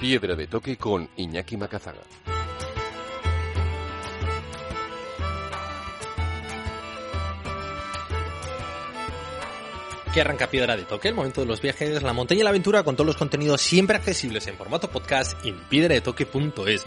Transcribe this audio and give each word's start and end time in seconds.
Piedra 0.00 0.34
de 0.34 0.46
toque 0.46 0.78
con 0.78 1.06
Iñaki 1.16 1.58
Macazaga. 1.58 2.00
que 10.14 10.22
arranca 10.22 10.48
Piedra 10.48 10.76
de 10.76 10.82
Toque, 10.82 11.06
el 11.06 11.14
momento 11.14 11.40
de 11.40 11.46
los 11.46 11.60
viajes, 11.60 12.02
la 12.02 12.12
montaña 12.12 12.40
y 12.40 12.42
la 12.42 12.50
aventura 12.50 12.82
con 12.82 12.96
todos 12.96 13.06
los 13.06 13.16
contenidos 13.16 13.60
siempre 13.60 13.96
accesibles 13.96 14.44
en 14.48 14.56
formato 14.56 14.90
podcast 14.90 15.36
en 15.44 15.56
piedradetoque.es. 15.68 16.84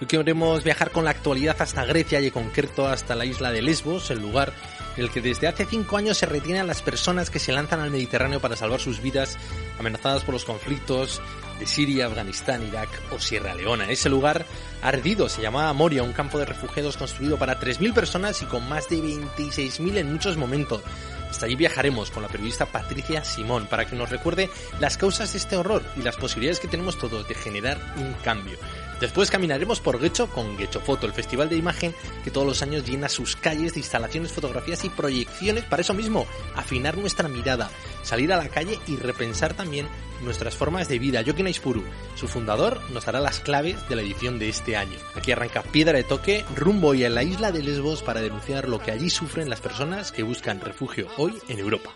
Hoy 0.00 0.06
queremos 0.06 0.62
viajar 0.62 0.92
con 0.92 1.04
la 1.04 1.10
actualidad 1.10 1.56
hasta 1.58 1.84
Grecia 1.84 2.20
y 2.20 2.26
en 2.26 2.30
concreto 2.30 2.86
hasta 2.86 3.16
la 3.16 3.24
isla 3.24 3.50
de 3.50 3.62
Lesbos, 3.62 4.12
el 4.12 4.20
lugar 4.20 4.52
en 4.96 5.02
el 5.02 5.10
que 5.10 5.20
desde 5.20 5.48
hace 5.48 5.64
cinco 5.64 5.96
años 5.96 6.18
se 6.18 6.26
retienen 6.26 6.62
a 6.62 6.66
las 6.66 6.80
personas 6.80 7.28
que 7.28 7.40
se 7.40 7.52
lanzan 7.52 7.80
al 7.80 7.90
Mediterráneo 7.90 8.38
para 8.38 8.54
salvar 8.54 8.78
sus 8.78 9.02
vidas 9.02 9.36
amenazadas 9.78 10.22
por 10.22 10.34
los 10.34 10.44
conflictos 10.44 11.20
de 11.60 11.66
Siria, 11.66 12.06
Afganistán, 12.06 12.66
Irak 12.66 12.88
o 13.12 13.20
Sierra 13.20 13.54
Leona. 13.54 13.88
Ese 13.90 14.08
lugar 14.08 14.46
ardido 14.82 15.28
se 15.28 15.42
llamaba 15.42 15.72
Moria, 15.74 16.02
un 16.02 16.12
campo 16.12 16.38
de 16.38 16.46
refugiados 16.46 16.96
construido 16.96 17.36
para 17.36 17.60
3.000 17.60 17.94
personas 17.94 18.42
y 18.42 18.46
con 18.46 18.68
más 18.68 18.88
de 18.88 18.96
26.000 18.96 19.98
en 19.98 20.12
muchos 20.12 20.36
momentos. 20.36 20.82
Hasta 21.30 21.46
allí 21.46 21.54
viajaremos 21.54 22.10
con 22.10 22.22
la 22.22 22.28
periodista 22.28 22.66
Patricia 22.66 23.24
Simón 23.24 23.66
para 23.66 23.86
que 23.86 23.96
nos 23.96 24.10
recuerde 24.10 24.50
las 24.80 24.96
causas 24.96 25.32
de 25.32 25.38
este 25.38 25.56
horror 25.56 25.82
y 25.96 26.02
las 26.02 26.16
posibilidades 26.16 26.60
que 26.60 26.68
tenemos 26.68 26.98
todos 26.98 27.26
de 27.26 27.34
generar 27.34 27.78
un 27.96 28.12
cambio. 28.24 28.58
Después 29.00 29.30
caminaremos 29.30 29.80
por 29.80 29.98
Guecho 29.98 30.28
con 30.28 30.58
Guecho 30.58 30.80
Foto, 30.80 31.06
el 31.06 31.14
festival 31.14 31.48
de 31.48 31.56
imagen 31.56 31.94
que 32.22 32.30
todos 32.30 32.46
los 32.46 32.60
años 32.60 32.86
llena 32.86 33.08
sus 33.08 33.34
calles 33.34 33.72
de 33.72 33.80
instalaciones, 33.80 34.30
fotografías 34.30 34.84
y 34.84 34.90
proyecciones 34.90 35.64
para 35.64 35.80
eso 35.80 35.94
mismo, 35.94 36.26
afinar 36.54 36.98
nuestra 36.98 37.26
mirada, 37.26 37.70
salir 38.02 38.30
a 38.30 38.36
la 38.36 38.50
calle 38.50 38.78
y 38.86 38.96
repensar 38.96 39.54
también 39.54 39.86
nuestras 40.22 40.54
formas 40.54 40.86
de 40.88 40.98
vida. 40.98 41.22
Joaquín 41.24 41.46
Aispuru, 41.46 41.82
su 42.14 42.28
fundador, 42.28 42.78
nos 42.90 43.06
dará 43.06 43.20
las 43.20 43.40
claves 43.40 43.76
de 43.88 43.96
la 43.96 44.02
edición 44.02 44.38
de 44.38 44.50
este 44.50 44.76
año. 44.76 44.98
Aquí 45.14 45.32
arranca 45.32 45.62
Piedra 45.62 45.96
de 45.96 46.04
Toque, 46.04 46.44
rumbo 46.54 46.92
y 46.92 47.04
a 47.04 47.08
la 47.08 47.22
isla 47.22 47.52
de 47.52 47.62
Lesbos 47.62 48.02
para 48.02 48.20
denunciar 48.20 48.68
lo 48.68 48.80
que 48.80 48.90
allí 48.90 49.08
sufren 49.08 49.48
las 49.48 49.62
personas 49.62 50.12
que 50.12 50.24
buscan 50.24 50.60
refugio 50.60 51.08
hoy 51.20 51.34
en 51.48 51.58
Europa. 51.58 51.90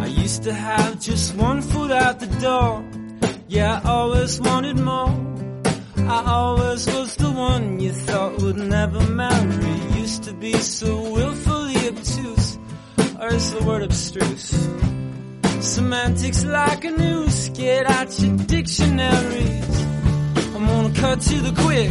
I 0.00 0.06
used 0.24 0.42
to 0.42 0.52
have 0.52 0.98
just 0.98 1.36
one 1.36 1.62
foot 1.62 1.92
out 1.92 2.18
the 2.18 2.26
door. 2.40 2.84
Yeah, 3.46 3.80
I 3.84 3.88
always 3.88 4.40
wanted 4.40 4.78
more. 4.78 5.14
I 6.08 6.22
always 6.26 6.86
was 6.86 7.14
the 7.16 7.30
one 7.30 7.78
you 7.78 7.92
thought 7.92 8.42
would 8.42 8.56
never 8.56 9.00
marry. 9.10 10.00
Used 10.00 10.24
to 10.24 10.32
be 10.32 10.54
so 10.54 10.90
willfully 11.12 11.88
obtuse, 11.88 12.58
or 13.20 13.28
is 13.28 13.54
the 13.54 13.62
word 13.64 13.82
abstruse? 13.82 14.93
Semantics 15.64 16.44
like 16.44 16.84
a 16.84 16.90
noose, 16.90 17.48
get 17.48 17.86
out 17.86 18.20
your 18.20 18.36
dictionaries. 18.36 19.80
I'm 20.54 20.66
gonna 20.66 20.92
cut 20.94 21.22
to 21.22 21.40
the 21.40 21.52
quick. 21.62 21.90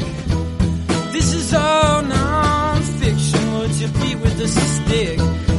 This 1.11 1.33
is 1.33 1.53
all 1.55 2.03
non-fiction. 2.03 3.53
Would 3.57 3.71
you 3.71 3.87
beat 3.87 4.19
with 4.19 4.39
a 4.39 4.47
stick? 4.47 5.52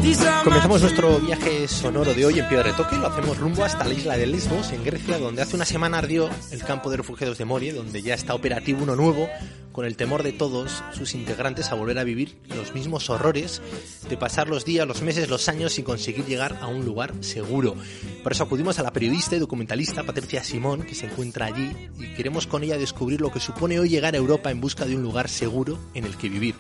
Comenzamos 0.45 0.83
nuestro 0.83 1.19
viaje 1.19 1.67
sonoro 1.67 2.13
de 2.13 2.27
hoy 2.27 2.39
en 2.39 2.47
Piedra 2.47 2.71
de 2.71 2.77
Toque, 2.77 2.97
lo 2.97 3.07
hacemos 3.07 3.39
rumbo 3.39 3.65
hasta 3.65 3.85
la 3.85 3.95
isla 3.95 4.19
de 4.19 4.27
Lesbos, 4.27 4.71
en 4.73 4.85
Grecia, 4.85 5.19
donde 5.19 5.41
hace 5.41 5.57
una 5.57 5.65
semana 5.65 5.97
ardió 5.97 6.29
el 6.51 6.63
campo 6.63 6.91
de 6.91 6.99
refugiados 6.99 7.39
de 7.39 7.47
Moria, 7.47 7.73
donde 7.73 8.03
ya 8.03 8.13
está 8.13 8.35
operativo 8.35 8.83
uno 8.83 8.97
nuevo, 8.97 9.31
con 9.73 9.87
el 9.87 9.97
temor 9.97 10.23
de 10.23 10.33
todos 10.33 10.85
sus 10.93 11.15
integrantes 11.15 11.73
a 11.73 11.75
volver 11.75 11.99
a 11.99 12.05
vivir 12.05 12.37
los 12.55 12.75
mismos 12.75 13.09
horrores, 13.09 13.63
de 14.07 14.19
pasar 14.19 14.47
los 14.47 14.67
días, 14.67 14.87
los 14.87 15.01
meses, 15.01 15.31
los 15.31 15.49
años 15.49 15.73
sin 15.73 15.87
conseguir 15.87 16.27
llegar 16.27 16.59
a 16.61 16.67
un 16.67 16.85
lugar 16.85 17.15
seguro. 17.21 17.75
Por 18.23 18.33
eso 18.33 18.45
acudimos 18.45 18.79
a 18.79 18.83
la 18.83 18.93
periodista 18.93 19.37
y 19.37 19.39
documentalista 19.39 20.03
Patricia 20.03 20.45
Simón, 20.45 20.83
que 20.83 20.95
se 20.95 21.07
encuentra 21.07 21.47
allí, 21.47 21.75
y 21.99 22.13
queremos 22.13 22.47
con 22.47 22.63
ella 22.63 22.77
descubrir 22.77 23.23
lo 23.23 23.33
que 23.33 23.41
supone 23.41 23.81
hoy 23.81 23.89
llegar 23.89 24.13
a 24.15 24.19
Europa 24.19 24.51
en 24.51 24.61
busca 24.61 24.85
de 24.85 24.97
un 24.97 25.03
lugar 25.03 25.31
seguro 25.31 25.79
en 25.95 26.05
el 26.05 26.15
que 26.19 26.29
vivir. 26.29 26.57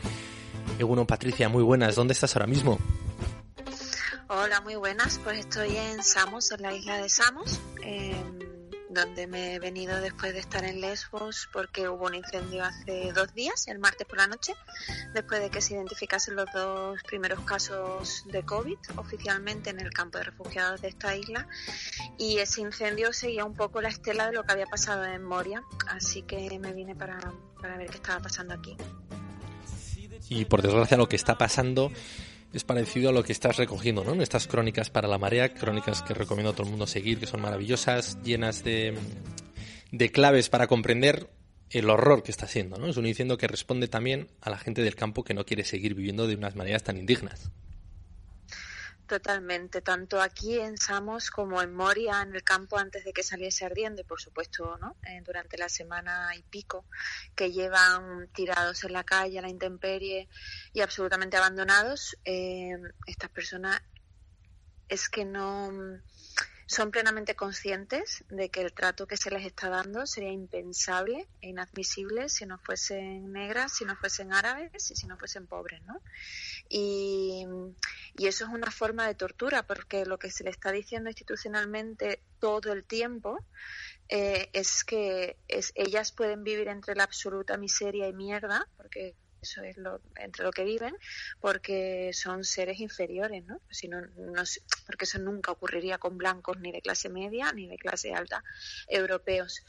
Eguno, 0.78 1.06
Patricia, 1.06 1.50
muy 1.50 1.62
buenas. 1.62 1.94
¿Dónde 1.94 2.14
estás 2.14 2.34
ahora 2.36 2.46
mismo? 2.46 2.78
Hola, 4.28 4.62
muy 4.62 4.74
buenas. 4.74 5.20
Pues 5.22 5.38
estoy 5.38 5.76
en 5.76 6.02
Samos, 6.02 6.50
en 6.50 6.62
la 6.62 6.72
isla 6.72 6.96
de 6.96 7.10
Samos, 7.10 7.60
eh, 7.84 8.16
donde 8.88 9.26
me 9.26 9.54
he 9.54 9.58
venido 9.58 10.00
después 10.00 10.32
de 10.32 10.38
estar 10.38 10.64
en 10.64 10.80
Lesbos 10.80 11.46
porque 11.52 11.90
hubo 11.90 12.06
un 12.06 12.14
incendio 12.14 12.64
hace 12.64 13.12
dos 13.12 13.34
días, 13.34 13.68
el 13.68 13.78
martes 13.78 14.06
por 14.06 14.16
la 14.16 14.26
noche, 14.26 14.54
después 15.12 15.42
de 15.42 15.50
que 15.50 15.60
se 15.60 15.74
identificasen 15.74 16.36
los 16.36 16.46
dos 16.54 17.02
primeros 17.02 17.40
casos 17.40 18.24
de 18.26 18.42
COVID 18.42 18.78
oficialmente 18.96 19.68
en 19.68 19.78
el 19.78 19.90
campo 19.90 20.16
de 20.16 20.24
refugiados 20.24 20.80
de 20.80 20.88
esta 20.88 21.14
isla. 21.14 21.46
Y 22.16 22.38
ese 22.38 22.62
incendio 22.62 23.12
seguía 23.12 23.44
un 23.44 23.54
poco 23.54 23.82
la 23.82 23.90
estela 23.90 24.28
de 24.28 24.32
lo 24.32 24.44
que 24.44 24.52
había 24.52 24.66
pasado 24.66 25.04
en 25.04 25.22
Moria, 25.22 25.62
así 25.88 26.22
que 26.22 26.58
me 26.58 26.72
vine 26.72 26.94
para, 26.94 27.18
para 27.60 27.76
ver 27.76 27.90
qué 27.90 27.96
estaba 27.96 28.20
pasando 28.20 28.54
aquí. 28.54 28.74
Y 30.30 30.46
por 30.46 30.62
desgracia 30.62 30.96
lo 30.96 31.10
que 31.10 31.16
está 31.16 31.36
pasando 31.36 31.92
es 32.54 32.64
parecido 32.64 33.10
a 33.10 33.12
lo 33.12 33.24
que 33.24 33.32
estás 33.32 33.56
recogiendo, 33.56 34.04
¿no? 34.04 34.12
En 34.12 34.22
estas 34.22 34.46
crónicas 34.46 34.88
para 34.88 35.08
la 35.08 35.18
marea, 35.18 35.52
crónicas 35.52 36.02
que 36.02 36.14
recomiendo 36.14 36.50
a 36.50 36.52
todo 36.52 36.64
el 36.64 36.70
mundo 36.70 36.86
seguir, 36.86 37.18
que 37.18 37.26
son 37.26 37.42
maravillosas, 37.42 38.22
llenas 38.22 38.62
de, 38.62 38.94
de 39.90 40.10
claves 40.10 40.48
para 40.48 40.68
comprender 40.68 41.28
el 41.70 41.90
horror 41.90 42.22
que 42.22 42.30
está 42.30 42.46
siendo, 42.46 42.78
¿no? 42.78 42.86
Es 42.86 42.96
un 42.96 43.04
diciendo 43.04 43.36
que 43.36 43.48
responde 43.48 43.88
también 43.88 44.28
a 44.40 44.50
la 44.50 44.58
gente 44.58 44.82
del 44.82 44.94
campo 44.94 45.24
que 45.24 45.34
no 45.34 45.44
quiere 45.44 45.64
seguir 45.64 45.94
viviendo 45.94 46.28
de 46.28 46.36
unas 46.36 46.54
maneras 46.54 46.84
tan 46.84 46.96
indignas. 46.96 47.50
Totalmente, 49.06 49.82
tanto 49.82 50.18
aquí 50.22 50.58
en 50.58 50.78
Samos 50.78 51.30
como 51.30 51.60
en 51.60 51.74
Moria, 51.74 52.22
en 52.22 52.34
el 52.34 52.42
campo, 52.42 52.78
antes 52.78 53.04
de 53.04 53.12
que 53.12 53.22
saliese 53.22 53.66
ardiendo, 53.66 54.02
por 54.04 54.18
supuesto, 54.18 54.78
¿no? 54.78 54.96
Eh, 55.02 55.20
durante 55.22 55.58
la 55.58 55.68
semana 55.68 56.34
y 56.34 56.42
pico 56.42 56.86
que 57.34 57.52
llevan 57.52 58.28
tirados 58.28 58.82
en 58.84 58.94
la 58.94 59.04
calle, 59.04 59.38
a 59.38 59.42
la 59.42 59.50
intemperie 59.50 60.28
y 60.72 60.80
absolutamente 60.80 61.36
abandonados, 61.36 62.16
eh, 62.24 62.78
estas 63.06 63.28
personas 63.28 63.82
es 64.88 65.10
que 65.10 65.26
no 65.26 65.70
son 66.66 66.90
plenamente 66.90 67.34
conscientes 67.34 68.24
de 68.28 68.50
que 68.50 68.62
el 68.62 68.72
trato 68.72 69.06
que 69.06 69.16
se 69.16 69.30
les 69.30 69.44
está 69.44 69.68
dando 69.68 70.06
sería 70.06 70.32
impensable 70.32 71.28
e 71.40 71.48
inadmisible 71.48 72.28
si 72.28 72.46
no 72.46 72.58
fuesen 72.58 73.32
negras, 73.32 73.76
si 73.76 73.84
no 73.84 73.96
fuesen 73.96 74.32
árabes 74.32 74.90
y 74.90 74.96
si 74.96 75.06
no 75.06 75.18
fuesen 75.18 75.46
pobres, 75.46 75.82
¿no? 75.82 76.00
Y, 76.68 77.46
y 78.16 78.26
eso 78.26 78.44
es 78.44 78.50
una 78.50 78.70
forma 78.70 79.06
de 79.06 79.14
tortura 79.14 79.64
porque 79.64 80.06
lo 80.06 80.18
que 80.18 80.30
se 80.30 80.44
le 80.44 80.50
está 80.50 80.72
diciendo 80.72 81.10
institucionalmente 81.10 82.22
todo 82.38 82.72
el 82.72 82.84
tiempo 82.84 83.44
eh, 84.08 84.50
es 84.52 84.84
que 84.84 85.36
es, 85.48 85.72
ellas 85.74 86.12
pueden 86.12 86.44
vivir 86.44 86.68
entre 86.68 86.94
la 86.94 87.04
absoluta 87.04 87.56
miseria 87.56 88.08
y 88.08 88.12
mierda, 88.12 88.68
porque 88.76 89.14
eso 89.44 89.62
es 89.62 89.76
lo, 89.76 90.02
entre 90.16 90.44
lo 90.44 90.50
que 90.50 90.64
viven, 90.64 90.96
porque 91.38 92.10
son 92.12 92.44
seres 92.44 92.80
inferiores, 92.80 93.44
¿no? 93.44 93.60
Si 93.70 93.88
no, 93.88 94.00
no, 94.00 94.42
porque 94.86 95.04
eso 95.04 95.18
nunca 95.18 95.52
ocurriría 95.52 95.98
con 95.98 96.18
blancos 96.18 96.58
ni 96.58 96.72
de 96.72 96.82
clase 96.82 97.08
media 97.08 97.52
ni 97.52 97.68
de 97.68 97.76
clase 97.76 98.12
alta 98.12 98.42
europeos. 98.88 99.62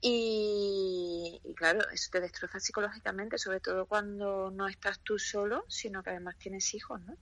Y, 0.00 1.40
y, 1.44 1.54
claro, 1.54 1.80
eso 1.90 2.08
te 2.10 2.20
destroza 2.20 2.58
psicológicamente, 2.58 3.38
sobre 3.38 3.60
todo 3.60 3.86
cuando 3.86 4.50
no 4.50 4.66
estás 4.66 5.00
tú 5.00 5.18
solo, 5.18 5.64
sino 5.68 6.02
que 6.02 6.10
además 6.10 6.36
tienes 6.38 6.74
hijos, 6.74 7.00
¿no? 7.02 7.16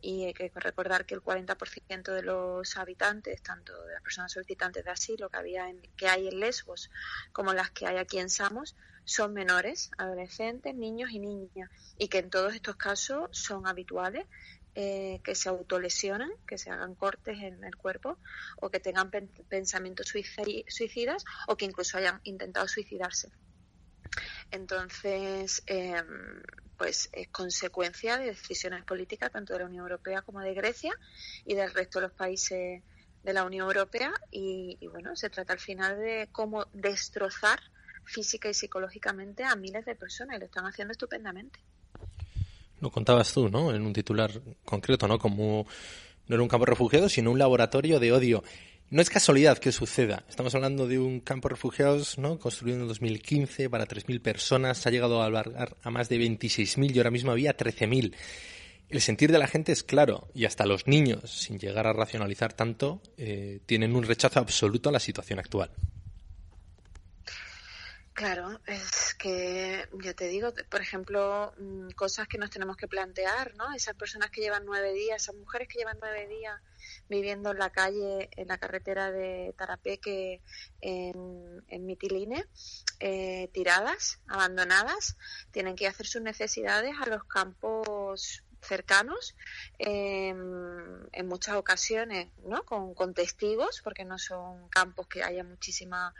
Y 0.00 0.24
hay 0.24 0.34
que 0.34 0.50
recordar 0.54 1.06
que 1.06 1.14
el 1.14 1.22
40% 1.22 2.12
de 2.12 2.22
los 2.22 2.76
habitantes, 2.76 3.42
tanto 3.42 3.72
de 3.84 3.94
las 3.94 4.02
personas 4.02 4.32
solicitantes 4.32 4.84
de 4.84 4.90
asilo 4.90 5.30
que, 5.30 5.36
había 5.36 5.68
en, 5.68 5.80
que 5.96 6.08
hay 6.08 6.28
en 6.28 6.40
Lesbos 6.40 6.90
como 7.32 7.52
las 7.52 7.70
que 7.70 7.86
hay 7.86 7.96
aquí 7.96 8.18
en 8.18 8.30
Samos, 8.30 8.76
son 9.04 9.32
menores, 9.34 9.90
adolescentes, 9.98 10.74
niños 10.74 11.10
y 11.10 11.18
niñas, 11.18 11.70
y 11.98 12.08
que 12.08 12.18
en 12.18 12.30
todos 12.30 12.54
estos 12.54 12.76
casos 12.76 13.28
son 13.32 13.66
habituales 13.66 14.26
eh, 14.76 15.20
que 15.22 15.36
se 15.36 15.48
autolesionan, 15.48 16.32
que 16.48 16.58
se 16.58 16.70
hagan 16.70 16.96
cortes 16.96 17.38
en 17.38 17.62
el 17.62 17.76
cuerpo 17.76 18.18
o 18.60 18.70
que 18.70 18.80
tengan 18.80 19.08
pensamientos 19.48 20.08
suicidas 20.08 21.24
o 21.46 21.56
que 21.56 21.64
incluso 21.64 21.96
hayan 21.96 22.20
intentado 22.24 22.66
suicidarse. 22.66 23.30
Entonces, 24.54 25.64
em, 25.66 26.40
pues 26.78 27.10
es 27.12 27.28
consecuencia 27.28 28.18
de 28.18 28.26
decisiones 28.26 28.84
políticas 28.84 29.32
tanto 29.32 29.52
de 29.52 29.58
la 29.58 29.66
Unión 29.66 29.82
Europea 29.82 30.22
como 30.22 30.40
de 30.40 30.54
Grecia 30.54 30.92
y 31.44 31.54
del 31.54 31.74
resto 31.74 31.98
de 31.98 32.06
los 32.06 32.16
países 32.16 32.82
de 33.24 33.32
la 33.32 33.44
Unión 33.44 33.66
Europea 33.66 34.12
y, 34.30 34.78
bueno, 34.92 35.16
se 35.16 35.28
trata 35.28 35.54
al 35.54 35.58
final 35.58 35.98
de 35.98 36.28
cómo 36.30 36.66
destrozar 36.72 37.58
física 38.04 38.48
y 38.48 38.54
psicológicamente 38.54 39.42
a 39.42 39.56
miles 39.56 39.84
de 39.86 39.96
personas 39.96 40.36
y 40.36 40.40
lo 40.40 40.46
están 40.46 40.66
haciendo 40.66 40.92
estupendamente. 40.92 41.58
Lo 42.80 42.90
contabas 42.92 43.32
tú, 43.32 43.48
¿no? 43.48 43.74
En 43.74 43.82
un 43.82 43.92
titular 43.92 44.30
concreto, 44.64 45.08
¿no? 45.08 45.18
Como 45.18 45.66
no 46.28 46.34
era 46.36 46.42
un 46.42 46.48
campo 46.48 46.66
de 46.66 46.70
refugiados, 46.70 47.12
sino 47.12 47.32
un 47.32 47.40
laboratorio 47.40 47.98
de 47.98 48.12
odio. 48.12 48.44
No 48.90 49.00
es 49.00 49.08
casualidad 49.08 49.58
que 49.58 49.72
suceda. 49.72 50.24
Estamos 50.28 50.54
hablando 50.54 50.86
de 50.86 50.98
un 50.98 51.20
campo 51.20 51.48
de 51.48 51.54
refugiados 51.54 52.18
¿no? 52.18 52.38
construido 52.38 52.80
en 52.80 52.86
2015 52.86 53.70
para 53.70 53.88
3.000 53.88 54.20
personas. 54.20 54.86
Ha 54.86 54.90
llegado 54.90 55.22
a 55.22 55.26
albergar 55.26 55.76
a 55.82 55.90
más 55.90 56.08
de 56.08 56.18
26.000 56.18 56.94
y 56.94 56.98
ahora 56.98 57.10
mismo 57.10 57.32
había 57.32 57.56
13.000. 57.56 58.14
El 58.90 59.00
sentir 59.00 59.32
de 59.32 59.38
la 59.38 59.46
gente 59.46 59.72
es 59.72 59.82
claro 59.82 60.28
y 60.34 60.44
hasta 60.44 60.66
los 60.66 60.86
niños, 60.86 61.30
sin 61.30 61.58
llegar 61.58 61.86
a 61.86 61.94
racionalizar 61.94 62.52
tanto, 62.52 63.00
eh, 63.16 63.60
tienen 63.64 63.96
un 63.96 64.04
rechazo 64.04 64.38
absoluto 64.38 64.90
a 64.90 64.92
la 64.92 65.00
situación 65.00 65.38
actual. 65.38 65.70
Claro, 68.14 68.60
es 68.66 69.16
que 69.18 69.88
ya 70.00 70.14
te 70.14 70.28
digo, 70.28 70.52
por 70.70 70.80
ejemplo, 70.80 71.52
mm, 71.58 71.88
cosas 71.96 72.28
que 72.28 72.38
nos 72.38 72.48
tenemos 72.48 72.76
que 72.76 72.86
plantear, 72.86 73.56
¿no? 73.56 73.74
Esas 73.74 73.96
personas 73.96 74.30
que 74.30 74.40
llevan 74.40 74.64
nueve 74.64 74.92
días, 74.92 75.20
esas 75.20 75.34
mujeres 75.34 75.66
que 75.66 75.78
llevan 75.78 75.98
nueve 76.00 76.28
días 76.28 76.60
viviendo 77.08 77.50
en 77.50 77.58
la 77.58 77.70
calle, 77.70 78.30
en 78.36 78.46
la 78.46 78.58
carretera 78.58 79.10
de 79.10 79.52
Tarapeque, 79.58 80.42
en, 80.80 81.64
en 81.66 81.86
Mitiline, 81.86 82.46
eh, 83.00 83.50
tiradas, 83.52 84.20
abandonadas, 84.28 85.16
tienen 85.50 85.74
que 85.74 85.88
hacer 85.88 86.06
sus 86.06 86.22
necesidades 86.22 86.94
a 87.00 87.06
los 87.06 87.24
campos 87.24 88.44
cercanos 88.66 89.34
en 89.78 91.26
muchas 91.26 91.56
ocasiones 91.56 92.28
¿no? 92.44 92.64
Con, 92.64 93.14
testigos 93.14 93.80
porque 93.82 94.04
no 94.04 94.18
son 94.18 94.68
campos 94.68 95.06
que 95.06 95.22
haya 95.22 95.44
muchísima, 95.44 96.14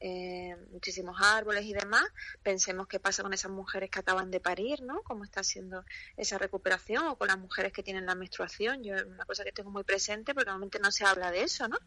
eh, 0.00 0.56
muchísimos 0.72 1.16
árboles 1.20 1.64
y 1.64 1.72
demás 1.72 2.04
pensemos 2.42 2.86
qué 2.86 2.98
pasa 2.98 3.22
con 3.22 3.32
esas 3.32 3.50
mujeres 3.50 3.90
que 3.90 4.00
acaban 4.00 4.30
de 4.30 4.40
parir 4.40 4.82
¿no? 4.82 5.02
cómo 5.02 5.24
está 5.24 5.40
haciendo 5.40 5.84
esa 6.16 6.38
recuperación 6.38 7.06
o 7.06 7.16
con 7.16 7.28
las 7.28 7.38
mujeres 7.38 7.72
que 7.72 7.82
tienen 7.82 8.06
la 8.06 8.14
menstruación 8.14 8.82
yo 8.82 8.94
es 8.94 9.04
una 9.04 9.24
cosa 9.24 9.44
que 9.44 9.52
tengo 9.52 9.70
muy 9.70 9.84
presente 9.84 10.34
porque 10.34 10.46
normalmente 10.46 10.78
no 10.80 10.90
se 10.90 11.04
habla 11.04 11.30
de 11.30 11.44
eso 11.44 11.68
¿no? 11.68 11.78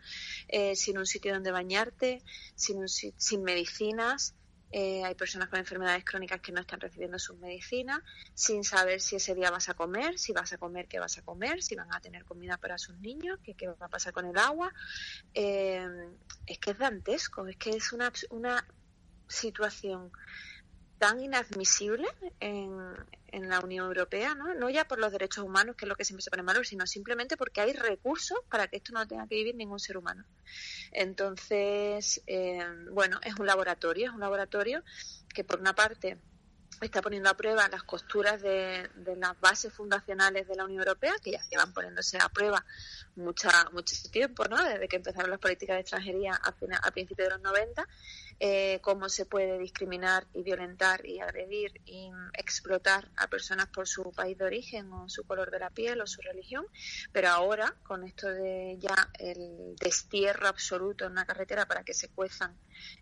Eh, 0.47 0.75
sin 0.75 0.97
un 0.97 1.05
sitio 1.05 1.33
donde 1.33 1.51
bañarte 1.51 2.23
sin, 2.55 2.77
un, 2.77 2.87
sin 2.87 3.43
medicinas 3.43 4.33
eh, 4.71 5.03
hay 5.05 5.15
personas 5.15 5.47
con 5.47 5.59
enfermedades 5.59 6.03
crónicas 6.03 6.41
que 6.41 6.51
no 6.51 6.59
están 6.59 6.79
recibiendo 6.81 7.17
sus 7.17 7.37
medicinas 7.37 8.01
sin 8.33 8.63
saber 8.63 8.99
si 8.99 9.15
ese 9.15 9.33
día 9.33 9.49
vas 9.49 9.69
a 9.69 9.73
comer, 9.73 10.19
si 10.19 10.33
vas 10.33 10.51
a 10.51 10.57
comer, 10.57 10.87
qué 10.87 10.99
vas 10.99 11.17
a 11.17 11.21
comer, 11.21 11.63
si 11.63 11.75
van 11.75 11.93
a 11.93 12.01
tener 12.01 12.25
comida 12.25 12.57
para 12.57 12.77
sus 12.77 12.97
niños, 12.99 13.39
qué, 13.43 13.53
qué 13.53 13.67
va 13.67 13.75
a 13.79 13.89
pasar 13.89 14.11
con 14.11 14.25
el 14.25 14.37
agua. 14.37 14.73
Eh, 15.33 15.87
es 16.45 16.59
que 16.59 16.71
es 16.71 16.77
dantesco, 16.77 17.47
es 17.47 17.55
que 17.55 17.71
es 17.71 17.93
una, 17.93 18.11
una 18.29 18.67
situación 19.27 20.11
tan 20.97 21.19
inadmisible 21.19 22.07
en, 22.39 22.95
en 23.31 23.49
la 23.49 23.59
Unión 23.59 23.85
Europea, 23.87 24.35
¿no? 24.35 24.53
no 24.53 24.69
ya 24.69 24.87
por 24.87 24.99
los 24.99 25.11
derechos 25.11 25.43
humanos, 25.43 25.75
que 25.75 25.85
es 25.85 25.89
lo 25.89 25.95
que 25.95 26.05
siempre 26.05 26.23
se 26.23 26.29
pone 26.29 26.43
malo, 26.43 26.63
sino 26.63 26.87
simplemente 26.87 27.37
porque 27.37 27.61
hay 27.61 27.73
recursos 27.73 28.39
para 28.49 28.67
que 28.67 28.77
esto 28.77 28.93
no 28.93 29.07
tenga 29.07 29.27
que 29.27 29.35
vivir 29.35 29.55
ningún 29.55 29.79
ser 29.79 29.97
humano. 29.97 30.25
Entonces, 30.91 32.21
eh, 32.27 32.65
bueno, 32.91 33.19
es 33.23 33.35
un 33.39 33.45
laboratorio, 33.45 34.07
es 34.07 34.13
un 34.13 34.19
laboratorio 34.19 34.83
que 35.33 35.43
por 35.43 35.59
una 35.59 35.73
parte 35.73 36.17
está 36.81 37.01
poniendo 37.01 37.29
a 37.29 37.33
prueba 37.35 37.67
las 37.69 37.83
costuras 37.83 38.41
de, 38.41 38.89
las 39.17 39.39
bases 39.39 39.73
fundacionales 39.73 40.47
de 40.47 40.55
la 40.55 40.65
Unión 40.65 40.79
Europea, 40.79 41.15
que 41.23 41.31
ya 41.31 41.41
llevan 41.49 41.73
poniéndose 41.73 42.17
a 42.19 42.29
prueba 42.29 42.63
mucha, 43.15 43.49
mucho 43.71 43.95
tiempo, 44.11 44.45
¿no? 44.45 44.63
desde 44.63 44.87
que 44.87 44.97
empezaron 44.97 45.31
las 45.31 45.39
políticas 45.39 45.75
de 45.75 45.81
extranjería 45.81 46.33
a, 46.33 46.49
a 46.49 46.91
principios 46.91 47.29
de 47.29 47.33
los 47.33 47.41
90, 47.41 47.87
eh, 48.39 48.79
cómo 48.81 49.09
se 49.09 49.25
puede 49.25 49.57
discriminar 49.57 50.27
y 50.33 50.43
violentar 50.43 51.05
y 51.05 51.19
agredir 51.19 51.81
y 51.85 52.11
explotar 52.33 53.09
a 53.15 53.27
personas 53.27 53.67
por 53.67 53.87
su 53.87 54.11
país 54.11 54.37
de 54.37 54.45
origen 54.45 54.91
o 54.93 55.09
su 55.09 55.23
color 55.23 55.49
de 55.49 55.59
la 55.59 55.71
piel 55.71 56.01
o 56.01 56.07
su 56.07 56.21
religión, 56.21 56.65
pero 57.11 57.29
ahora 57.29 57.73
con 57.83 58.03
esto 58.03 58.27
de 58.27 58.77
ya 58.79 59.09
el 59.17 59.75
destierro 59.79 60.47
absoluto 60.47 61.05
en 61.05 61.13
una 61.13 61.25
carretera 61.25 61.65
para 61.65 61.83
que 61.83 61.93
se 61.93 62.09
cuezan 62.09 62.55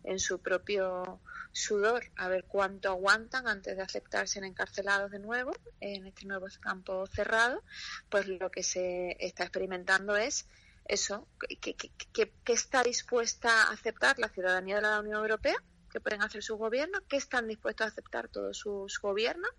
en 0.04 0.20
su 0.20 0.40
propio 0.40 1.20
sudor 1.52 2.04
a 2.16 2.30
ver 2.30 2.46
cuánto 2.46 2.90
aguantan 2.90 3.48
antes 3.48 3.76
de 3.76 3.84
aceptarse 3.84 4.40
en 4.40 4.46
encarcelados 4.46 5.12
de 5.12 5.20
nuevo 5.20 5.54
en 5.80 6.06
este 6.06 6.26
nuevo 6.26 6.48
campo 6.62 7.06
cerrado, 7.08 7.64
pues 8.10 8.28
lo 8.28 8.50
que 8.52 8.64
se 8.64 9.18
está 9.20 9.44
experimentando 9.44 10.16
es 10.16 10.48
eso, 10.86 11.28
que, 11.62 12.32
está 12.46 12.84
dispuesta 12.84 13.50
a 13.50 13.72
aceptar 13.72 14.20
la 14.20 14.30
ciudadanía 14.30 14.76
de 14.76 14.82
la 14.84 15.00
Unión 15.00 15.22
Europea, 15.22 15.56
que 15.92 16.00
pueden 16.00 16.22
hacer 16.22 16.44
sus 16.44 16.58
gobiernos, 16.58 17.02
que 17.08 17.18
están 17.18 17.48
dispuestos 17.48 17.86
a 17.86 17.90
aceptar 17.90 18.28
todos 18.28 18.58
sus 18.58 19.00
gobiernos. 19.00 19.52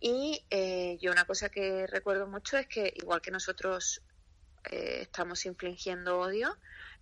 Y 0.00 0.44
eh, 0.50 0.98
yo 1.00 1.12
una 1.12 1.24
cosa 1.24 1.48
que 1.48 1.86
recuerdo 1.86 2.26
mucho 2.26 2.56
es 2.56 2.66
que 2.66 2.92
igual 2.96 3.20
que 3.20 3.30
nosotros 3.30 4.02
eh, 4.70 5.00
estamos 5.02 5.44
infligiendo 5.46 6.18
odio, 6.18 6.56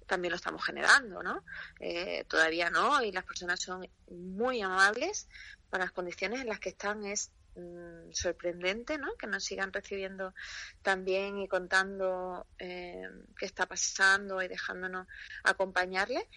también 0.07 0.33
lo 0.33 0.37
estamos 0.37 0.65
generando, 0.65 1.23
¿no? 1.23 1.45
Eh, 1.81 2.25
todavía 2.29 2.71
no, 2.71 3.03
y 3.03 3.13
las 3.13 3.25
personas 3.25 3.61
son 3.61 3.89
muy 4.11 4.61
amables 4.61 5.29
para 5.71 5.85
las 5.85 5.93
condiciones 5.93 6.41
en 6.41 6.49
las 6.49 6.61
que 6.61 6.71
están 6.71 7.05
es 7.05 7.31
Mm, 7.57 8.11
sorprendente, 8.13 8.99
¿no? 8.99 9.15
Que 9.17 9.29
nos 9.29 9.45
sigan 9.45 9.73
recibiendo 9.73 10.35
también 10.83 11.39
y 11.39 11.47
contando 11.47 12.47
eh, 12.59 13.09
qué 13.39 13.47
está 13.47 13.67
pasando 13.67 14.43
y 14.43 14.49
dejándonos 14.49 15.07
acompañarle. 15.45 16.29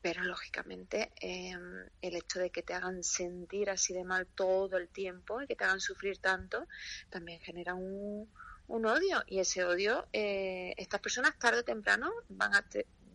Pero 0.00 0.22
lógicamente 0.22 1.12
em, 1.20 1.88
el 2.02 2.16
hecho 2.16 2.38
de 2.38 2.50
que 2.50 2.62
te 2.62 2.74
hagan 2.74 3.02
sentir 3.02 3.70
así 3.70 3.94
de 3.94 4.04
mal 4.04 4.26
todo 4.26 4.76
el 4.76 4.88
tiempo 4.88 5.40
y 5.40 5.46
que 5.46 5.56
te 5.56 5.64
hagan 5.64 5.80
sufrir 5.80 6.18
tanto 6.18 6.66
también 7.08 7.40
genera 7.40 7.74
un, 7.74 8.30
un 8.66 8.86
odio 8.86 9.22
y 9.26 9.40
ese 9.40 9.64
odio 9.64 10.06
eh, 10.12 10.74
estas 10.76 11.00
personas 11.00 11.38
tarde 11.38 11.60
o 11.60 11.64
temprano 11.64 12.12
van 12.28 12.54
a 12.54 12.66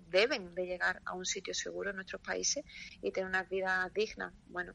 deben 0.09 0.55
de 0.55 0.65
llegar 0.65 1.01
a 1.05 1.13
un 1.13 1.25
sitio 1.25 1.53
seguro 1.53 1.91
en 1.91 1.97
nuestros 1.97 2.21
países 2.21 2.65
y 3.01 3.11
tener 3.11 3.29
una 3.29 3.43
vida 3.43 3.89
digna. 3.93 4.33
Bueno, 4.47 4.73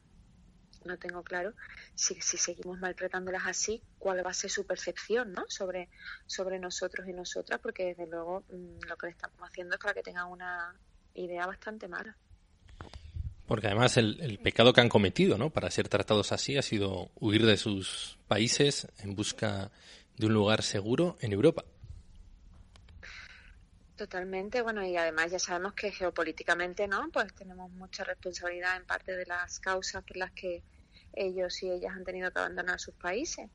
no 0.85 0.97
tengo 0.97 1.23
claro 1.23 1.53
si, 1.93 2.15
si 2.15 2.37
seguimos 2.37 2.79
maltratándolas 2.79 3.43
así, 3.45 3.81
cuál 3.97 4.25
va 4.25 4.31
a 4.31 4.33
ser 4.33 4.49
su 4.49 4.65
percepción 4.65 5.33
¿no? 5.33 5.45
sobre, 5.47 5.89
sobre 6.25 6.59
nosotros 6.59 7.07
y 7.07 7.13
nosotras, 7.13 7.59
porque 7.61 7.85
desde 7.85 8.07
luego 8.07 8.43
mm, 8.49 8.87
lo 8.87 8.97
que 8.97 9.07
le 9.07 9.11
estamos 9.11 9.39
haciendo 9.41 9.75
es 9.75 9.81
para 9.81 9.93
que 9.93 10.03
tengan 10.03 10.31
una 10.31 10.75
idea 11.13 11.45
bastante 11.45 11.87
mala. 11.87 12.15
Porque 13.47 13.67
además 13.67 13.97
el, 13.97 14.19
el, 14.21 14.39
pecado 14.39 14.73
que 14.73 14.81
han 14.81 14.89
cometido 14.89 15.37
¿no? 15.37 15.51
para 15.51 15.69
ser 15.69 15.87
tratados 15.87 16.31
así 16.31 16.57
ha 16.57 16.63
sido 16.63 17.11
huir 17.15 17.45
de 17.45 17.57
sus 17.57 18.17
países 18.27 18.87
en 18.99 19.15
busca 19.15 19.71
de 20.17 20.25
un 20.25 20.33
lugar 20.33 20.63
seguro 20.63 21.17
en 21.21 21.33
Europa. 21.33 21.63
Totalmente, 23.95 24.61
bueno, 24.61 24.85
y 24.85 24.97
además 24.97 25.31
ya 25.31 25.39
sabemos 25.39 25.73
que 25.73 25.89
geopolíticamente, 25.89 26.85
¿no? 26.85 27.09
Pues 27.13 27.33
tenemos 27.33 27.71
mucha 27.71 28.03
responsabilidad 28.03 28.75
en 28.75 28.85
parte 28.85 29.15
de 29.15 29.25
las 29.25 29.59
causas 29.61 30.03
por 30.03 30.17
las 30.17 30.31
que 30.31 30.63
ellos 31.15 31.61
y 31.63 31.71
ellas 31.71 31.95
han 31.95 32.03
tenido 32.03 32.31
que 32.31 32.39
abandonar 32.39 32.79
sus 32.79 32.95
países. 32.95 33.49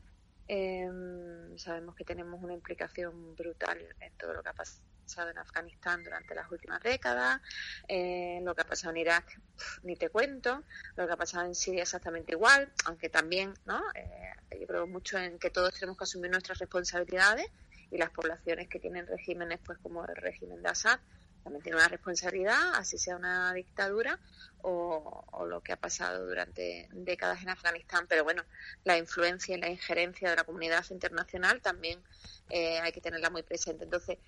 Em, 0.48 1.56
sabemos 1.58 1.94
que 1.94 2.04
tenemos 2.04 2.42
una 2.42 2.54
implicación 2.54 3.36
brutal 3.36 3.78
en 4.00 4.12
todo 4.14 4.34
lo 4.34 4.42
que 4.42 4.48
ha 4.48 4.54
pasado 4.54 5.30
en 5.30 5.38
Afganistán 5.38 6.02
durante 6.02 6.34
las 6.34 6.50
últimas 6.50 6.82
décadas, 6.82 7.40
en 7.86 8.44
lo 8.44 8.54
que 8.54 8.62
ha 8.62 8.66
pasado 8.66 8.92
en 8.92 8.98
Irak, 8.98 9.40
ni 9.84 9.94
te 9.94 10.08
cuento, 10.08 10.64
lo 10.96 11.06
que 11.06 11.12
ha 11.12 11.16
pasado 11.16 11.46
en 11.46 11.54
Siria 11.54 11.82
exactamente 11.82 12.32
igual, 12.32 12.72
aunque 12.86 13.08
también, 13.08 13.54
¿no? 13.64 13.80
Eh, 13.94 14.58
yo 14.60 14.66
creo 14.66 14.86
mucho 14.86 15.18
en 15.18 15.38
que 15.38 15.50
todos 15.50 15.74
tenemos 15.74 15.96
que 15.96 16.04
asumir 16.04 16.30
nuestras 16.30 16.58
responsabilidades 16.58 17.46
y 17.90 17.98
las 17.98 18.10
poblaciones 18.10 18.68
que 18.68 18.78
tienen 18.78 19.06
regímenes, 19.06 19.60
pues 19.64 19.78
como 19.78 20.04
el 20.04 20.16
régimen 20.16 20.62
de 20.62 20.68
Assad, 20.68 20.98
también 21.42 21.62
tiene 21.62 21.78
una 21.78 21.88
responsabilidad, 21.88 22.74
así 22.74 22.98
sea 22.98 23.16
una 23.16 23.52
dictadura 23.52 24.18
o, 24.62 25.46
lo 25.48 25.62
que 25.62 25.72
ha 25.72 25.76
pasado 25.76 26.26
durante 26.26 26.88
décadas 26.92 27.42
en 27.42 27.48
Afganistán. 27.48 28.06
Pero 28.08 28.24
bueno, 28.24 28.44
la 28.84 28.98
influencia 28.98 29.56
y 29.56 29.60
la 29.60 29.68
injerencia 29.68 30.30
de 30.30 30.36
la 30.36 30.44
comunidad 30.44 30.84
internacional 30.90 31.60
también 31.60 32.02
eh, 32.50 32.78
hay 32.78 32.92
que 32.92 33.00
tenerla 33.00 33.30
muy 33.30 33.42
presente. 33.42 33.84
Entonces, 33.84 34.18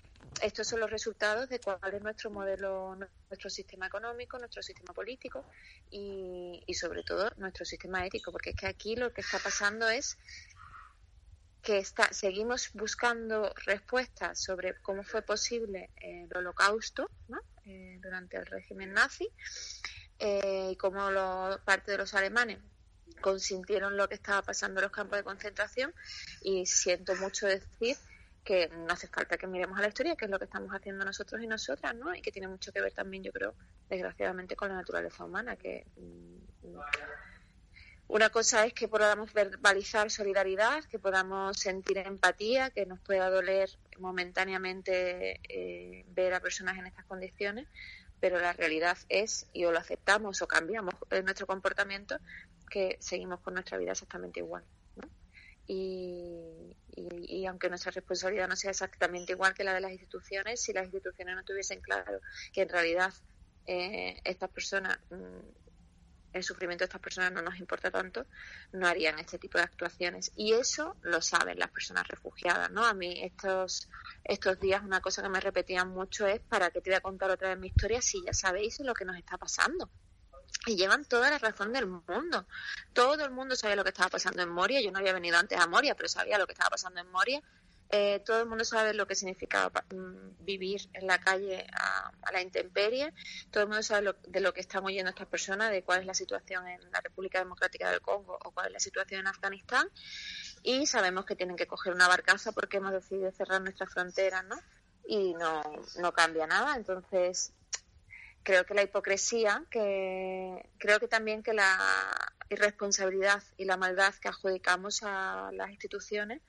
estos 0.41 0.67
son 0.67 0.79
los 0.79 0.89
resultados 0.89 1.49
de 1.49 1.59
cuál 1.59 1.93
es 1.93 2.01
nuestro 2.01 2.31
modelo, 2.31 2.95
nuestro 3.29 3.49
sistema 3.49 3.87
económico, 3.87 4.39
nuestro 4.39 4.63
sistema 4.63 4.93
político 4.93 5.45
y, 5.91 6.63
y 6.65 6.73
sobre 6.73 7.03
todo 7.03 7.29
nuestro 7.37 7.65
sistema 7.65 8.05
ético, 8.05 8.31
porque 8.31 8.51
es 8.51 8.55
que 8.55 8.67
aquí 8.67 8.95
lo 8.95 9.13
que 9.13 9.21
está 9.21 9.39
pasando 9.39 9.87
es 9.89 10.17
que 11.63 11.77
está, 11.77 12.11
seguimos 12.11 12.71
buscando 12.73 13.53
respuestas 13.65 14.37
sobre 14.43 14.75
cómo 14.81 15.01
fue 15.03 15.21
posible 15.21 15.89
el 15.95 16.29
holocausto 16.35 17.09
eh, 17.65 17.97
durante 18.01 18.37
el 18.37 18.45
régimen 18.45 18.91
nazi 18.91 19.29
eh, 20.19 20.69
y 20.71 20.75
cómo 20.75 21.09
lo, 21.09 21.57
parte 21.63 21.91
de 21.91 21.97
los 21.97 22.13
alemanes 22.13 22.59
consintieron 23.21 23.95
lo 23.95 24.09
que 24.09 24.15
estaba 24.15 24.41
pasando 24.41 24.81
en 24.81 24.83
los 24.83 24.91
campos 24.91 25.17
de 25.17 25.23
concentración 25.23 25.93
y 26.41 26.65
siento 26.65 27.15
mucho 27.15 27.47
decir 27.47 27.95
que 28.43 28.67
no 28.67 28.93
hace 28.93 29.07
falta 29.07 29.37
que 29.37 29.47
miremos 29.47 29.79
a 29.79 29.81
la 29.81 29.87
historia, 29.87 30.17
que 30.17 30.25
es 30.25 30.31
lo 30.31 30.37
que 30.37 30.45
estamos 30.45 30.69
haciendo 30.71 31.05
nosotros 31.05 31.41
y 31.41 31.47
nosotras, 31.47 31.95
¿no? 31.95 32.13
Y 32.13 32.21
que 32.21 32.29
tiene 32.33 32.49
mucho 32.49 32.73
que 32.73 32.81
ver 32.81 32.91
también, 32.91 33.23
yo 33.23 33.31
creo, 33.31 33.55
desgraciadamente, 33.87 34.57
con 34.57 34.67
la 34.67 34.75
naturaleza 34.75 35.23
humana, 35.23 35.55
que 35.55 35.85
mm, 35.95 36.77
una 38.07 38.29
cosa 38.29 38.65
es 38.65 38.73
que 38.73 38.87
podamos 38.87 39.33
verbalizar 39.33 40.11
solidaridad, 40.11 40.83
que 40.85 40.99
podamos 40.99 41.57
sentir 41.57 41.97
empatía, 41.97 42.69
que 42.69 42.85
nos 42.85 42.99
pueda 42.99 43.29
doler 43.29 43.69
momentáneamente 43.97 45.39
eh, 45.47 46.05
ver 46.09 46.33
a 46.33 46.39
personas 46.39 46.77
en 46.77 46.85
estas 46.85 47.05
condiciones, 47.05 47.67
pero 48.19 48.39
la 48.39 48.53
realidad 48.53 48.97
es, 49.09 49.47
y 49.53 49.65
o 49.65 49.71
lo 49.71 49.79
aceptamos 49.79 50.41
o 50.41 50.47
cambiamos 50.47 50.95
en 51.11 51.25
nuestro 51.25 51.47
comportamiento, 51.47 52.17
que 52.69 52.97
seguimos 52.99 53.39
con 53.41 53.53
nuestra 53.53 53.77
vida 53.77 53.91
exactamente 53.91 54.39
igual. 54.39 54.63
Y, 55.65 56.75
y, 56.95 57.45
aunque 57.45 57.69
nuestra 57.69 57.91
responsabilidad 57.91 58.49
no 58.49 58.55
sea 58.55 58.71
exactamente 58.71 59.31
igual 59.31 59.53
que 59.53 59.63
la 59.63 59.73
de 59.73 59.79
las 59.79 59.91
instituciones, 59.91 60.61
si 60.61 60.73
las 60.73 60.85
instituciones 60.85 61.35
no 61.35 61.43
tuviesen 61.43 61.79
claro 61.81 62.19
que 62.51 62.63
en 62.63 62.69
realidad 62.69 63.13
eh, 63.65 64.19
estas 64.25 64.49
personas 64.49 64.99
mm, 65.09 65.62
el 66.33 66.43
sufrimiento 66.43 66.81
de 66.83 66.85
estas 66.85 67.01
personas 67.01 67.31
no 67.31 67.41
nos 67.41 67.59
importa 67.59 67.91
tanto, 67.91 68.25
no 68.71 68.87
harían 68.87 69.19
este 69.19 69.37
tipo 69.37 69.57
de 69.57 69.63
actuaciones. 69.63 70.31
Y 70.35 70.53
eso 70.53 70.97
lo 71.01 71.21
saben 71.21 71.59
las 71.59 71.71
personas 71.71 72.07
refugiadas, 72.07 72.71
¿no? 72.71 72.85
A 72.85 72.93
mí 72.93 73.23
estos, 73.23 73.87
estos 74.23 74.59
días 74.59 74.83
una 74.83 75.01
cosa 75.01 75.21
que 75.21 75.29
me 75.29 75.39
repetían 75.39 75.89
mucho 75.89 76.25
es, 76.25 76.41
¿para 76.41 76.71
qué 76.71 76.81
te 76.81 76.89
voy 76.89 76.97
a 76.97 77.01
contar 77.01 77.29
otra 77.29 77.49
vez 77.49 77.59
mi 77.59 77.67
historia 77.67 78.01
si 78.01 78.23
ya 78.25 78.33
sabéis 78.33 78.79
lo 78.79 78.93
que 78.93 79.05
nos 79.05 79.17
está 79.17 79.37
pasando? 79.37 79.89
Y 80.65 80.75
llevan 80.75 81.05
toda 81.05 81.29
la 81.29 81.39
razón 81.39 81.73
del 81.73 81.87
mundo. 81.87 82.47
Todo 82.93 83.25
el 83.25 83.31
mundo 83.31 83.55
sabía 83.55 83.75
lo 83.75 83.83
que 83.83 83.89
estaba 83.89 84.09
pasando 84.09 84.41
en 84.41 84.49
Moria. 84.49 84.81
Yo 84.81 84.91
no 84.91 84.99
había 84.99 85.13
venido 85.13 85.37
antes 85.37 85.59
a 85.59 85.67
Moria, 85.67 85.95
pero 85.95 86.07
sabía 86.07 86.37
lo 86.37 86.45
que 86.45 86.53
estaba 86.53 86.69
pasando 86.69 87.01
en 87.01 87.11
Moria. 87.11 87.41
Eh, 87.95 88.21
todo 88.25 88.41
el 88.41 88.47
mundo 88.47 88.65
sabe 88.65 88.95
lo 88.95 89.05
que 89.05 89.13
significa 89.13 89.69
mm, 89.69 90.43
vivir 90.43 90.89
en 90.93 91.05
la 91.05 91.19
calle 91.19 91.67
a, 91.73 92.11
la 92.31 92.41
intemperie, 92.41 93.13
todo 93.51 93.61
el 93.61 93.69
mundo 93.69 93.83
sabe 93.83 94.15
de 94.27 94.39
lo 94.39 94.51
que 94.51 94.61
están 94.61 94.83
oyendo 94.83 95.11
estas 95.11 95.27
personas, 95.27 95.69
de 95.69 95.83
cuál 95.83 95.99
es 95.99 96.07
la 96.07 96.15
situación 96.15 96.67
en 96.67 96.79
la 96.89 97.01
República 97.01 97.37
Democrática 97.37 97.91
del 97.91 98.01
Congo 98.01 98.39
o 98.43 98.49
cuál 98.49 98.65
es 98.65 98.73
la 98.73 98.79
situación 98.79 99.19
en 99.19 99.27
Afganistán. 99.27 99.87
Y 100.63 100.87
sabemos 100.87 101.25
que 101.25 101.35
tienen 101.35 101.55
que 101.55 101.67
coger 101.67 101.93
una 101.93 102.07
barcaza 102.07 102.51
porque 102.51 102.77
hemos 102.77 102.93
decidido 102.93 103.31
cerrar 103.31 103.61
nuestras 103.61 103.93
fronteras, 103.93 104.43
¿no? 104.45 104.59
Y 105.05 105.35
no, 105.35 105.61
no 105.99 106.13
cambia 106.13 106.47
nada, 106.47 106.75
entonces 106.75 107.53
creo 108.41 108.65
que 108.65 108.73
la 108.73 108.81
hipocresía, 108.81 109.65
que 109.69 110.67
creo 110.79 110.99
que 110.99 111.07
también 111.07 111.43
que 111.43 111.53
la 111.53 111.77
irresponsabilidad 112.49 113.43
y 113.55 113.65
la 113.65 113.77
maldad 113.77 114.15
que 114.15 114.29
adjudicamos 114.29 115.03
a 115.03 115.51
las 115.53 115.69
instituciones 115.69 116.41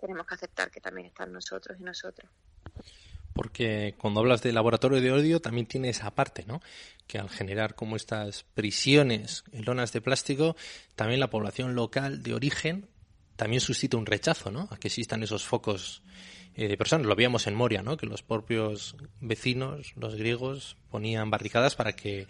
tenemos 0.00 0.26
que 0.26 0.34
aceptar 0.34 0.70
que 0.70 0.80
también 0.80 1.06
están 1.08 1.32
nosotros 1.32 1.78
y 1.80 1.82
nosotros. 1.82 2.30
Porque 3.32 3.94
cuando 3.98 4.20
hablas 4.20 4.42
de 4.42 4.52
laboratorio 4.52 5.00
de 5.00 5.10
odio 5.10 5.40
también 5.40 5.66
tiene 5.66 5.88
esa 5.88 6.14
parte, 6.14 6.44
¿no? 6.46 6.62
Que 7.08 7.18
al 7.18 7.28
generar 7.28 7.74
como 7.74 7.96
estas 7.96 8.44
prisiones 8.54 9.42
en 9.52 9.64
lonas 9.64 9.92
de 9.92 10.00
plástico, 10.00 10.56
también 10.94 11.18
la 11.18 11.30
población 11.30 11.74
local 11.74 12.22
de 12.22 12.34
origen 12.34 12.88
también 13.36 13.60
suscita 13.60 13.96
un 13.96 14.06
rechazo, 14.06 14.52
¿no? 14.52 14.68
A 14.70 14.76
que 14.76 14.86
existan 14.88 15.22
esos 15.24 15.44
focos 15.44 16.02
eh, 16.54 16.68
de 16.68 16.76
personas. 16.76 17.06
Lo 17.06 17.16
veíamos 17.16 17.48
en 17.48 17.54
Moria, 17.56 17.82
¿no? 17.82 17.96
Que 17.96 18.06
los 18.06 18.22
propios 18.22 18.96
vecinos, 19.20 19.92
los 19.96 20.14
griegos, 20.14 20.76
ponían 20.90 21.30
barricadas 21.30 21.74
para 21.74 21.94
que 21.94 22.28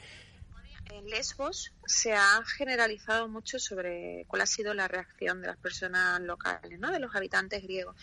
en 0.91 1.07
Lesbos 1.09 1.73
se 1.87 2.13
ha 2.13 2.43
generalizado 2.57 3.29
mucho 3.29 3.59
sobre 3.59 4.25
cuál 4.29 4.43
ha 4.43 4.47
sido 4.47 4.75
la 4.75 4.89
reacción 4.89 5.41
de 5.41 5.49
las 5.49 5.57
personas 5.57 6.21
locales, 6.21 6.79
¿no? 6.79 6.91
de 6.91 6.99
los 6.99 7.15
habitantes 7.15 7.63
griegos. 7.63 7.97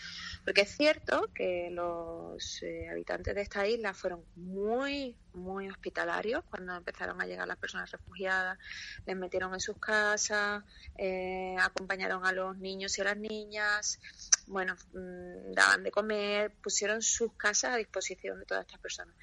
Porque 0.44 0.62
es 0.62 0.76
cierto 0.76 1.28
que 1.34 1.68
los 1.70 2.62
eh, 2.62 2.88
habitantes 2.90 3.34
de 3.34 3.42
esta 3.42 3.66
isla 3.66 3.94
fueron 3.94 4.24
muy, 4.36 5.16
muy 5.34 5.68
hospitalarios 5.68 6.44
cuando 6.50 6.76
empezaron 6.76 7.20
a 7.20 7.26
llegar 7.26 7.46
las 7.46 7.58
personas 7.58 7.90
refugiadas, 7.90 8.58
les 9.06 9.16
metieron 9.16 9.54
en 9.54 9.60
sus 9.60 9.78
casas, 9.78 10.62
eh, 10.96 11.56
acompañaron 11.60 12.24
a 12.26 12.32
los 12.32 12.56
niños 12.58 12.96
y 12.98 13.00
a 13.00 13.04
las 13.04 13.16
niñas, 13.16 14.00
bueno, 14.46 14.76
mm, 14.92 15.52
daban 15.52 15.82
de 15.82 15.90
comer, 15.90 16.52
pusieron 16.62 17.02
sus 17.02 17.34
casas 17.34 17.72
a 17.72 17.76
disposición 17.76 18.38
de 18.38 18.46
todas 18.46 18.64
estas 18.66 18.80
personas. 18.80 19.14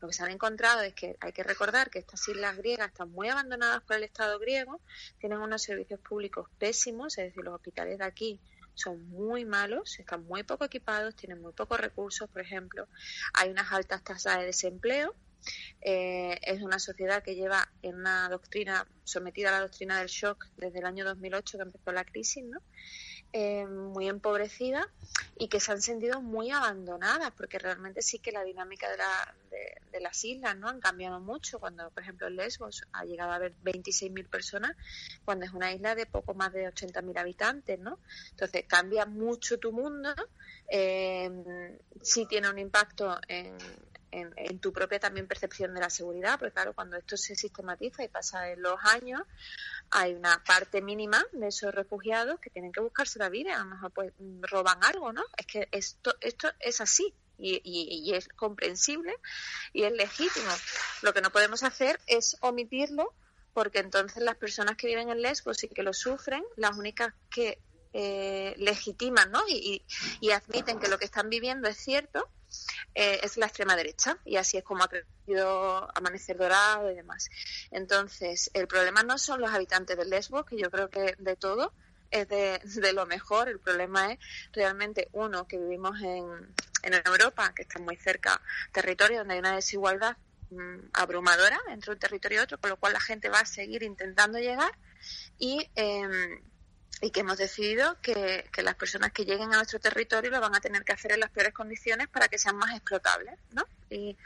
Lo 0.00 0.08
que 0.08 0.14
se 0.14 0.22
han 0.22 0.30
encontrado 0.30 0.82
es 0.82 0.94
que 0.94 1.16
hay 1.20 1.32
que 1.32 1.42
recordar 1.42 1.90
que 1.90 1.98
estas 1.98 2.26
islas 2.28 2.56
griegas 2.56 2.88
están 2.88 3.10
muy 3.10 3.28
abandonadas 3.28 3.82
por 3.82 3.96
el 3.96 4.04
Estado 4.04 4.38
griego, 4.38 4.80
tienen 5.18 5.38
unos 5.38 5.62
servicios 5.62 6.00
públicos 6.00 6.48
pésimos, 6.58 7.18
es 7.18 7.26
decir, 7.26 7.44
los 7.44 7.54
hospitales 7.54 7.98
de 7.98 8.04
aquí 8.04 8.40
son 8.74 9.08
muy 9.10 9.44
malos, 9.44 9.98
están 9.98 10.24
muy 10.24 10.44
poco 10.44 10.64
equipados, 10.64 11.16
tienen 11.16 11.42
muy 11.42 11.52
pocos 11.52 11.80
recursos, 11.80 12.30
por 12.30 12.40
ejemplo, 12.40 12.88
hay 13.34 13.50
unas 13.50 13.72
altas 13.72 14.04
tasas 14.04 14.38
de 14.38 14.46
desempleo, 14.46 15.14
eh, 15.80 16.38
es 16.42 16.62
una 16.62 16.78
sociedad 16.78 17.22
que 17.22 17.34
lleva 17.34 17.68
en 17.82 17.96
una 17.96 18.28
doctrina, 18.28 18.86
sometida 19.04 19.48
a 19.50 19.52
la 19.52 19.60
doctrina 19.60 19.98
del 19.98 20.08
shock 20.08 20.46
desde 20.56 20.78
el 20.78 20.86
año 20.86 21.04
2008 21.04 21.58
que 21.58 21.62
empezó 21.62 21.92
la 21.92 22.04
crisis, 22.04 22.44
¿no? 22.44 22.60
Eh, 23.34 23.66
muy 23.66 24.08
empobrecidas 24.08 24.86
y 25.36 25.48
que 25.48 25.60
se 25.60 25.70
han 25.70 25.82
sentido 25.82 26.22
muy 26.22 26.50
abandonadas, 26.50 27.30
porque 27.36 27.58
realmente 27.58 28.00
sí 28.00 28.18
que 28.20 28.32
la 28.32 28.42
dinámica 28.42 28.90
de, 28.90 28.96
la, 28.96 29.34
de, 29.92 30.00
las 30.00 30.24
islas 30.24 30.56
no 30.56 30.66
han 30.66 30.80
cambiado 30.80 31.20
mucho. 31.20 31.60
Cuando, 31.60 31.90
por 31.90 32.02
ejemplo, 32.02 32.26
en 32.26 32.36
Lesbos 32.36 32.84
ha 32.92 33.04
llegado 33.04 33.32
a 33.32 33.34
haber 33.34 33.54
26.000 33.62 34.26
personas, 34.30 34.72
cuando 35.26 35.44
es 35.44 35.52
una 35.52 35.70
isla 35.72 35.94
de 35.94 36.06
poco 36.06 36.32
más 36.32 36.54
de 36.54 36.68
80.000 36.68 37.18
habitantes, 37.18 37.78
¿no? 37.78 37.98
Entonces 38.30 38.64
cambia 38.66 39.04
mucho 39.04 39.58
tu 39.58 39.72
mundo, 39.72 40.14
eh, 40.70 41.30
sí 42.02 42.24
tiene 42.26 42.48
un 42.48 42.58
impacto 42.58 43.18
en, 43.28 43.58
en, 44.10 44.58
tu 44.58 44.72
propia 44.72 44.98
también 44.98 45.26
percepción 45.26 45.74
de 45.74 45.80
la 45.80 45.90
seguridad, 45.90 46.38
porque 46.38 46.52
claro, 46.52 46.74
cuando 46.74 46.96
esto 46.96 47.16
se 47.16 47.34
sistematiza 47.34 48.04
y 48.04 48.08
pasa 48.08 48.50
en 48.50 48.62
los 48.62 48.78
años, 48.84 49.22
hay 49.90 50.14
una 50.14 50.42
parte 50.44 50.82
mínima 50.82 51.24
de 51.32 51.48
esos 51.48 51.74
refugiados 51.74 52.40
que 52.40 52.50
tienen 52.50 52.72
que 52.72 52.80
buscarse 52.80 53.18
la 53.18 53.28
vida, 53.28 53.56
a 53.56 53.58
lo 53.60 53.66
mejor 53.66 53.90
pues 53.92 54.12
roban 54.42 54.82
algo, 54.84 55.12
¿no? 55.12 55.24
Es 55.36 55.46
que 55.46 55.68
esto, 55.72 56.14
esto 56.20 56.48
es 56.60 56.80
así. 56.80 57.14
Y, 57.40 57.60
y, 57.62 58.14
es 58.14 58.26
comprensible 58.26 59.14
y 59.72 59.84
es 59.84 59.92
legítimo. 59.92 60.50
Lo 61.02 61.14
que 61.14 61.20
no 61.20 61.30
podemos 61.30 61.62
hacer 61.62 62.00
es 62.08 62.36
omitirlo 62.40 63.14
porque 63.52 63.78
entonces 63.78 64.24
las 64.24 64.36
personas 64.36 64.76
que 64.76 64.88
viven 64.88 65.08
en 65.08 65.22
Lesbos 65.22 65.62
y 65.62 65.68
que 65.68 65.84
lo 65.84 65.92
sufren, 65.92 66.44
las 66.56 66.76
únicas 66.76 67.14
que 67.30 67.60
eh, 67.92 68.54
legitiman 68.58 69.30
¿no? 69.30 69.42
y, 69.48 69.84
y, 70.20 70.30
admiten 70.30 70.78
que 70.78 70.88
lo 70.88 70.98
que 70.98 71.06
están 71.06 71.30
viviendo 71.30 71.68
es 71.68 71.76
cierto, 71.78 72.28
eh, 72.94 73.20
es 73.22 73.36
la 73.36 73.46
extrema 73.46 73.76
derecha 73.76 74.18
y 74.24 74.36
así 74.36 74.56
es 74.56 74.64
como 74.64 74.84
ha 74.84 74.88
crecido 74.88 75.88
Amanecer 75.96 76.36
Dorado 76.36 76.90
y 76.90 76.94
demás. 76.94 77.28
Entonces, 77.70 78.50
el 78.54 78.66
problema 78.66 79.02
no 79.02 79.18
son 79.18 79.40
los 79.40 79.50
habitantes 79.50 79.96
de 79.96 80.04
Lesbos, 80.04 80.44
que 80.46 80.58
yo 80.58 80.70
creo 80.70 80.90
que 80.90 81.14
de 81.18 81.36
todo 81.36 81.72
es 82.10 82.28
de, 82.28 82.92
lo 82.92 83.06
mejor. 83.06 83.48
El 83.48 83.60
problema 83.60 84.12
es 84.12 84.18
realmente 84.52 85.08
uno 85.12 85.46
que 85.46 85.58
vivimos 85.58 86.00
en, 86.00 86.54
en 86.82 86.94
Europa, 87.06 87.52
que 87.54 87.62
está 87.62 87.78
muy 87.78 87.96
cerca, 87.96 88.40
territorio 88.72 89.18
donde 89.18 89.34
hay 89.34 89.40
una 89.40 89.54
desigualdad 89.54 90.16
mm, 90.50 90.90
abrumadora 90.94 91.58
entre 91.68 91.92
un 91.92 91.98
territorio 91.98 92.40
y 92.40 92.42
otro, 92.42 92.58
con 92.58 92.70
lo 92.70 92.76
cual 92.76 92.94
la 92.94 93.00
gente 93.00 93.28
va 93.28 93.40
a 93.40 93.46
seguir 93.46 93.82
intentando 93.82 94.38
llegar 94.38 94.72
y 95.38 95.70
eh, 95.76 96.40
y 97.00 97.10
que 97.10 97.20
hemos 97.20 97.38
decidido 97.38 97.96
que, 98.02 98.48
las 98.62 98.74
personas 98.74 99.12
que 99.12 99.24
lleguen 99.24 99.52
a 99.52 99.56
nuestro 99.56 99.78
territorio 99.78 100.30
lo 100.30 100.40
van 100.40 100.54
a 100.54 100.60
tener 100.60 100.84
que 100.84 100.92
hacer 100.92 101.12
en 101.12 101.20
las 101.20 101.30
peores 101.30 101.54
condiciones 101.54 102.08
para 102.08 102.28
que 102.28 102.38
sean 102.38 102.56
más 102.56 102.74
explotables 102.74 103.34
¿no? 103.52 103.64
y, 103.90 104.16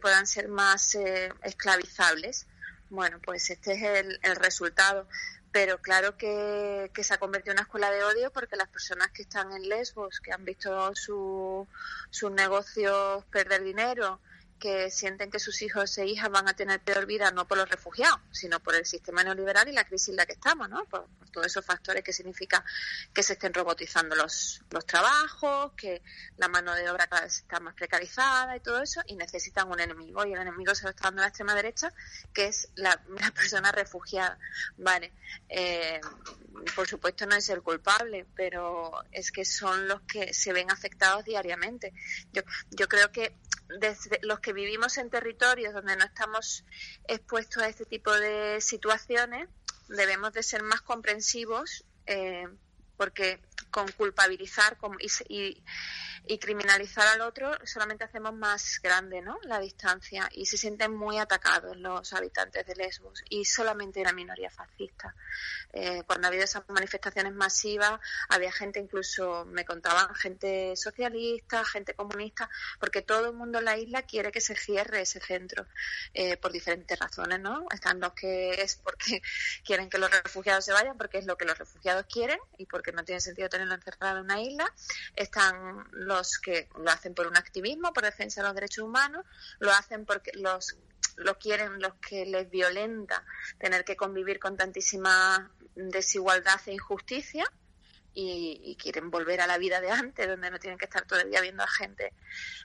puedan 0.00 0.26
ser 0.26 0.48
más 0.48 0.94
eh, 0.94 1.32
esclavizables. 1.42 2.46
Bueno, 2.90 3.18
pues 3.24 3.50
este 3.50 3.72
es 3.72 3.82
el, 3.82 4.20
el 4.22 4.36
resultado. 4.36 5.06
Pero 5.52 5.78
claro 5.78 6.16
que, 6.16 6.92
que, 6.94 7.02
se 7.02 7.12
ha 7.12 7.18
convertido 7.18 7.52
en 7.52 7.56
una 7.56 7.62
escuela 7.62 7.90
de 7.90 8.04
odio 8.04 8.32
porque 8.32 8.54
las 8.54 8.68
personas 8.68 9.10
que 9.10 9.22
están 9.22 9.52
en 9.52 9.68
Lesbos, 9.68 10.20
que 10.20 10.32
han 10.32 10.44
visto 10.44 10.92
sus 10.94 12.30
negocios 12.30 13.24
perder 13.32 13.64
dinero 13.64 14.20
que 14.60 14.90
sienten 14.90 15.30
que 15.30 15.40
sus 15.40 15.62
hijos 15.62 15.98
e 15.98 16.06
hijas 16.06 16.30
van 16.30 16.48
a 16.48 16.54
tener 16.54 16.80
peor 16.80 17.06
vida 17.06 17.32
no 17.32 17.48
por 17.48 17.58
los 17.58 17.68
refugiados, 17.68 18.20
sino 18.30 18.60
por 18.60 18.76
el 18.76 18.86
sistema 18.86 19.24
neoliberal 19.24 19.66
y 19.68 19.72
la 19.72 19.84
crisis 19.84 20.10
en 20.10 20.16
la 20.16 20.26
que 20.26 20.34
estamos, 20.34 20.68
¿no? 20.68 20.84
Por, 20.84 21.08
todos 21.30 21.46
esos 21.46 21.64
factores 21.64 22.02
que 22.02 22.12
significa 22.12 22.64
que 23.14 23.22
se 23.22 23.34
estén 23.34 23.54
robotizando 23.54 24.16
los, 24.16 24.62
los 24.70 24.84
trabajos, 24.84 25.72
que 25.76 26.02
la 26.36 26.48
mano 26.48 26.74
de 26.74 26.90
obra 26.90 27.06
cada 27.06 27.22
vez 27.22 27.36
está 27.36 27.60
más 27.60 27.74
precarizada 27.74 28.56
y 28.56 28.60
todo 28.60 28.82
eso, 28.82 29.00
y 29.06 29.14
necesitan 29.14 29.70
un 29.70 29.78
enemigo, 29.78 30.24
y 30.26 30.32
el 30.32 30.40
enemigo 30.40 30.74
se 30.74 30.84
lo 30.84 30.90
está 30.90 31.04
dando 31.04 31.22
la 31.22 31.28
extrema 31.28 31.54
derecha, 31.54 31.92
que 32.34 32.46
es 32.46 32.70
la, 32.74 33.00
persona 33.34 33.70
refugiada, 33.72 34.38
¿vale? 34.76 35.12
Eh, 35.48 36.00
por 36.74 36.88
supuesto 36.88 37.26
no 37.26 37.36
es 37.36 37.48
el 37.48 37.62
culpable, 37.62 38.26
pero 38.34 38.92
es 39.12 39.30
que 39.30 39.44
son 39.44 39.86
los 39.86 40.00
que 40.02 40.34
se 40.34 40.52
ven 40.52 40.70
afectados 40.70 41.24
diariamente. 41.24 41.92
Yo, 42.32 42.42
yo 42.70 42.88
creo 42.88 43.12
que 43.12 43.36
desde 43.78 44.18
los 44.22 44.40
que 44.40 44.52
vivimos 44.52 44.98
en 44.98 45.10
territorios 45.10 45.72
donde 45.72 45.96
no 45.96 46.04
estamos 46.04 46.64
expuestos 47.06 47.62
a 47.62 47.68
este 47.68 47.84
tipo 47.84 48.12
de 48.12 48.60
situaciones, 48.60 49.48
debemos 49.88 50.32
de 50.32 50.42
ser 50.42 50.62
más 50.62 50.80
comprensivos 50.80 51.84
eh, 52.06 52.46
porque 52.96 53.40
con 53.70 53.90
culpabilizar 53.92 54.76
y, 54.98 55.34
y, 55.34 55.64
criminalizar 56.38 57.06
al 57.08 57.22
otro 57.22 57.52
solamente 57.64 58.04
hacemos 58.04 58.34
más 58.34 58.80
grande 58.82 59.20
¿no? 59.20 59.38
la 59.42 59.58
distancia 59.58 60.28
y 60.32 60.46
se 60.46 60.56
sienten 60.56 60.94
muy 60.94 61.18
atacados 61.18 61.76
los 61.76 62.12
habitantes 62.12 62.66
de 62.66 62.74
Lesbos 62.74 63.22
y 63.28 63.44
solamente 63.44 64.00
una 64.00 64.12
minoría 64.12 64.50
fascista. 64.50 65.14
Eh, 65.72 66.02
cuando 66.06 66.26
ha 66.26 66.28
habido 66.28 66.44
esas 66.44 66.68
manifestaciones 66.68 67.32
masivas 67.32 68.00
había 68.28 68.52
gente 68.52 68.80
incluso, 68.80 69.44
me 69.46 69.64
contaban, 69.64 70.14
gente 70.14 70.74
socialista, 70.76 71.64
gente 71.64 71.94
comunista, 71.94 72.48
porque 72.78 73.02
todo 73.02 73.26
el 73.30 73.34
mundo 73.34 73.58
en 73.58 73.64
la 73.64 73.76
isla 73.76 74.02
quiere 74.02 74.32
que 74.32 74.40
se 74.40 74.56
cierre 74.56 75.02
ese 75.02 75.20
centro 75.20 75.66
eh, 76.14 76.36
por 76.36 76.52
diferentes 76.52 76.98
razones, 76.98 77.40
¿no? 77.40 77.66
Están 77.72 78.00
los 78.00 78.12
que 78.12 78.62
es 78.62 78.76
porque 78.76 79.22
quieren 79.64 79.88
que 79.88 79.98
los 79.98 80.10
refugiados 80.10 80.64
se 80.64 80.72
vayan, 80.72 80.96
porque 80.96 81.18
es 81.18 81.26
lo 81.26 81.36
que 81.36 81.44
los 81.44 81.58
refugiados 81.58 82.06
quieren 82.06 82.38
y 82.58 82.66
porque 82.66 82.92
no 82.92 83.04
tiene 83.04 83.20
sentido 83.20 83.48
tenerlo 83.48 83.74
encerrado 83.74 84.18
en 84.18 84.24
una 84.24 84.40
isla. 84.40 84.72
Están 85.16 85.88
los 86.10 86.38
que 86.38 86.68
lo 86.76 86.90
hacen 86.90 87.14
por 87.14 87.26
un 87.26 87.36
activismo, 87.36 87.92
por 87.92 88.04
defensa 88.04 88.40
de 88.40 88.48
los 88.48 88.54
derechos 88.54 88.84
humanos, 88.84 89.24
lo 89.58 89.70
hacen 89.72 90.04
porque 90.04 90.32
los 90.34 90.76
lo 91.16 91.38
quieren 91.38 91.80
los 91.80 91.94
que 91.94 92.24
les 92.24 92.48
violenta 92.50 93.24
tener 93.58 93.84
que 93.84 93.96
convivir 93.96 94.38
con 94.38 94.56
tantísima 94.56 95.50
desigualdad 95.74 96.60
e 96.66 96.72
injusticia 96.72 97.44
y, 98.12 98.76
quieren 98.80 99.10
volver 99.10 99.40
a 99.40 99.46
la 99.46 99.58
vida 99.58 99.80
de 99.80 99.90
antes, 99.90 100.26
donde 100.26 100.50
no 100.50 100.58
tienen 100.58 100.78
que 100.78 100.86
estar 100.86 101.06
todo 101.06 101.20
el 101.20 101.30
día 101.30 101.40
viendo 101.40 101.62
a 101.62 101.68
gente 101.68 102.12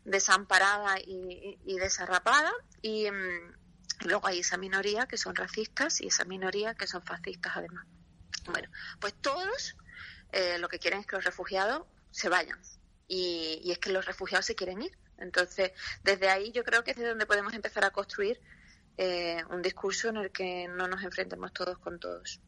desamparada 0.03 0.97
y, 0.99 1.77
desarrapada. 1.77 2.51
Y, 2.81 3.11
mm, 3.11 3.53
luego 4.05 4.27
hay 4.27 4.39
esa 4.39 4.57
minoría 4.57 5.05
que 5.05 5.17
son 5.17 5.35
racistas 5.35 6.01
y 6.01 6.07
esa 6.07 6.25
minoría 6.25 6.73
que 6.73 6.87
son 6.87 7.03
fascistas 7.03 7.53
además. 7.55 7.85
Bueno, 8.47 8.69
pues 8.99 9.13
todos 9.21 9.75
eh, 10.31 10.57
lo 10.57 10.67
que 10.67 10.79
quieren 10.79 10.99
es 10.99 11.07
que 11.07 11.15
los 11.15 11.25
refugiados 11.25 11.83
se 12.11 12.29
vayan. 12.29 12.59
Y, 13.07 13.61
y, 13.63 13.71
es 13.71 13.79
que 13.79 13.91
los 13.91 14.05
refugiados 14.05 14.45
se 14.45 14.55
quieren 14.55 14.81
ir. 14.81 14.97
Entonces, 15.17 15.71
desde 16.03 16.29
ahí 16.29 16.51
yo 16.51 16.63
creo 16.63 16.83
que 16.83 16.91
es 16.91 16.97
de 16.97 17.07
donde 17.07 17.25
podemos 17.25 17.53
empezar 17.53 17.85
a 17.85 17.91
construir 17.91 18.39
eh, 18.97 19.43
un 19.49 19.61
discurso 19.61 20.09
en 20.09 20.17
el 20.17 20.31
que 20.31 20.67
no 20.69 20.87
nos 20.87 21.03
enfrentemos 21.03 21.51
todos 21.51 21.77
con 21.79 21.99
todos. 21.99 22.39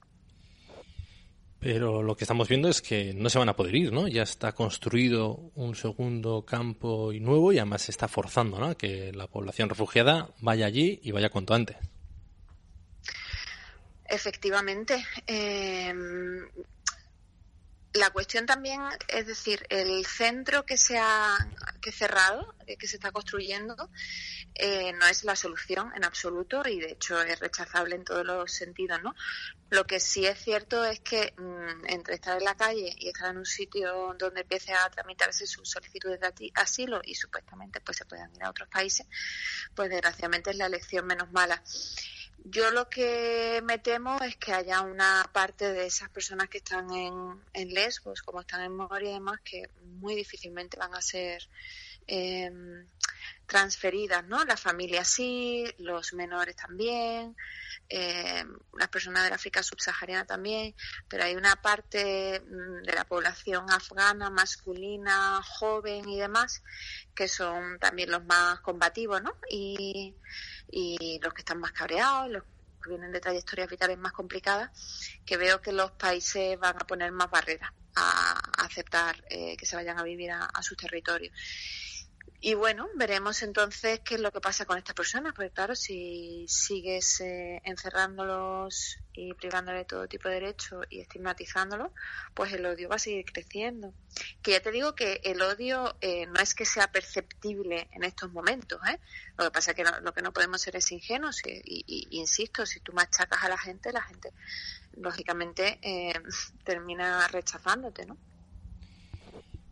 Pero 1.60 2.04
lo 2.04 2.16
que 2.16 2.24
estamos 2.24 2.48
viendo 2.48 2.70
es 2.70 2.82
que 2.82 3.14
no 3.14 3.30
se 3.30 3.40
van 3.40 3.50
a 3.50 3.56
poder 3.56 3.76
ir, 3.76 3.92
¿no? 3.92 4.08
Ya 4.08 4.22
está 4.22 4.54
construido 4.54 5.52
un 5.56 5.76
segundo 5.76 6.46
campo 6.46 7.12
y 7.12 7.20
nuevo 7.20 7.52
y 7.52 7.58
además 7.58 7.82
se 7.82 7.92
está 7.92 8.08
forzando, 8.08 8.60
¿no? 8.60 8.78
Que 8.78 9.12
la 9.12 9.28
población 9.28 9.68
refugiada 9.68 10.30
vaya 10.40 10.68
allí 10.68 11.00
y 11.04 11.12
vaya 11.12 11.30
cuanto 11.30 11.54
antes. 11.54 11.78
Efectivamente. 14.06 15.04
Eh, 15.26 15.94
la 17.98 18.10
cuestión 18.12 18.46
también, 18.46 18.82
es 19.08 19.27
decir, 19.27 19.66
el 19.70 20.06
centro 20.06 20.66
que 20.66 20.77
se 20.77 20.98
ha 20.98 21.36
que 21.82 21.92
cerrado, 21.92 22.56
eh, 22.66 22.77
que 22.77 22.88
se 22.88 22.98
está 22.98 23.12
construyendo, 23.12 23.89
eh, 24.56 24.94
no 24.94 25.06
es 25.08 25.24
la 25.24 25.36
solución 25.36 25.92
en 25.96 26.04
absoluto 26.04 26.63
y 26.68 26.80
de 26.80 26.92
hecho 26.92 27.22
es 27.22 27.39
rechazable 27.39 27.96
en 27.96 28.04
todos 28.04 28.25
los 28.25 28.51
sentidos, 28.51 29.01
¿no? 29.04 29.16
Lo 29.70 29.86
que 29.86 30.00
sí 30.00 30.25
es 30.25 30.39
cierto 30.39 30.84
es 30.86 31.00
que 31.00 31.34
mm, 31.38 31.86
entre 31.88 32.16
estar 32.16 32.38
en 32.38 32.44
la 32.44 32.56
calle 32.56 32.94
y 32.98 33.10
estar 33.10 33.30
en 33.32 33.38
un 33.38 33.46
sitio 33.46 34.16
donde 34.18 34.42
empiece 34.42 34.74
a 34.74 34.89
tramitarse 34.89 35.46
sus 35.46 35.70
solicitudes 35.70 36.20
de 36.20 36.51
asilo 36.56 37.01
y 37.04 37.16
supuestamente 37.16 37.82
pues 37.82 37.98
se 37.98 38.06
puedan 38.06 38.34
ir 38.36 38.44
a 38.44 38.50
otros 38.50 38.70
países, 38.70 39.08
pues 39.76 39.89
desgraciadamente 39.89 40.52
es 40.52 40.58
la 40.58 40.65
elección 40.65 41.06
menos 41.06 41.32
mala. 41.32 41.62
Yo 42.43 42.71
lo 42.71 42.89
que 42.89 43.62
me 43.63 43.78
temo 43.78 44.17
es 44.21 44.38
que 44.38 44.54
haya 44.54 44.82
una 44.82 45.30
parte 45.34 45.73
de 45.73 45.86
esas 45.86 46.10
personas 46.10 46.50
que 46.50 46.60
están 46.60 46.91
en, 46.93 47.41
en 47.54 47.73
Lesbos, 47.73 48.21
como 48.21 48.41
están 48.41 48.62
en 48.62 48.76
Moria 48.76 49.10
y 49.10 49.13
demás, 49.13 49.39
que 49.43 49.69
muy 49.84 50.15
difícilmente 50.15 50.78
van 50.78 50.95
a 50.95 51.02
ser 51.02 51.47
eh, 52.08 52.52
transferidas, 53.45 54.26
¿no? 54.26 54.43
La 54.45 54.58
familia 54.58 55.04
sí, 55.04 55.65
los 55.78 56.13
menores 56.13 56.56
también, 56.56 57.36
eh, 57.89 58.43
las 58.78 58.89
personas 58.89 59.23
del 59.23 59.34
África 59.34 59.63
subsahariana 59.63 60.26
también, 60.26 60.76
pero 61.08 61.23
hay 61.23 61.36
una 61.36 61.56
parte 61.56 62.41
mm, 62.41 62.84
de 62.84 62.93
la 62.93 63.06
población 63.06 63.69
afgana, 63.71 64.30
masculina, 64.30 65.41
joven 65.43 66.08
y 66.10 66.19
demás, 66.19 66.62
que 67.15 67.30
son 67.30 67.80
también 67.80 68.12
los 68.12 68.26
más 68.26 68.60
combativos, 68.60 69.21
¿no? 69.23 69.34
Y, 69.50 70.13
y 70.69 71.19
los 71.21 71.34
que 71.34 71.41
están 71.41 71.60
más 71.60 71.71
cabreados, 71.71 72.30
los 72.30 72.43
que 72.82 72.89
vienen 72.89 73.12
de 73.12 73.19
trayectorias 73.19 73.69
vitales 73.69 73.97
más 73.97 74.12
complicadas, 74.12 74.71
que 75.25 75.38
veo 75.38 75.62
que 75.62 75.71
los 75.71 75.91
países 75.91 76.58
van 76.60 76.75
a 76.77 76.86
poner 76.88 77.12
más 77.12 77.30
barreras 77.30 77.71
a, 77.95 78.39
aceptar 78.63 79.23
eh, 79.30 79.56
que 79.58 79.65
se 79.65 79.75
vayan 79.75 79.97
a 79.97 80.03
vivir 80.03 80.32
a, 80.32 80.45
a 80.45 80.63
sus 80.63 80.77
territorios. 80.77 81.34
Y 82.39 82.54
bueno, 82.54 82.88
veremos 82.93 83.41
entonces 83.41 84.02
qué 84.02 84.15
es 84.15 84.21
lo 84.21 84.32
que 84.32 84.41
pasa 84.41 84.65
con 84.65 84.78
estas 84.78 84.93
personas, 84.93 85.34
porque 85.34 85.50
claro, 85.50 85.76
si 85.76 86.45
sigues 86.47 87.19
eh, 87.21 87.60
encerrándolos 87.65 89.00
y 89.12 89.34
privándole 89.34 89.80
de 89.80 89.86
todo 89.86 90.08
tipo 90.08 90.30
de 90.30 90.36
derechos 90.36 90.86
y 90.91 91.00
estigmatizándolos, 91.00 91.91
pues 92.36 92.54
el 92.54 92.63
odio 92.67 92.89
va 92.89 92.97
a 92.97 93.00
seguir 93.00 93.26
creciendo. 93.26 93.91
Que 94.43 94.52
ya 94.52 94.60
te 94.60 94.71
digo 94.71 94.93
que 94.93 95.19
el 95.23 95.41
odio 95.41 95.97
eh, 96.02 96.28
no 96.28 96.39
es 96.39 96.54
que 96.54 96.65
sea 96.65 96.91
perceptible 96.91 97.89
en 97.91 98.04
estos 98.04 98.32
momentos, 98.32 98.80
¿eh? 98.88 99.00
Lo 99.36 99.45
que 99.45 99.52
pasa 99.52 99.71
es 99.71 99.78
que 99.78 99.84
lo 99.84 100.13
que 100.13 100.21
no 100.21 100.32
podemos 100.32 100.62
ser 100.62 100.76
es 100.76 100.91
ingenuos 100.91 101.41
y, 101.43 101.84
y, 101.88 102.19
insisto, 102.19 102.67
si 102.67 102.82
tú 102.82 102.93
machacas 102.93 103.43
a 103.43 103.50
la 103.50 103.58
gente, 103.58 103.91
la 103.91 104.04
gente 104.04 104.32
lógicamente 104.93 105.80
eh, 105.82 106.13
termina 106.63 107.28
rechazándote, 107.30 108.06
¿no? 108.06 108.15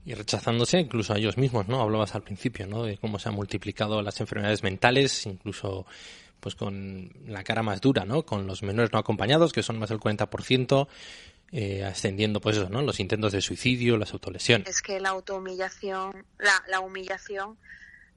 Y 0.05 0.13
rechazándose 0.13 0.79
incluso 0.79 1.13
a 1.13 1.17
ellos 1.17 1.37
mismos, 1.37 1.67
¿no? 1.67 1.81
Hablabas 1.81 2.13
al 2.13 2.21
principio, 2.21 2.67
¿no? 2.67 2.83
De 2.83 2.97
cómo 2.97 3.17
se 3.17 3.29
han 3.29 3.35
multiplicado 3.35 4.01
las 4.03 4.19
enfermedades 4.21 4.61
mentales, 4.61 5.25
incluso 5.25 5.85
pues 6.39 6.53
con 6.53 7.11
la 7.25 7.43
cara 7.43 7.63
más 7.63 7.81
dura, 7.81 8.05
¿no? 8.05 8.23
Con 8.23 8.45
los 8.45 8.61
menores 8.61 8.93
no 8.93 8.99
acompañados, 8.99 9.51
que 9.51 9.63
son 9.63 9.79
más 9.79 9.89
del 9.89 9.99
40%, 9.99 10.87
eh, 11.51 11.83
ascendiendo, 11.83 12.39
pues 12.39 12.57
eso, 12.57 12.69
¿no? 12.69 12.83
Los 12.83 12.99
intentos 12.99 13.31
de 13.31 13.41
suicidio, 13.41 13.97
las 13.97 14.13
autolesiones. 14.13 14.67
Es 14.67 14.81
que 14.83 14.99
la 14.99 15.09
autohumillación, 15.09 16.23
la, 16.37 16.63
la 16.67 16.81
humillación 16.81 17.57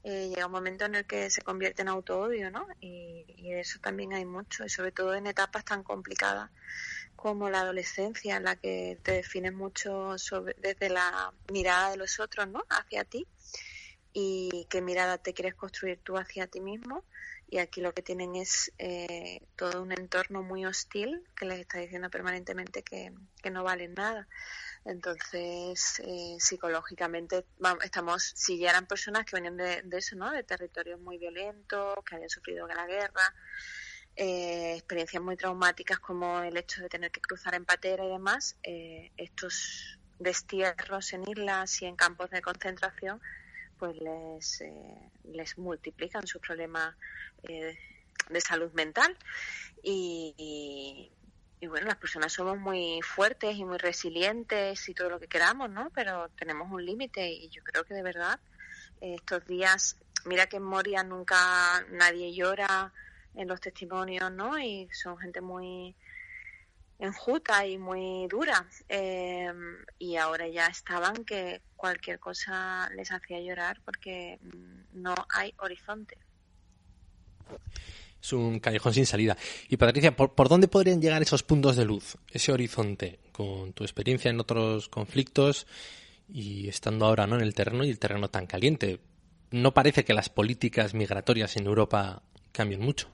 eh, 0.05 0.29
llega 0.29 0.44
un 0.44 0.53
momento 0.53 0.85
en 0.85 0.96
el 0.96 1.07
que 1.07 1.31
se 1.31 1.40
convierte 1.40 1.81
en 1.81 1.88
auto-odio, 1.88 2.51
¿no? 2.51 2.66
Y, 2.83 3.24
y 3.38 3.53
eso 3.53 3.79
también 3.81 4.12
hay 4.12 4.27
mucho, 4.27 4.66
y 4.66 4.68
sobre 4.68 4.92
todo 4.92 5.14
en 5.14 5.27
etapas 5.27 5.64
tan 5.64 5.83
complicadas 5.83 6.51
como 7.18 7.50
la 7.50 7.62
adolescencia, 7.62 8.37
en 8.37 8.44
la 8.44 8.54
que 8.54 8.96
te 9.02 9.12
defines 9.12 9.52
mucho 9.52 10.16
sobre, 10.18 10.54
desde 10.59 10.88
la 10.88 11.33
mirada 11.52 11.90
de 11.90 11.96
los 11.96 12.20
otros, 12.20 12.46
¿no? 12.46 12.62
Hacia 12.70 13.04
ti 13.04 13.26
y 14.12 14.66
qué 14.70 14.81
mirada 14.83 15.18
te 15.18 15.35
quieres 15.35 15.57
construir 15.57 16.00
tú 16.02 16.16
hacia 16.16 16.46
ti 16.46 16.61
mismo. 16.61 17.04
Y 17.50 17.59
aquí 17.59 17.81
lo 17.81 17.92
que 17.92 18.02
tienen 18.02 18.37
es 18.37 18.72
eh, 18.78 19.40
todo 19.57 19.83
un 19.83 19.90
entorno 19.90 20.42
muy 20.42 20.64
hostil 20.64 21.24
que 21.35 21.46
les 21.46 21.59
está 21.59 21.78
diciendo 21.78 22.09
permanentemente 22.09 22.85
que, 22.85 23.12
no 23.50 23.64
valen 23.64 23.94
nada. 23.94 24.28
Entonces, 24.85 26.00
eh, 26.04 26.37
psicológicamente, 26.38 27.46
vamos, 27.59 27.85
estamos, 27.85 28.33
si 28.37 28.59
ya 28.59 28.70
eran 28.70 28.87
personas 28.87 29.24
que 29.24 29.35
venían 29.35 29.57
de, 29.57 29.83
de 29.83 29.98
eso, 29.98 30.14
¿no? 30.14 30.31
De 30.31 30.44
territorios 30.44 31.00
muy 31.00 31.18
violentos, 31.18 31.96
que 32.04 32.14
habían 32.14 32.31
sufrido 32.31 32.66
la 32.68 32.87
guerra, 32.87 33.35
eh, 34.20 34.74
experiencias 34.74 35.22
muy 35.22 35.37
traumáticas 35.37 36.00
como 36.00 36.40
el 36.40 36.57
hecho 36.57 36.83
de 36.83 36.88
tener 36.88 37.12
que 37.12 37.20
cruzar 37.20 37.54
en 37.54 37.64
patera 37.64 38.04
y 38.04 38.09
demás, 38.09 38.57
eh, 38.64 39.12
estos 39.16 39.96
destierros 40.18 41.12
en 41.12 41.22
islas 41.28 41.81
y 41.83 41.87
en 41.87 41.94
campos 41.94 42.28
de 42.31 42.42
concentración, 42.42 43.20
pues 43.78 43.94
les, 44.00 44.61
eh, 44.62 45.11
les 45.22 45.57
multiplican 45.57 46.26
sus 46.26 46.40
problemas 46.42 46.96
de 47.44 48.40
salud 48.40 48.72
mental. 48.72 49.16
Y, 49.85 51.12
y, 51.61 51.66
bueno, 51.68 51.87
las 51.87 51.98
personas 51.98 52.33
somos 52.33 52.59
muy 52.59 53.00
fuertes 53.02 53.54
y 53.54 53.64
muy 53.64 53.78
resilientes 53.78 54.88
y 54.88 54.94
todo 54.94 55.11
lo 55.11 55.20
que 55.20 55.28
queramos, 55.28 55.70
¿no? 55.70 55.90
Pero 55.94 56.28
tenemos 56.31 56.72
un 56.72 56.85
límite 56.85 57.31
y 57.31 57.50
yo 57.50 57.62
creo 57.62 57.85
que 57.85 57.94
de 57.94 58.02
verdad 58.02 58.40
estos 59.00 59.46
días 59.46 59.96
mira 60.24 60.48
que 60.48 60.57
en 60.57 60.64
Moria 60.64 61.04
nunca 61.04 61.87
nadie 61.92 62.35
llora 62.35 62.92
en 63.38 63.48
los 63.48 63.61
testimonios, 63.61 64.31
¿no? 64.33 64.59
Y 64.59 64.88
son 64.92 65.16
gente 65.16 65.40
muy 65.40 65.94
enjuta 66.98 67.64
y 67.66 67.79
muy 67.79 68.27
dura. 68.29 68.66
Eh, 68.88 69.51
y 69.98 70.16
ahora 70.16 70.48
ya 70.48 70.66
estaban 70.66 71.24
que 71.24 71.62
cualquier 71.77 72.18
cosa 72.18 72.90
les 72.96 73.11
hacía 73.12 73.40
llorar 73.40 73.81
porque 73.85 74.38
mm, 74.42 75.03
no 75.03 75.14
hay 75.31 75.55
horizonte. 75.59 76.18
Es 78.20 78.33
un 78.33 78.59
callejón 78.59 78.92
sin 78.92 79.07
salida. 79.07 79.37
Y 79.68 79.77
Patricia, 79.77 80.16
¿por, 80.16 80.48
dónde 80.48 80.66
podrían 80.66 81.01
llegar 81.01 81.22
esos 81.22 81.44
puntos 81.44 81.77
de 81.77 81.85
luz, 81.85 82.16
ese 82.33 82.51
horizonte, 82.51 83.20
con 83.31 83.72
tu 83.72 83.85
experiencia 83.85 84.31
en 84.31 84.40
otros 84.40 84.88
conflictos 84.88 85.68
y 86.29 86.68
estando 86.68 87.07
ahora 87.07 87.29
¿no? 87.29 87.37
en 87.37 87.42
el 87.42 87.55
terreno 87.55 87.85
y 87.85 87.90
el 87.90 88.01
terreno 88.01 88.29
tan 88.29 88.46
caliente? 88.46 88.98
No 89.53 89.72
parece 89.72 90.05
que 90.05 90.12
las 90.12 90.29
políticas 90.29 90.94
migratorias 90.94 91.57
en 91.57 91.66
Europa 91.66 92.22
cambien 92.53 92.81
mucho. 92.81 93.09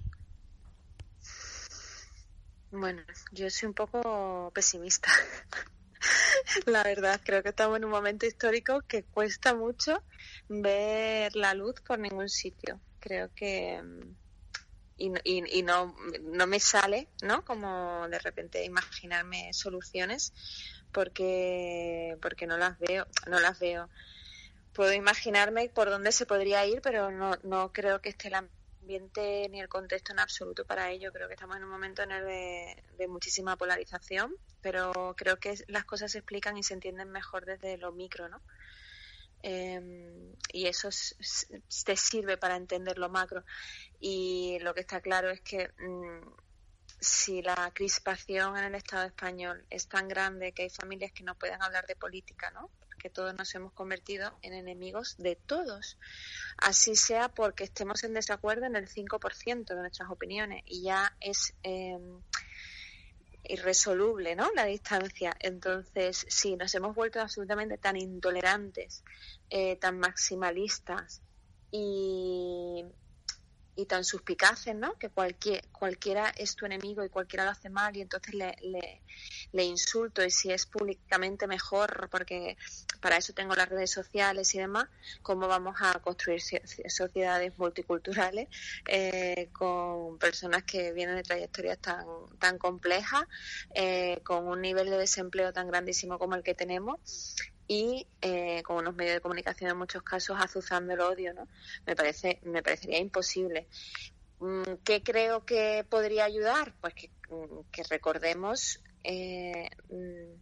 Bueno, 2.76 3.02
yo 3.30 3.48
soy 3.50 3.68
un 3.68 3.74
poco 3.74 4.50
pesimista. 4.52 5.08
la 6.66 6.82
verdad, 6.82 7.20
creo 7.24 7.40
que 7.40 7.50
estamos 7.50 7.76
en 7.76 7.84
un 7.84 7.90
momento 7.92 8.26
histórico 8.26 8.82
que 8.82 9.04
cuesta 9.04 9.54
mucho 9.54 10.02
ver 10.48 11.36
la 11.36 11.54
luz 11.54 11.80
por 11.82 12.00
ningún 12.00 12.28
sitio. 12.28 12.80
Creo 12.98 13.30
que 13.32 13.80
y, 14.96 15.12
y, 15.24 15.62
no, 15.62 15.94
no 16.22 16.46
me 16.48 16.58
sale, 16.58 17.08
¿no? 17.22 17.44
Como 17.44 18.08
de 18.08 18.18
repente 18.18 18.64
imaginarme 18.64 19.52
soluciones 19.52 20.32
porque 20.90 22.16
porque 22.20 22.48
no 22.48 22.58
las 22.58 22.76
veo, 22.80 23.06
no 23.28 23.38
las 23.38 23.60
veo. 23.60 23.88
Puedo 24.72 24.92
imaginarme 24.92 25.68
por 25.68 25.90
dónde 25.90 26.10
se 26.10 26.26
podría 26.26 26.66
ir, 26.66 26.80
pero 26.82 27.12
no, 27.12 27.38
no 27.44 27.72
creo 27.72 28.00
que 28.00 28.08
esté 28.08 28.30
la 28.30 28.48
ambiente 28.84 29.48
ni 29.48 29.60
el 29.60 29.68
contexto 29.68 30.12
en 30.12 30.20
absoluto 30.20 30.66
para 30.66 30.90
ello. 30.90 31.10
Creo 31.10 31.26
que 31.26 31.34
estamos 31.34 31.56
en 31.56 31.64
un 31.64 31.70
momento 31.70 32.02
en 32.02 32.12
el 32.12 32.26
de, 32.98 33.08
muchísima 33.08 33.56
polarización, 33.56 34.36
pero 34.60 35.14
creo 35.16 35.38
que 35.38 35.54
las 35.68 35.84
cosas 35.84 36.12
se 36.12 36.18
explican 36.18 36.58
y 36.58 36.62
se 36.62 36.74
entienden 36.74 37.10
mejor 37.10 37.46
desde 37.46 37.78
lo 37.78 37.92
micro, 37.92 38.28
¿no? 38.28 38.42
Em, 39.42 40.34
y 40.52 40.66
eso 40.66 40.88
te 41.84 41.96
sirve 41.96 42.36
para 42.36 42.56
entender 42.56 42.98
lo 42.98 43.08
macro. 43.08 43.44
Y 44.00 44.58
lo 44.60 44.74
que 44.74 44.80
está 44.80 45.00
claro 45.00 45.30
es 45.30 45.40
que 45.40 45.68
mm, 45.78 46.28
si 47.00 47.42
la 47.42 47.70
crispación 47.74 48.56
en 48.58 48.64
el 48.64 48.74
Estado 48.74 49.04
español 49.06 49.66
es 49.70 49.88
tan 49.88 50.08
grande 50.08 50.52
que 50.52 50.64
hay 50.64 50.70
familias 50.70 51.12
que 51.12 51.24
no 51.24 51.34
pueden 51.36 51.62
hablar 51.62 51.86
de 51.86 51.96
política, 51.96 52.50
¿no? 52.50 52.70
Que 53.04 53.10
todos 53.10 53.34
nos 53.34 53.54
hemos 53.54 53.74
convertido 53.74 54.32
en 54.40 54.54
enemigos 54.54 55.16
de 55.18 55.36
todos. 55.36 55.98
Así 56.56 56.96
sea 56.96 57.28
porque 57.28 57.64
estemos 57.64 58.02
en 58.02 58.14
desacuerdo 58.14 58.64
en 58.64 58.76
el 58.76 58.88
5% 58.88 59.66
de 59.66 59.74
nuestras 59.74 60.08
opiniones 60.08 60.62
y 60.64 60.84
ya 60.84 61.14
es 61.20 61.52
eh, 61.64 61.98
irresoluble 63.44 64.34
¿no? 64.36 64.50
la 64.54 64.64
distancia. 64.64 65.36
Entonces, 65.40 66.24
si 66.30 66.56
nos 66.56 66.74
hemos 66.74 66.94
vuelto 66.94 67.20
absolutamente 67.20 67.76
tan 67.76 67.98
intolerantes, 67.98 69.04
eh, 69.50 69.76
tan 69.76 69.98
maximalistas 69.98 71.20
y 71.70 72.86
y 73.76 73.86
tan 73.86 74.04
suspicaces, 74.04 74.74
¿no? 74.74 74.94
Que 74.98 75.08
cualquier, 75.08 75.66
cualquiera 75.72 76.32
es 76.36 76.54
tu 76.54 76.66
enemigo 76.66 77.04
y 77.04 77.08
cualquiera 77.08 77.44
lo 77.44 77.50
hace 77.50 77.70
mal 77.70 77.96
y 77.96 78.00
entonces 78.00 78.34
le, 78.34 78.54
le, 79.52 79.64
insulto 79.64 80.24
y 80.24 80.30
si 80.30 80.50
es 80.50 80.66
públicamente 80.66 81.46
mejor 81.46 82.08
porque 82.10 82.56
para 83.00 83.16
eso 83.16 83.32
tengo 83.32 83.54
las 83.54 83.68
redes 83.68 83.90
sociales 83.90 84.54
y 84.54 84.58
demás, 84.58 84.88
¿cómo 85.22 85.48
vamos 85.48 85.76
a 85.80 85.98
construir 86.00 86.40
sociedades 86.40 87.58
multiculturales 87.58 88.48
eh, 88.86 89.48
con 89.52 90.18
personas 90.18 90.64
que 90.64 90.92
vienen 90.92 91.16
de 91.16 91.22
trayectorias 91.22 91.78
tan, 91.78 92.04
tan 92.38 92.58
complejas, 92.58 93.24
eh, 93.74 94.20
con 94.24 94.46
un 94.46 94.60
nivel 94.60 94.90
de 94.90 94.98
desempleo 94.98 95.52
tan 95.52 95.68
grandísimo 95.68 96.18
como 96.18 96.34
el 96.34 96.42
que 96.42 96.54
tenemos 96.54 97.00
y 97.66 98.06
eh, 98.20 98.62
con 98.62 98.76
unos 98.76 98.94
medios 98.94 99.14
de 99.14 99.20
comunicación 99.20 99.70
en 99.70 99.78
muchos 99.78 100.02
casos 100.02 100.36
azuzando 100.38 100.92
el 100.92 101.00
odio, 101.00 101.32
¿no? 101.34 101.48
Me 101.86 101.96
parece, 101.96 102.40
me 102.42 102.62
parecería 102.62 102.98
imposible. 102.98 103.68
Mm, 104.40 104.74
¿Qué 104.84 105.02
creo 105.02 105.44
que 105.44 105.86
podría 105.88 106.24
ayudar? 106.24 106.74
Pues 106.80 106.94
que, 106.94 107.10
mm, 107.30 107.60
recordemos 107.90 108.80
eh, 109.02 109.70
mm, 109.88 110.40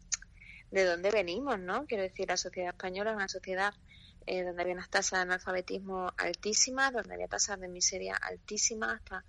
de 0.70 0.84
dónde 0.84 1.10
venimos, 1.10 1.58
¿no? 1.58 1.86
Quiero 1.86 2.02
decir, 2.02 2.28
la 2.28 2.36
sociedad 2.36 2.70
española 2.70 3.10
es 3.10 3.16
una 3.16 3.28
sociedad 3.28 3.74
eh, 4.26 4.44
donde 4.44 4.62
había 4.62 4.74
unas 4.74 4.90
tasas 4.90 5.18
de 5.18 5.22
analfabetismo 5.22 6.12
altísimas, 6.16 6.92
donde 6.92 7.14
había 7.14 7.28
tasas 7.28 7.60
de 7.60 7.68
miseria 7.68 8.16
altísimas 8.16 8.94
hasta 8.94 9.24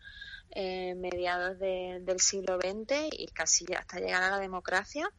eh, 0.56 0.94
mediados 0.96 1.58
del 1.60 2.20
siglo 2.20 2.58
XX 2.58 3.10
y 3.12 3.28
casi 3.28 3.66
hasta 3.74 4.00
llegar 4.00 4.24
a 4.24 4.30
la 4.30 4.40
democracia, 4.40 5.10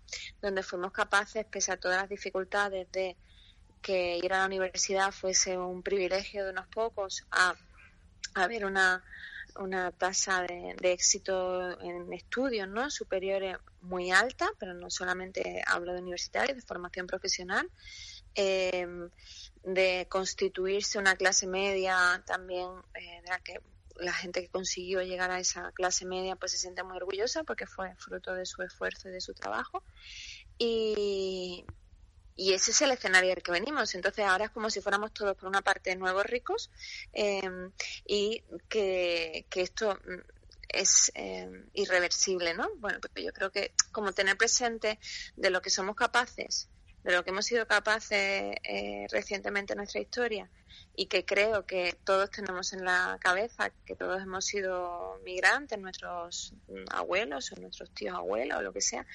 donde 0.41 0.63
fuimos 0.63 0.93
capaces, 0.93 1.45
pese 1.47 1.73
a 1.73 1.77
todas 1.77 2.01
las 2.01 2.09
dificultades 2.09 2.91
de 2.93 3.17
que 3.83 4.17
ir 4.17 4.33
a 4.33 4.39
la 4.39 4.47
universidad 4.47 5.13
fuese 5.13 5.59
un 5.59 5.83
privilegio 5.83 6.45
de 6.45 6.51
unos 6.53 6.67
pocos, 6.69 7.27
a, 7.31 7.55
a 8.35 8.47
ver 8.47 8.65
una, 8.65 9.05
una 9.57 9.93
tasa 9.93 10.43
de, 10.43 10.75
éxito 10.83 11.81
en 11.81 12.13
estudios 12.13 12.69
¿no? 12.69 12.91
superiores 12.91 13.57
muy 13.83 14.11
alta, 14.11 14.49
pero 14.59 14.75
no 14.75 14.91
solamente 14.91 15.63
hablo 15.67 15.93
de 15.93 16.01
universitarios, 16.01 16.57
de 16.57 16.63
formación 16.63 17.07
profesional, 17.07 17.71
eh, 18.35 18.87
de 19.63 20.07
constituirse 20.09 20.99
una 20.99 21.17
clase 21.17 21.47
media 21.47 22.23
también 22.27 22.69
eh, 22.95 23.21
de 23.23 23.29
la 23.29 23.39
que 23.41 23.61
la 23.97 24.13
gente 24.13 24.43
que 24.43 24.49
consiguió 24.49 25.03
llegar 25.03 25.31
a 25.31 25.39
esa 25.39 25.73
clase 25.73 26.05
media 26.07 26.37
pues 26.37 26.53
se 26.53 26.59
siente 26.59 26.83
muy 26.83 26.97
orgullosa 26.97 27.45
porque 27.45 27.67
fue 27.67 27.95
fruto 27.97 28.35
de 28.35 28.47
su 28.47 28.63
esfuerzo 28.63 29.09
y 29.09 29.13
de 29.13 29.21
su 29.21 29.35
trabajo. 29.35 29.83
Y, 30.59 31.65
y 32.37 32.53
ese 32.53 32.73
es 32.73 32.83
el 32.83 32.91
escenario 32.91 33.33
al 33.33 33.43
que 33.43 33.53
venimos. 33.53 33.95
Entonces 33.95 34.25
ahora 34.25 34.47
es 34.47 34.51
como 34.51 34.71
si 34.71 34.81
fuéramos 34.81 35.13
todos 35.13 35.37
por 35.37 35.49
una 35.49 35.63
parte 35.63 35.95
nuevos 35.97 36.27
ricos 36.27 36.71
em, 37.13 37.71
y 38.07 38.43
que, 38.69 39.47
que, 39.49 39.63
esto 39.63 39.95
mm, 39.95 40.21
es 40.69 41.13
em, 41.15 41.69
irreversible, 41.75 42.55
¿no? 42.55 42.69
Bueno, 42.77 42.99
pues 43.01 43.25
yo 43.25 43.33
creo 43.33 43.51
que 43.51 43.73
como 43.93 44.13
tener 44.13 44.37
presente 44.37 44.99
de 45.37 45.51
lo 45.51 45.63
que 45.63 45.71
somos 45.71 45.95
capaces, 45.95 46.69
de 47.05 47.13
lo 47.13 47.23
que 47.23 47.31
hemos 47.31 47.45
sido 47.45 47.67
capaces 47.67 48.57
eh, 48.65 49.07
recientemente 49.11 49.75
en 49.75 49.77
nuestra 49.77 50.01
historia 50.01 50.51
y 50.97 51.07
que 51.07 51.25
creo 51.25 51.67
que 51.67 51.97
todos 52.05 52.31
tenemos 52.31 52.73
en 52.73 52.85
la 52.85 53.19
cabeza 53.21 53.71
que 53.85 53.95
todos 53.95 54.23
hemos 54.23 54.47
sido 54.47 55.21
migrantes, 55.25 55.79
nuestros 55.79 56.55
abuelos 56.91 57.53
o 57.53 57.61
nuestros 57.61 57.91
tíos 57.91 58.17
abuelos 58.17 58.59
o 58.59 58.63
lo 58.63 58.73
que 58.73 58.81
sea, 58.81 59.07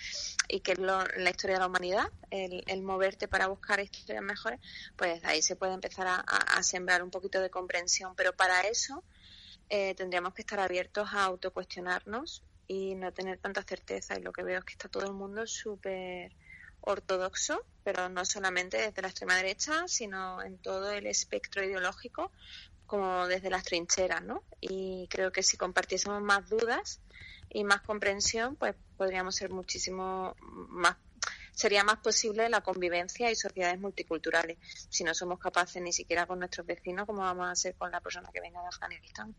y 0.48 0.60
que 0.60 0.74
es 0.74 0.80
la 0.80 1.30
historia 1.30 1.56
de 1.56 1.60
la 1.60 1.68
humanidad, 1.68 2.12
el, 2.30 2.84
moverte 2.84 3.28
para 3.28 3.48
buscar 3.48 3.80
historias 3.80 4.24
mejores, 4.24 4.60
pues 4.96 5.24
ahí 5.26 5.42
se 5.42 5.56
puede 5.56 5.74
empezar 5.74 6.08
a, 6.08 6.64
sembrar 6.64 7.02
un 7.02 7.12
poquito 7.12 7.42
de 7.42 7.50
comprensión, 7.50 8.14
pero 8.16 8.34
para 8.36 8.62
eso 8.62 9.04
eh, 9.70 9.96
tendríamos 9.96 10.34
que 10.34 10.42
estar 10.42 10.60
abiertos 10.60 11.10
a 11.14 11.24
autocuestionarnos 11.24 12.44
y 12.68 12.96
no 12.96 13.12
tener 13.14 13.40
tanta 13.40 13.64
certeza 13.64 14.18
y 14.18 14.22
lo 14.22 14.32
que 14.32 14.44
veo 14.44 14.60
es 14.60 14.66
que 14.66 14.74
está 14.74 14.90
todo 14.90 15.06
el 15.06 15.14
mundo 15.14 15.48
súper 15.48 16.32
ortodoxo, 16.82 17.64
pero 17.84 18.10
no 18.10 18.26
solamente 18.26 18.78
desde 18.78 19.02
la 19.02 19.10
extrema 19.10 19.36
derecha, 19.36 19.88
sino 19.88 20.42
en 20.42 20.58
todo 20.58 20.92
el 20.92 21.08
espectro 21.08 21.64
ideológico, 21.64 22.32
como 22.86 23.28
desde 23.28 23.50
las 23.50 23.64
trincheras, 23.64 24.24
¿no? 24.24 24.44
Y 24.60 25.08
creo 25.10 25.32
que 25.32 25.44
si 25.44 25.58
compartiésemos 25.58 26.22
más 26.22 26.50
dudas 26.50 27.02
y 27.50 27.64
más 27.64 27.82
comprensión, 27.82 28.56
pues 28.56 28.76
podríamos 28.98 29.36
ser 29.36 29.52
muchísimo 29.52 30.36
más 30.40 30.98
sería 31.60 31.84
más 31.84 31.98
posible 31.98 32.48
la 32.48 32.62
convivencia 32.62 33.30
y 33.30 33.36
sociedades 33.36 33.78
multiculturales. 33.82 34.58
Si 34.90 35.04
no 35.04 35.14
somos 35.14 35.40
capaces 35.40 35.82
ni 35.82 35.92
siquiera 35.92 36.26
con 36.26 36.40
nuestros 36.40 36.66
vecinos, 36.66 37.06
¿cómo 37.06 37.20
vamos 37.20 37.48
a 37.48 37.52
hacer 37.52 37.76
con 37.76 37.92
la 37.92 38.00
persona 38.00 38.30
que 38.34 38.40
venga 38.40 38.62
de 38.62 38.68
Afganistán? 38.68 39.36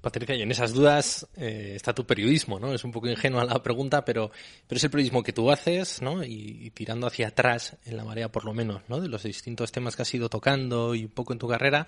Patricia, 0.00 0.36
y 0.36 0.42
en 0.42 0.50
esas 0.50 0.72
dudas 0.72 1.26
eh, 1.36 1.72
está 1.74 1.92
tu 1.92 2.06
periodismo, 2.06 2.60
¿no? 2.60 2.72
Es 2.72 2.84
un 2.84 2.92
poco 2.92 3.08
ingenua 3.08 3.44
la 3.44 3.62
pregunta, 3.62 4.04
pero, 4.04 4.30
pero 4.66 4.76
es 4.76 4.84
el 4.84 4.90
periodismo 4.90 5.22
que 5.22 5.32
tú 5.32 5.50
haces, 5.50 6.00
¿no? 6.02 6.22
Y, 6.22 6.70
tirando 6.70 7.06
hacia 7.06 7.28
atrás, 7.28 7.76
en 7.84 7.96
la 7.96 8.04
marea 8.04 8.30
por 8.30 8.44
lo 8.44 8.54
menos, 8.54 8.82
¿no? 8.88 9.00
De 9.00 9.08
los 9.08 9.24
distintos 9.24 9.72
temas 9.72 9.96
que 9.96 10.02
has 10.02 10.14
ido 10.14 10.28
tocando 10.28 10.94
y 10.94 11.04
un 11.04 11.10
poco 11.10 11.32
en 11.32 11.40
tu 11.40 11.48
carrera, 11.48 11.86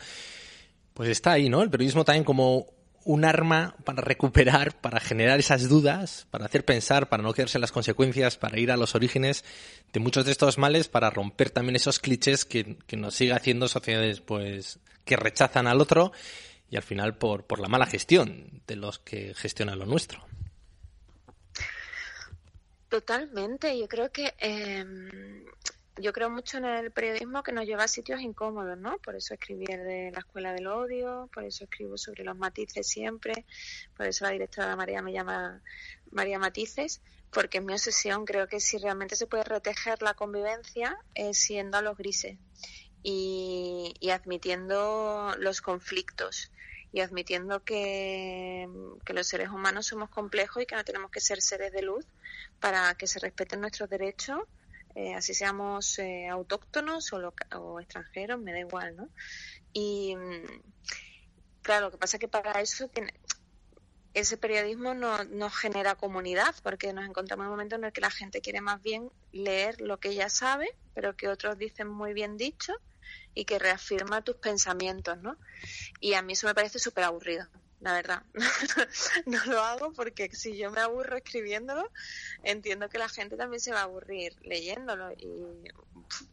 pues 0.95 1.09
está 1.09 1.33
ahí, 1.33 1.49
¿no? 1.49 1.63
El 1.63 1.71
periodismo 1.71 2.05
también 2.05 2.25
como 2.25 2.67
un 3.05 3.25
arma 3.25 3.77
para 3.85 4.03
recuperar, 4.03 4.81
para 4.81 5.01
generar 5.01 5.39
esas 5.39 5.69
dudas, 5.69 6.27
para 6.31 6.47
hacer 6.47 6.65
pensar, 6.65 7.09
para 7.09 7.23
no 7.23 7.33
quedarse 7.33 7.59
en 7.59 7.63
las 7.63 7.73
consecuencias, 7.73 8.37
para 8.37 8.59
ir 8.59 8.73
a 8.73 8.77
los 8.77 8.95
orígenes 8.95 9.45
de 9.93 10.01
muchos 10.01 10.27
de 10.27 10.33
estos 10.33 10.59
males, 10.59 10.89
para 10.89 11.11
romper 11.11 11.51
también 11.51 11.77
esos 11.77 12.01
clichés 12.01 12.45
que, 12.45 12.77
que 12.87 12.97
nos 12.97 13.15
sigue 13.15 13.33
haciendo 13.33 13.69
sociedades, 13.69 14.21
pues, 14.21 14.81
que 15.05 15.17
rechazan 15.17 15.67
al 15.67 15.81
otro 15.81 16.13
y 16.71 16.77
al 16.77 16.83
final 16.83 17.19
por, 17.19 17.45
por 17.45 17.59
la 17.59 17.69
mala 17.69 17.87
gestión 17.87 18.63
de 18.67 18.77
los 18.77 18.99
que 19.01 19.35
gestionan 19.35 19.79
lo 19.79 19.87
nuestro. 19.87 20.25
Totalmente, 22.89 23.79
yo 23.79 23.89
creo 23.89 24.11
que 24.11 24.35
em, 24.39 25.45
yo 25.97 26.13
creo 26.13 26.31
mucho 26.31 26.59
en 26.59 26.65
el 26.65 26.91
periodismo 26.91 27.43
que 27.43 27.53
nos 27.53 27.67
lleva 27.67 27.85
a 27.85 27.89
sitios 27.89 28.21
incómodos, 28.21 28.79
¿no? 28.79 28.99
Por 28.99 29.17
eso 29.17 29.35
escribí 29.35 29.67
el 29.69 29.85
de 29.85 30.11
la 30.13 30.21
Escuela 30.21 30.53
del 30.53 30.67
Odio, 30.67 31.29
por 31.33 31.45
eso 31.45 31.65
escribo 31.65 31.99
sobre 31.99 32.25
los 32.25 32.37
matices 32.37 32.87
siempre, 32.87 33.45
por 33.97 34.07
eso 34.07 34.25
la 34.25 34.31
directora 34.31 34.75
María 34.77 35.03
me 35.03 35.13
llama 35.13 35.63
María 36.11 36.39
Matices, 36.39 37.01
porque 37.31 37.59
es 37.59 37.65
mi 37.65 37.73
obsesión. 37.73 38.25
Creo 38.25 38.49
que 38.49 38.61
si 38.61 38.79
realmente 38.79 39.15
se 39.15 39.27
puede 39.27 39.45
proteger 39.45 40.03
la 40.03 40.15
convivencia 40.15 40.97
es 41.15 41.39
siendo 41.39 41.79
a 41.79 41.83
los 41.83 41.97
grises 41.97 42.39
y, 43.03 43.95
y 44.01 44.11
admitiendo 44.11 45.35
los 45.39 45.61
conflictos 45.61 46.51
y 46.93 47.01
admitiendo 47.01 47.63
que, 47.63 48.69
que, 49.05 49.13
los 49.13 49.27
seres 49.27 49.49
humanos 49.49 49.87
somos 49.87 50.11
complejos 50.11 50.63
y 50.63 50.67
que 50.67 50.75
no 50.75 50.85
tenemos 50.85 51.11
que 51.11 51.21
ser 51.21 51.41
seres 51.41 51.73
de 51.73 51.83
luz 51.83 52.05
para 52.59 52.95
que 52.95 53.07
se 53.07 53.21
respeten 53.21 53.61
nuestros 53.61 53.89
derechos 53.89 54.41
eh, 54.95 55.15
así 55.15 55.35
seamos 55.35 55.99
eh, 55.99 56.29
autóctonos 56.29 57.13
o, 57.13 57.33
o, 57.59 57.81
extranjeros, 57.81 58.41
me 58.41 58.53
da 58.53 58.59
igual, 58.59 58.97
¿no? 58.97 59.09
Y 59.73 60.17
mm, 60.17 60.63
claro, 61.63 61.87
lo 61.87 61.91
que 61.93 61.99
pasa 61.99 62.17
es 62.17 62.21
que 62.21 62.29
para 62.29 62.61
eso 62.61 62.91
ese 64.15 64.37
periodismo 64.37 64.95
no, 64.95 65.25
no 65.25 65.51
genera 65.51 65.95
comunidad, 65.95 66.55
porque 66.63 66.93
nos 66.93 67.05
encontramos 67.07 67.45
en 67.45 67.49
un 67.49 67.53
momento 67.53 67.77
en 67.77 67.85
el 67.85 67.93
que 67.93 68.01
la 68.01 68.11
gente 68.11 68.41
quiere 68.41 68.61
más 68.61 68.83
bien 68.83 69.11
leer 69.33 69.81
lo 69.81 69.99
que 70.01 70.15
ya 70.15 70.29
sabe, 70.29 70.69
pero 70.95 71.17
que 71.17 71.29
otros 71.29 71.59
dicen 71.59 71.89
muy 71.89 72.13
bien 72.13 72.37
dicho 72.37 72.73
y 73.35 73.45
que 73.45 73.59
reafirma 73.59 74.23
tus 74.23 74.37
pensamientos, 74.37 75.19
¿no? 75.19 75.37
Y 76.01 76.15
a 76.15 76.23
mí 76.23 76.33
eso 76.33 76.47
me 76.47 76.55
parece 76.55 76.79
súper 76.79 77.05
aburrido 77.05 77.49
la 77.81 77.95
verdad. 77.95 78.23
no 79.27 79.45
lo 79.47 79.61
hago 79.61 79.93
porque 79.93 80.31
si 80.35 80.57
yo 80.57 80.71
me 80.71 80.81
aburro 80.81 81.17
escribiéndolo, 81.17 81.91
entiendo 82.43 82.89
que 82.89 82.99
la 82.99 83.09
gente 83.09 83.37
también 83.37 83.61
se 83.61 83.73
va 83.73 83.81
a 83.81 83.85
aburrir 83.85 84.37
leyéndolo 84.43 85.13
y 85.13 85.27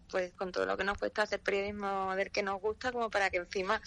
pues 0.09 0.33
con 0.33 0.51
todo 0.51 0.65
lo 0.65 0.77
que 0.77 0.83
nos 0.83 0.97
cuesta 0.97 1.23
hacer 1.23 1.39
periodismo 1.39 2.15
del 2.15 2.31
que 2.31 2.43
nos 2.43 2.61
gusta 2.61 2.91
como 2.91 3.09
para 3.09 3.29
que 3.29 3.37
encima 3.37 3.81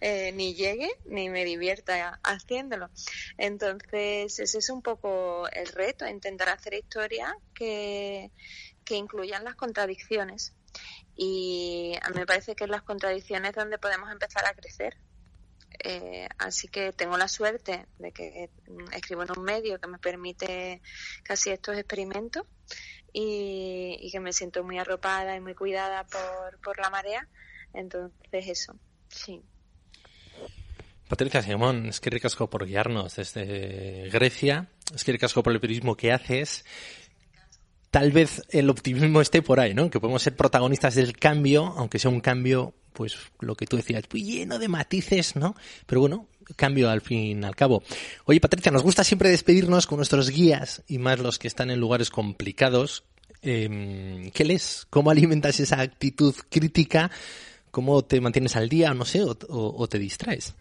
eh, 0.00 0.32
ni 0.32 0.54
llegue 0.54 0.90
ni 1.06 1.28
me 1.28 1.44
divierta 1.44 2.20
haciéndolo. 2.22 2.90
Entonces 3.38 4.38
ese 4.38 4.58
es 4.58 4.70
un 4.70 4.82
poco 4.82 5.48
el 5.52 5.68
reto, 5.68 6.06
intentar 6.06 6.48
hacer 6.48 6.74
historias 6.74 7.32
que, 7.54 8.30
que 8.84 8.96
incluyan 8.96 9.44
las 9.44 9.54
contradicciones. 9.54 10.54
Y 11.16 11.94
a 12.02 12.10
mí 12.10 12.16
me 12.16 12.26
parece 12.26 12.54
que 12.54 12.64
en 12.64 12.70
las 12.70 12.82
contradicciones 12.82 13.50
es 13.50 13.56
donde 13.56 13.78
podemos 13.78 14.10
empezar 14.12 14.44
a 14.46 14.54
crecer 14.54 14.98
eh, 15.78 16.28
así 16.38 16.68
que 16.68 16.92
tengo 16.92 17.16
la 17.16 17.28
suerte 17.28 17.86
de 17.98 18.12
que 18.12 18.50
escribo 18.92 19.22
en 19.22 19.30
un 19.36 19.44
medio 19.44 19.78
que 19.78 19.88
me 19.88 19.98
permite 19.98 20.80
casi 21.22 21.50
estos 21.50 21.76
experimentos 21.76 22.44
y, 23.18 24.10
que 24.10 24.20
me 24.20 24.32
siento 24.32 24.62
muy 24.62 24.78
arropada 24.78 25.34
y 25.36 25.40
muy 25.40 25.54
cuidada 25.54 26.04
por, 26.04 26.60
por 26.60 26.78
la 26.78 26.90
marea. 26.90 27.26
Entonces 27.72 28.48
eso, 28.48 28.76
sí. 29.08 29.42
Patricia 31.08 31.42
Simón, 31.42 31.86
es 31.86 32.00
que 32.00 32.10
ricasco 32.10 32.50
por 32.50 32.66
guiarnos 32.66 33.16
desde 33.16 34.10
Grecia, 34.10 34.68
es 34.94 35.02
que 35.02 35.12
ricasco 35.12 35.42
por 35.42 35.52
el 35.52 35.60
periodismo 35.60 35.96
que 35.96 36.12
haces. 36.12 36.64
Tal 37.90 38.12
vez 38.12 38.42
el 38.50 38.68
optimismo 38.68 39.20
esté 39.22 39.40
por 39.40 39.60
ahí, 39.60 39.72
¿no? 39.72 39.88
Que 39.88 40.00
podemos 40.00 40.22
ser 40.22 40.36
protagonistas 40.36 40.94
del 40.96 41.16
cambio, 41.16 41.72
aunque 41.76 41.98
sea 41.98 42.10
un 42.10 42.20
cambio 42.20 42.74
pues 42.92 43.16
lo 43.40 43.54
que 43.54 43.66
tú 43.66 43.76
decías, 43.76 44.04
lleno 44.12 44.58
de 44.58 44.68
matices, 44.68 45.36
¿no? 45.36 45.54
Pero 45.86 46.00
bueno, 46.00 46.28
cambio 46.54 46.90
al 46.90 47.00
fin 47.00 47.42
y 47.42 47.44
al 47.44 47.56
cabo. 47.56 47.82
Oye, 48.24 48.40
Patricia, 48.40 48.70
nos 48.70 48.82
gusta 48.82 49.04
siempre 49.04 49.30
despedirnos 49.30 49.86
con 49.86 49.96
nuestros 49.96 50.30
guías 50.30 50.82
y 50.86 50.98
más 50.98 51.18
los 51.18 51.38
que 51.38 51.48
están 51.48 51.70
en 51.70 51.80
lugares 51.80 52.10
complicados. 52.10 53.04
Eh, 53.42 54.30
¿Qué 54.34 54.44
lees? 54.44 54.86
¿Cómo 54.90 55.10
alimentas 55.10 55.60
esa 55.60 55.80
actitud 55.80 56.34
crítica? 56.50 57.10
¿Cómo 57.70 58.02
te 58.04 58.20
mantienes 58.20 58.56
al 58.56 58.68
día, 58.68 58.94
no 58.94 59.04
sé, 59.04 59.22
o, 59.22 59.36
o, 59.48 59.88
te 59.88 59.98
distraes? 59.98 60.54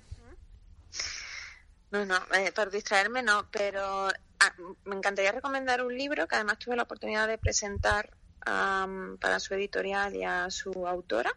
No, 1.92 2.06
no, 2.06 2.18
eh, 2.38 2.52
para 2.54 2.70
distraerme 2.70 3.24
no, 3.24 3.48
pero 3.52 4.10
ah, 4.40 4.54
me 4.84 4.96
encantaría 4.96 5.32
recomendar 5.32 5.82
un 5.82 5.98
libro 5.98 6.28
que 6.28 6.36
además 6.36 6.60
tuve 6.60 6.76
la 6.76 6.84
oportunidad 6.84 7.28
de 7.28 7.38
presentar 7.38 8.10
para 8.46 9.40
su 9.40 9.54
editorial 9.56 10.16
y 10.16 10.24
a 10.24 10.50
su 10.52 10.88
autora, 10.88 11.36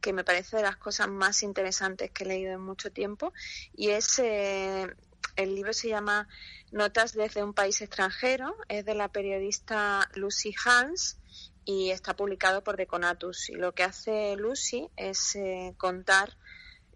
que 0.00 0.12
me 0.12 0.24
parece 0.24 0.58
de 0.58 0.62
las 0.62 0.76
cosas 0.76 1.08
más 1.08 1.42
interesantes 1.42 2.10
que 2.10 2.24
he 2.24 2.26
leído 2.26 2.52
en 2.52 2.60
mucho 2.60 2.92
tiempo. 2.92 3.32
Y 3.74 3.90
es, 3.90 4.18
eh, 4.18 4.86
el 5.36 5.54
libro 5.54 5.72
se 5.72 5.88
llama 5.88 6.28
Notas 6.70 7.14
desde 7.14 7.42
un 7.42 7.54
país 7.54 7.80
extranjero, 7.80 8.54
es 8.68 8.84
de 8.84 8.94
la 8.94 9.08
periodista 9.08 10.08
Lucy 10.14 10.54
Hans 10.64 11.18
y 11.64 11.90
está 11.90 12.14
publicado 12.14 12.62
por 12.62 12.76
Deconatus. 12.76 13.48
Y 13.48 13.54
lo 13.54 13.72
que 13.72 13.84
hace 13.84 14.36
Lucy 14.36 14.90
es 14.96 15.36
eh, 15.36 15.74
contar 15.78 16.36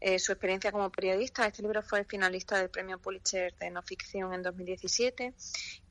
eh, 0.00 0.18
su 0.18 0.32
experiencia 0.32 0.72
como 0.72 0.90
periodista. 0.90 1.46
Este 1.46 1.62
libro 1.62 1.82
fue 1.82 2.00
el 2.00 2.04
finalista 2.04 2.58
del 2.58 2.68
premio 2.68 2.98
Pulitzer 2.98 3.54
de 3.56 3.70
no 3.70 3.82
ficción 3.82 4.34
en 4.34 4.42
2017 4.42 5.32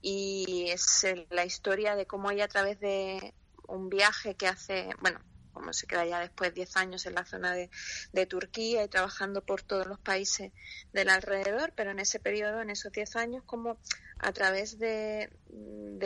y 0.01 0.67
es 0.69 1.07
la 1.31 1.43
historia 1.45 1.95
de 1.95 2.05
cómo 2.05 2.29
ella 2.29 2.45
a 2.45 2.47
través 2.47 2.79
de 2.79 3.33
un 3.67 3.89
viaje 3.89 4.35
que 4.35 4.47
hace, 4.47 4.89
bueno, 4.99 5.19
como 5.55 5.71
se 5.71 5.87
queda 5.87 6.05
ya 6.05 6.19
después 6.19 6.53
10 6.53 6.75
años 6.77 7.05
en 7.05 7.15
la 7.15 7.25
zona 7.25 7.53
de, 7.53 8.25
Turquía 8.27 8.83
y 8.83 8.89
trabajando 8.89 9.41
por 9.43 9.61
todos 9.61 9.87
los 9.87 9.99
países 9.99 10.51
del 10.91 11.09
alrededor, 11.09 11.73
pero 11.75 11.91
en 11.91 11.99
ese 11.99 12.19
periodo, 12.19 12.61
en 12.61 12.69
esos 12.69 12.91
10 12.91 13.15
años, 13.15 13.43
como 13.45 13.79
a 14.19 14.33
través 14.33 14.77
de, 14.77 15.29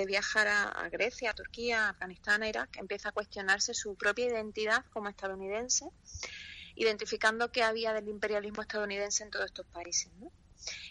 viajar 0.07 0.47
a, 0.47 0.63
a, 0.63 0.89
Grecia, 0.89 1.31
a 1.31 1.33
Turquía, 1.33 1.85
a 1.85 1.89
Afganistán, 1.89 2.43
a 2.43 2.49
Irak, 2.49 2.77
empieza 2.77 3.09
a 3.09 3.11
cuestionarse 3.11 3.73
su 3.73 3.95
propia 3.95 4.27
identidad 4.27 4.85
como 4.93 5.09
estadounidense, 5.09 5.85
identificando 6.75 7.51
qué 7.51 7.63
había 7.63 7.93
del 7.93 8.07
imperialismo 8.07 8.61
estadounidense 8.61 9.23
en 9.23 9.31
todos 9.31 9.47
estos 9.47 9.65
países. 9.67 10.11
¿no? 10.19 10.31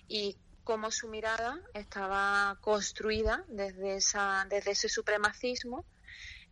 Y 0.08 0.36
cómo 0.68 0.90
su 0.90 1.08
mirada 1.08 1.58
estaba 1.72 2.58
construida 2.60 3.42
desde, 3.48 3.96
esa, 3.96 4.46
desde 4.50 4.72
ese 4.72 4.90
supremacismo 4.90 5.86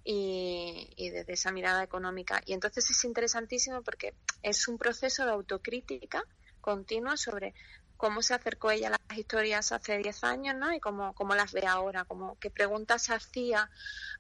y, 0.09 1.11
desde 1.11 1.33
esa 1.33 1.51
mirada 1.51 1.83
económica. 1.83 2.41
Y 2.47 2.53
entonces 2.53 2.89
es 2.91 3.05
interesantísimo 3.05 3.83
porque 3.83 4.15
es 4.43 4.69
un 4.69 4.79
proceso 4.79 5.25
de 5.25 5.33
autocrítica 5.33 6.25
continua 6.61 7.17
sobre 7.17 7.55
cómo 7.97 8.23
se 8.23 8.35
acercó 8.35 8.71
ella 8.71 8.89
a 8.89 8.91
las 8.91 9.19
historias 9.19 9.73
hace 9.73 9.99
10 9.99 10.25
años 10.25 10.55
¿no? 10.57 10.73
y 10.73 10.81
cómo, 10.81 11.15
cómo 11.15 11.35
las 11.35 11.53
ve 11.53 11.67
ahora, 11.67 12.05
como 12.05 12.39
qué 12.39 12.51
preguntas 12.51 13.11
hacía 13.11 13.71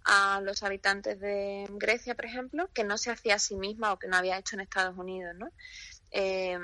a 0.04 0.40
los 0.42 0.62
habitantes 0.62 1.20
de 1.20 1.66
Grecia, 1.70 2.14
por 2.14 2.24
ejemplo, 2.24 2.68
que 2.72 2.84
no 2.84 2.98
se 2.98 3.10
hacía 3.10 3.34
a 3.34 3.38
sí 3.38 3.56
misma 3.56 3.92
o 3.92 3.98
que 3.98 4.08
no 4.08 4.16
había 4.16 4.38
hecho 4.38 4.56
en 4.56 4.60
Estados 4.60 4.96
Unidos. 4.96 5.34
¿no? 5.36 5.50
Eh, 6.10 6.58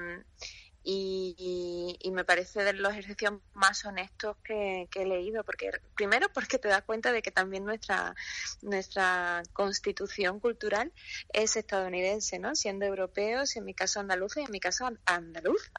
y, 0.85 1.97
y, 2.01 2.11
me 2.11 2.25
parece 2.25 2.65
de 2.65 2.73
los 2.73 2.93
ejercicios 2.93 3.35
más 3.55 3.85
honestos 3.85 4.37
que, 4.43 4.89
he 4.95 5.07
leído, 5.07 5.45
porque 5.45 5.71
primero 5.95 6.29
porque 6.33 6.59
te 6.59 6.69
das 6.69 6.83
cuenta 6.83 7.13
de 7.13 7.23
que 7.23 7.31
también 7.31 7.65
nuestra, 7.65 8.15
nuestra 8.63 9.43
constitución 9.53 10.41
cultural 10.41 10.93
es 11.33 11.57
estadounidense, 11.57 12.39
¿no? 12.39 12.55
Siendo 12.55 12.85
europeos, 12.85 13.57
en 13.57 13.65
mi 13.65 13.75
caso 13.75 14.01
andaluza 14.01 14.41
y 14.41 14.45
en 14.45 14.51
mi 14.51 14.61
caso 14.61 14.89
andaluza. 15.07 15.73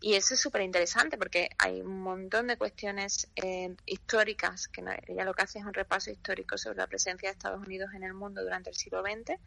Y 0.00 0.14
eso 0.14 0.34
es 0.34 0.40
súper 0.40 0.62
interesante 0.62 1.18
porque 1.18 1.50
hay 1.58 1.80
un 1.82 2.00
montón 2.00 2.46
de 2.46 2.56
cuestiones 2.56 3.28
eh, 3.36 3.74
históricas, 3.86 4.68
que 4.68 4.82
ella 5.08 5.24
lo 5.24 5.34
que 5.34 5.42
hace 5.42 5.58
es 5.58 5.64
un 5.64 5.74
repaso 5.74 6.10
histórico 6.10 6.56
sobre 6.56 6.78
la 6.78 6.86
presencia 6.86 7.28
de 7.28 7.34
Estados 7.34 7.64
Unidos 7.66 7.90
en 7.94 8.02
el 8.02 8.14
mundo 8.14 8.42
durante 8.42 8.70
el 8.70 8.76
siglo 8.76 9.02
XX 9.02 9.38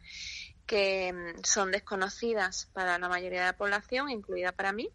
que 0.65 1.11
mm, 1.13 1.43
son 1.43 1.71
desconocidas 1.71 2.69
para 2.73 2.97
la 2.97 3.09
mayoría 3.09 3.41
de 3.41 3.45
la 3.47 3.57
población, 3.57 4.09
incluida 4.09 4.51
para 4.51 4.71
mí, 4.71 4.89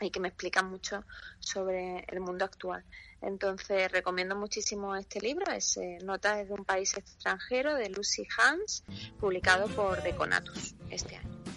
y 0.00 0.10
que 0.10 0.20
me 0.20 0.28
explican 0.28 0.70
mucho 0.70 1.04
sobre 1.40 2.04
el 2.08 2.20
mundo 2.20 2.44
actual. 2.44 2.84
Entonces, 3.20 3.90
recomiendo 3.90 4.36
muchísimo 4.36 4.94
este 4.94 5.20
libro, 5.20 5.50
es 5.52 5.76
eh, 5.76 5.98
Notas 6.04 6.38
desde 6.38 6.54
un 6.54 6.64
país 6.64 6.96
extranjero 6.96 7.74
de 7.74 7.90
Lucy 7.90 8.26
Hans, 8.38 8.84
publicado 9.18 9.66
por 9.68 10.02
Deconatus 10.02 10.74
este 10.90 11.16
año. 11.16 11.47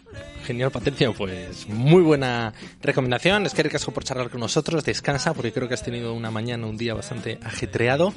Genial, 0.45 0.71
Patricia. 0.71 1.12
Pues 1.12 1.67
muy 1.67 2.02
buena 2.02 2.54
recomendación. 2.82 3.45
Es 3.45 3.54
que 3.54 3.63
ricasco 3.63 3.91
por 3.91 4.04
charlar 4.04 4.30
con 4.30 4.39
nosotros. 4.39 4.84
Descansa 4.84 5.34
porque 5.34 5.52
creo 5.52 5.67
que 5.67 5.76
has 5.76 5.84
tenido 5.84 6.13
una 6.13 6.32
mañana, 6.32 6.67
un 6.67 6.78
día 6.78 6.93
bastante 6.93 7.39
ajetreado 7.43 8.13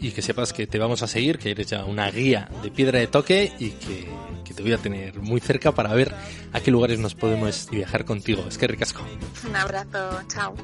y 0.00 0.10
que 0.10 0.22
sepas 0.22 0.52
que 0.52 0.66
te 0.66 0.78
vamos 0.78 1.02
a 1.02 1.06
seguir, 1.06 1.38
que 1.38 1.50
eres 1.50 1.68
ya 1.68 1.84
una 1.84 2.10
guía 2.10 2.48
de 2.62 2.70
piedra 2.70 2.98
de 2.98 3.06
toque 3.06 3.52
y 3.58 3.70
que, 3.70 4.08
que 4.44 4.54
te 4.54 4.62
voy 4.62 4.72
a 4.72 4.78
tener 4.78 5.18
muy 5.20 5.40
cerca 5.40 5.72
para 5.72 5.94
ver 5.94 6.14
a 6.52 6.60
qué 6.60 6.70
lugares 6.70 6.98
nos 6.98 7.14
podemos 7.14 7.68
viajar 7.70 8.04
contigo. 8.04 8.44
Es 8.48 8.58
que 8.58 8.66
ricasco. 8.66 9.02
Un 9.48 9.56
abrazo, 9.56 10.20
chao. 10.28 10.54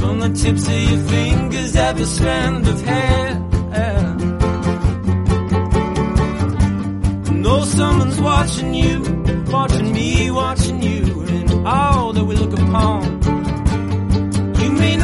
From 0.00 0.18
the 0.18 0.30
tips 0.30 0.66
of 0.66 0.82
your 0.90 1.02
fingers, 1.14 1.76
every 1.76 2.04
strand 2.06 2.66
of 2.66 2.80
hair. 2.82 3.34
Know 7.42 7.64
someone's 7.64 8.20
watching 8.20 8.74
you. 8.74 9.20
watching 9.50 9.92
me, 9.92 10.30
watching 10.30 10.82
you, 10.82 11.04
and 11.28 11.66
all 11.66 12.12
that 12.12 12.24
we 12.24 12.36
look 12.36 12.52
upon. 12.52 13.02
You 14.60 14.72
may 14.72 14.96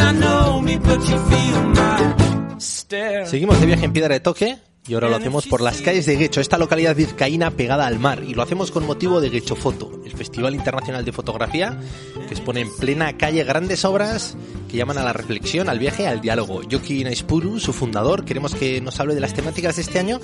me, 0.63 0.79
but 0.79 1.01
you 1.09 1.19
feel 1.31 1.63
my 1.75 2.59
stare. 2.59 3.27
Seguimos 3.27 3.61
de 3.61 3.67
viaje 3.67 3.85
en 3.85 3.93
Piedra 3.93 4.15
de 4.15 4.21
Toque 4.21 4.59
y 4.89 4.95
ahora 4.95 5.09
lo 5.09 5.17
hacemos 5.17 5.47
por 5.47 5.61
las 5.61 5.83
calles 5.83 6.07
de 6.07 6.17
Guecho, 6.17 6.41
esta 6.41 6.59
localidad 6.59 6.95
vizcaína 6.95 7.51
pegada 7.51 7.87
al 7.87 7.99
mar. 7.99 8.23
Y 8.23 8.35
lo 8.35 8.43
hacemos 8.43 8.71
con 8.71 8.87
motivo 8.87 9.21
de 9.21 9.31
Guecho 9.31 9.57
Foto, 9.57 9.91
el 10.05 10.13
Festival 10.13 10.55
Internacional 10.55 11.05
de 11.05 11.13
Fotografía, 11.13 11.81
que 12.29 12.35
expone 12.35 12.61
en 12.61 12.77
plena 12.77 13.17
calle 13.17 13.43
grandes 13.45 13.85
obras 13.85 14.37
que 14.71 14.77
llaman 14.77 14.99
a 14.99 15.05
la 15.05 15.13
reflexión, 15.13 15.69
al 15.69 15.79
viaje, 15.79 16.07
al 16.07 16.21
diálogo. 16.21 16.63
Yoki 16.63 17.03
Naispuru, 17.03 17.59
su 17.59 17.73
fundador, 17.73 18.25
queremos 18.25 18.55
que 18.55 18.81
nos 18.81 19.01
hable 19.01 19.15
de 19.15 19.21
las 19.21 19.35
temáticas 19.35 19.77
de 19.77 19.83
este 19.83 19.99
año, 19.99 20.21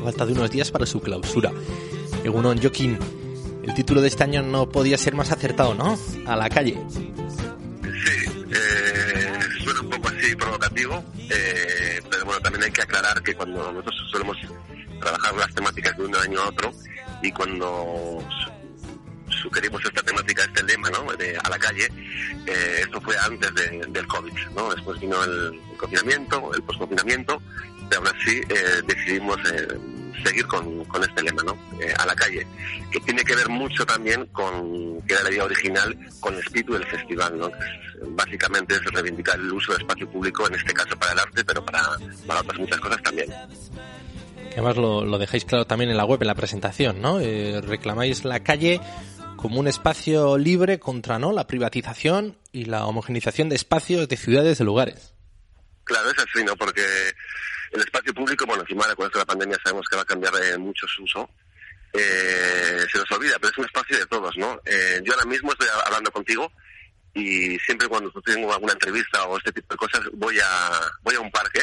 a 0.00 0.04
falta 0.04 0.24
de 0.24 0.32
unos 0.32 0.50
días 0.50 0.70
para 0.70 0.86
su 0.86 1.00
clausura. 1.00 1.52
Egunon, 2.22 2.62
Jokin, 2.62 2.98
el 3.64 3.74
título 3.74 4.00
de 4.00 4.08
este 4.08 4.22
año 4.22 4.42
no 4.42 4.68
podía 4.68 4.98
ser 4.98 5.14
más 5.14 5.32
acertado, 5.32 5.74
¿no? 5.74 5.98
A 6.26 6.36
la 6.36 6.48
calle. 6.48 6.78
Sí, 6.90 7.02
eh, 8.50 9.28
suena 9.64 9.80
un 9.80 9.90
poco 9.90 10.08
así 10.08 10.36
provocativo, 10.36 11.02
hay 12.66 12.72
que 12.72 12.82
aclarar 12.82 13.22
que 13.22 13.34
cuando 13.34 13.72
nosotros 13.72 14.08
solemos 14.10 14.36
trabajar 15.00 15.34
las 15.34 15.54
temáticas 15.54 15.96
de 15.96 16.04
un 16.04 16.16
año 16.16 16.40
a 16.40 16.48
otro 16.48 16.72
y 17.22 17.30
cuando 17.32 18.18
su- 19.28 19.32
sugerimos 19.42 19.84
esta 19.84 20.02
temática, 20.02 20.44
este 20.44 20.62
lema, 20.64 20.90
¿no? 20.90 21.04
De 21.16 21.36
a 21.42 21.48
la 21.48 21.58
calle, 21.58 21.88
eh, 22.46 22.80
esto 22.82 23.00
fue 23.00 23.16
antes 23.18 23.54
de- 23.54 23.84
del 23.88 24.06
COVID, 24.06 24.32
¿no? 24.54 24.74
Después 24.74 25.00
vino 25.00 25.22
el 25.24 25.60
confinamiento, 25.78 26.52
el 26.54 26.62
posconfinamiento, 26.62 27.40
pero 27.88 28.00
aún 28.02 28.16
así 28.16 28.40
eh, 28.48 28.82
decidimos 28.86 29.36
eh, 29.52 29.68
seguir 30.26 30.46
con, 30.46 30.84
con 30.86 31.02
este 31.02 31.22
lema, 31.22 31.42
¿no? 31.42 31.52
Eh, 31.80 31.92
a 31.98 32.06
la 32.06 32.14
calle, 32.14 32.46
que 32.90 33.00
tiene 33.00 33.22
que 33.24 33.36
ver 33.36 33.48
mucho 33.48 33.84
también 33.86 34.26
con, 34.26 35.00
que 35.02 35.14
era 35.14 35.22
la 35.24 35.30
idea 35.30 35.44
original, 35.44 35.96
con 36.20 36.34
el 36.34 36.40
espíritu 36.40 36.74
del 36.74 36.86
festival, 36.86 37.38
¿no? 37.38 37.50
Básicamente 38.08 38.74
es 38.74 38.84
reivindicar 38.84 39.36
el 39.36 39.52
uso 39.52 39.72
del 39.72 39.82
espacio 39.82 40.08
público, 40.10 40.46
en 40.46 40.54
este 40.54 40.72
caso 40.72 40.96
para 40.98 41.12
el 41.12 41.18
arte, 41.20 41.44
pero 41.44 41.64
para, 41.64 41.82
para 42.26 42.40
otras 42.40 42.58
muchas 42.58 42.80
cosas 42.80 43.02
también. 43.02 43.32
Además 44.52 44.76
lo, 44.76 45.04
lo 45.04 45.18
dejáis 45.18 45.44
claro 45.44 45.66
también 45.66 45.90
en 45.90 45.96
la 45.96 46.04
web, 46.04 46.20
en 46.22 46.28
la 46.28 46.34
presentación, 46.34 47.00
¿no? 47.00 47.20
Eh, 47.20 47.60
reclamáis 47.60 48.24
la 48.24 48.40
calle 48.40 48.80
como 49.36 49.60
un 49.60 49.68
espacio 49.68 50.38
libre 50.38 50.78
contra 50.78 51.18
¿no? 51.18 51.32
la 51.32 51.46
privatización 51.46 52.36
y 52.52 52.64
la 52.64 52.86
homogenización 52.86 53.48
de 53.48 53.56
espacios, 53.56 54.08
de 54.08 54.16
ciudades, 54.16 54.58
de 54.58 54.64
lugares. 54.64 55.12
Claro, 55.84 56.10
es 56.10 56.18
así, 56.18 56.42
¿no? 56.44 56.56
Porque 56.56 56.82
el 57.72 57.80
espacio 57.80 58.14
público, 58.14 58.46
bueno, 58.46 58.62
encima 58.62 58.84
con 58.94 59.06
esto 59.06 59.18
de 59.18 59.22
la 59.22 59.26
pandemia 59.26 59.58
sabemos 59.62 59.86
que 59.88 59.96
va 59.96 60.02
a 60.02 60.06
cambiar 60.06 60.32
eh, 60.42 60.58
mucho 60.58 60.86
su 60.86 61.02
uso. 61.04 61.28
Eh, 61.92 62.84
se 62.90 62.98
nos 62.98 63.10
olvida, 63.12 63.38
pero 63.38 63.50
es 63.52 63.58
un 63.58 63.64
espacio 63.64 63.98
de 63.98 64.06
todos, 64.06 64.36
¿no? 64.36 64.60
Eh, 64.66 65.00
yo 65.04 65.14
ahora 65.14 65.24
mismo 65.26 65.52
estoy 65.52 65.68
hablando 65.86 66.10
contigo 66.10 66.52
y 67.14 67.58
siempre 67.60 67.88
cuando 67.88 68.10
tengo 68.22 68.52
alguna 68.52 68.74
entrevista 68.74 69.24
o 69.24 69.38
este 69.38 69.52
tipo 69.52 69.72
de 69.72 69.78
cosas 69.78 70.02
voy 70.12 70.38
a 70.38 70.80
voy 71.02 71.14
a 71.14 71.20
un 71.20 71.30
parque, 71.30 71.60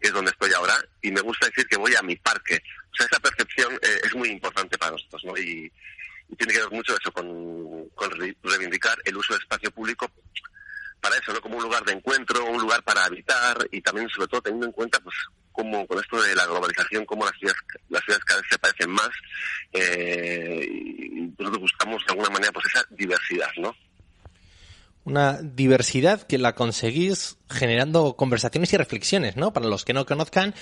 que 0.00 0.08
es 0.08 0.12
donde 0.12 0.30
estoy 0.30 0.52
ahora, 0.54 0.74
y 1.02 1.10
me 1.10 1.20
gusta 1.20 1.46
decir 1.46 1.66
que 1.66 1.76
voy 1.76 1.94
a 1.94 2.02
mi 2.02 2.16
parque. 2.16 2.62
O 2.92 2.96
sea, 2.96 3.06
esa 3.06 3.20
percepción 3.20 3.74
eh, 3.82 4.00
es 4.04 4.14
muy 4.14 4.30
importante 4.30 4.78
para 4.78 4.92
nosotros, 4.92 5.22
¿no? 5.24 5.36
Y, 5.36 5.70
tiene 6.36 6.52
que 6.52 6.60
ver 6.60 6.70
mucho 6.70 6.94
eso 6.94 7.10
con, 7.10 7.88
con 7.94 8.10
re- 8.10 8.36
reivindicar 8.42 8.98
el 9.06 9.16
uso 9.16 9.32
del 9.32 9.40
espacio 9.42 9.70
público 9.70 10.10
para 11.00 11.16
eso, 11.16 11.32
¿no? 11.32 11.40
Como 11.40 11.56
un 11.56 11.64
lugar 11.64 11.84
de 11.84 11.92
encuentro, 11.92 12.44
un 12.44 12.60
lugar 12.60 12.82
para 12.82 13.04
habitar 13.04 13.56
y 13.70 13.80
también, 13.80 14.08
sobre 14.08 14.28
todo, 14.28 14.42
teniendo 14.42 14.66
en 14.66 14.72
cuenta, 14.72 14.98
pues, 15.00 15.14
como 15.52 15.86
con 15.86 15.98
esto 15.98 16.20
de 16.22 16.34
la 16.34 16.46
globalización, 16.46 17.04
cómo 17.04 17.24
las 17.24 17.36
ciudades, 17.38 17.60
las 17.88 18.04
ciudades 18.04 18.24
cada 18.24 18.40
vez 18.40 18.50
se 18.50 18.58
parecen 18.58 18.90
más 18.90 19.10
eh, 19.72 20.66
y 20.70 21.34
nosotros 21.38 21.60
buscamos 21.60 22.04
de 22.06 22.12
alguna 22.12 22.30
manera, 22.30 22.52
pues, 22.52 22.66
esa 22.66 22.84
diversidad, 22.90 23.50
¿no? 23.58 23.74
Una 25.04 25.40
diversidad 25.40 26.26
que 26.26 26.36
la 26.36 26.54
conseguís 26.54 27.38
generando 27.48 28.14
conversaciones 28.14 28.72
y 28.72 28.76
reflexiones, 28.76 29.36
¿no? 29.36 29.52
Para 29.52 29.66
los 29.66 29.84
que 29.84 29.94
no 29.94 30.04
conozcan, 30.04 30.54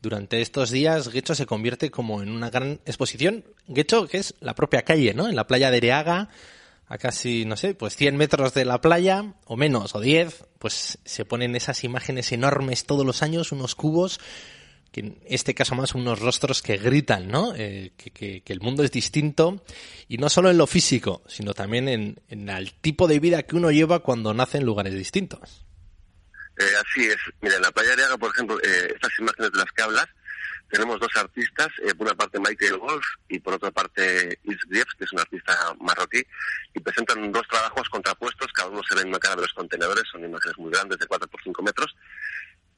durante 0.00 0.40
estos 0.40 0.70
días 0.70 1.08
Guecho 1.08 1.34
se 1.34 1.44
convierte 1.44 1.90
como 1.90 2.22
en 2.22 2.30
una 2.30 2.48
gran 2.48 2.80
exposición. 2.86 3.44
Guecho, 3.66 4.08
que 4.08 4.16
es 4.16 4.34
la 4.40 4.54
propia 4.54 4.82
calle, 4.82 5.12
¿no? 5.12 5.28
En 5.28 5.36
la 5.36 5.46
playa 5.46 5.70
de 5.70 5.76
Ereaga, 5.76 6.30
a 6.90 6.98
casi, 6.98 7.44
no 7.46 7.56
sé, 7.56 7.74
pues 7.74 7.96
100 7.96 8.16
metros 8.16 8.52
de 8.52 8.64
la 8.66 8.80
playa, 8.82 9.32
o 9.46 9.56
menos, 9.56 9.94
o 9.94 10.00
10, 10.00 10.44
pues 10.58 10.98
se 11.04 11.24
ponen 11.24 11.54
esas 11.56 11.82
imágenes 11.84 12.32
enormes 12.32 12.84
todos 12.84 13.06
los 13.06 13.22
años, 13.22 13.52
unos 13.52 13.74
cubos, 13.74 14.20
que 14.92 15.00
en 15.00 15.18
este 15.26 15.54
caso 15.54 15.76
más 15.76 15.94
unos 15.94 16.18
rostros 16.18 16.62
que 16.62 16.76
gritan, 16.78 17.28
¿no? 17.28 17.54
Eh, 17.54 17.92
que, 17.96 18.10
que- 18.10 18.42
que 18.42 18.52
el 18.52 18.60
mundo 18.60 18.82
es 18.82 18.90
distinto, 18.90 19.64
y 20.08 20.18
no 20.18 20.28
solo 20.28 20.50
en 20.50 20.58
lo 20.58 20.66
físico, 20.66 21.22
sino 21.28 21.54
también 21.54 21.88
en, 21.88 22.20
en 22.28 22.48
el 22.48 22.72
tipo 22.74 23.06
de 23.06 23.20
vida 23.20 23.44
que 23.44 23.54
uno 23.54 23.70
lleva 23.70 24.00
cuando 24.00 24.34
nace 24.34 24.58
en 24.58 24.64
lugares 24.66 24.92
distintos. 24.94 25.64
Eh, 26.58 26.64
así 26.84 27.06
es. 27.06 27.16
Mira, 27.40 27.54
en 27.56 27.62
la 27.62 27.70
playa 27.70 27.94
de 27.96 28.02
Aga, 28.04 28.18
por 28.18 28.30
ejemplo, 28.34 28.58
eh, 28.62 28.92
estas 28.94 29.12
imágenes 29.18 29.52
de 29.52 29.58
las 29.58 29.70
que 29.70 29.82
hablas, 29.82 30.06
tenemos 30.70 30.98
dos 31.00 31.10
artistas, 31.16 31.68
eh, 31.84 31.94
por 31.94 32.06
una 32.06 32.16
parte 32.16 32.38
Michael 32.38 32.78
Wolf 32.78 33.04
y 33.28 33.38
por 33.40 33.54
otra 33.54 33.70
parte 33.70 34.38
Is 34.44 34.58
Griefs, 34.68 34.94
que 34.96 35.04
es 35.04 35.12
un 35.12 35.20
artista 35.20 35.54
marroquí, 35.80 36.22
y 36.74 36.80
presentan 36.80 37.30
dos 37.32 37.46
trabajos 37.48 37.88
contrapuestos, 37.88 38.52
cada 38.52 38.68
uno 38.68 38.80
se 38.88 38.94
ve 38.94 39.02
en 39.02 39.08
una 39.08 39.18
cara 39.18 39.36
de 39.36 39.42
los 39.42 39.52
contenedores, 39.52 40.04
son 40.10 40.24
imágenes 40.24 40.56
muy 40.58 40.70
grandes, 40.70 40.98
de 40.98 41.06
4 41.06 41.28
por 41.28 41.42
5 41.42 41.62
metros, 41.62 41.94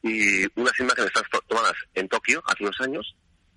y 0.02 0.44
unas 0.61 0.78
imágenes 0.81 1.07
están 1.14 1.22
to- 1.31 1.44
tomadas 1.46 1.74
en 1.94 2.09
Tokio 2.09 2.42
hace 2.46 2.64
unos 2.64 2.81
años, 2.81 3.14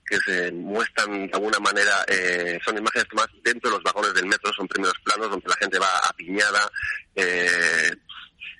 que 0.07 0.17
se 0.19 0.51
muestran 0.51 1.25
de 1.27 1.33
alguna 1.33 1.59
manera, 1.59 2.05
eh, 2.07 2.59
son 2.63 2.77
imágenes 2.77 3.07
tomadas 3.07 3.31
dentro 3.43 3.71
de 3.71 3.77
los 3.77 3.83
vagones 3.83 4.13
del 4.13 4.27
metro, 4.27 4.53
son 4.53 4.67
primeros 4.67 4.93
planos 5.03 5.31
donde 5.31 5.47
la 5.49 5.55
gente 5.55 5.79
va 5.79 5.97
apiñada, 6.07 6.69
eh, 7.15 7.89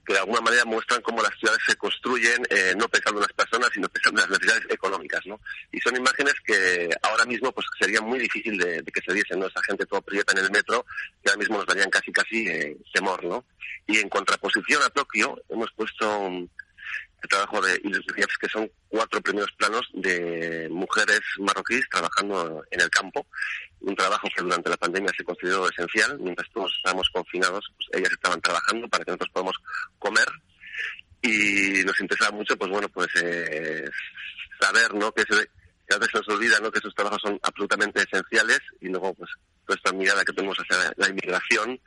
que 0.05 0.13
de 0.13 0.19
alguna 0.19 0.41
manera 0.41 0.65
muestran 0.65 1.01
cómo 1.01 1.21
las 1.21 1.33
ciudades 1.39 1.61
se 1.67 1.75
construyen, 1.75 2.45
eh, 2.49 2.73
no 2.77 2.87
pensando 2.87 3.19
en 3.19 3.27
las 3.27 3.33
personas, 3.33 3.69
sino 3.73 3.89
pensando 3.89 4.21
en 4.21 4.29
las 4.29 4.39
necesidades 4.39 4.71
económicas, 4.71 5.25
¿no? 5.25 5.39
Y 5.71 5.79
son 5.79 5.95
imágenes 5.95 6.33
que 6.45 6.89
ahora 7.01 7.25
mismo 7.25 7.51
pues 7.51 7.65
sería 7.79 8.01
muy 8.01 8.19
difícil 8.19 8.57
de, 8.57 8.81
de 8.81 8.91
que 8.91 9.01
se 9.01 9.13
diesen, 9.13 9.39
¿no? 9.39 9.47
Esa 9.47 9.63
gente 9.63 9.85
toda 9.85 10.01
prieta 10.01 10.33
en 10.33 10.45
el 10.45 10.51
metro, 10.51 10.85
que 11.23 11.29
ahora 11.29 11.39
mismo 11.39 11.57
nos 11.57 11.65
darían 11.65 11.89
casi 11.89 12.11
casi 12.11 12.47
eh, 12.47 12.77
temor, 12.93 13.23
¿no? 13.23 13.45
Y 13.87 13.97
en 13.97 14.09
contraposición 14.09 14.81
a 14.83 14.89
Tokio, 14.89 15.41
hemos 15.49 15.71
puesto 15.73 16.29
el 17.25 17.29
trabajo 17.29 17.59
de 17.61 17.81
Riefs, 18.07 18.37
que 18.39 18.47
son 18.47 18.69
cuatro 18.87 19.19
primeros 19.21 19.51
planos 19.53 19.81
de 19.93 20.67
mujeres 20.69 21.21
marroquíes 21.39 21.83
trabajando 21.89 22.63
en 22.69 22.81
el 22.81 22.89
campo. 22.89 23.25
Un 23.81 23.95
trabajo 23.95 24.27
que 24.35 24.43
durante 24.43 24.69
la 24.69 24.77
pandemia 24.77 25.11
se 25.17 25.23
consideró 25.23 25.67
esencial. 25.69 26.17
Mientras 26.19 26.49
todos 26.51 26.71
estábamos 26.77 27.09
confinados, 27.09 27.65
pues 27.75 27.89
ellas 27.93 28.11
estaban 28.11 28.41
trabajando 28.41 28.87
para 28.87 29.03
que 29.03 29.11
nosotros 29.11 29.31
podamos 29.33 29.55
comer. 29.99 30.27
Y 31.21 31.83
nos 31.83 31.99
interesaba 31.99 32.37
mucho, 32.37 32.55
pues 32.57 32.69
bueno, 32.69 32.87
pues 32.89 33.07
eh, 33.21 33.89
saber, 34.59 34.93
¿no? 34.93 35.11
Que, 35.11 35.23
se, 35.23 35.49
que 35.87 35.95
a 35.95 35.99
veces 35.99 36.15
nos 36.15 36.29
olvida, 36.35 36.59
¿no? 36.59 36.71
Que 36.71 36.79
esos 36.79 36.93
trabajos 36.95 37.21
son 37.21 37.39
absolutamente 37.43 38.01
esenciales 38.01 38.59
y 38.81 38.87
luego, 38.89 39.13
pues, 39.13 39.29
toda 39.65 39.77
esta 39.77 39.91
mirada 39.93 40.23
que 40.23 40.33
tenemos 40.33 40.57
hacia 40.57 40.91
la 40.97 41.09
inmigración, 41.09 41.79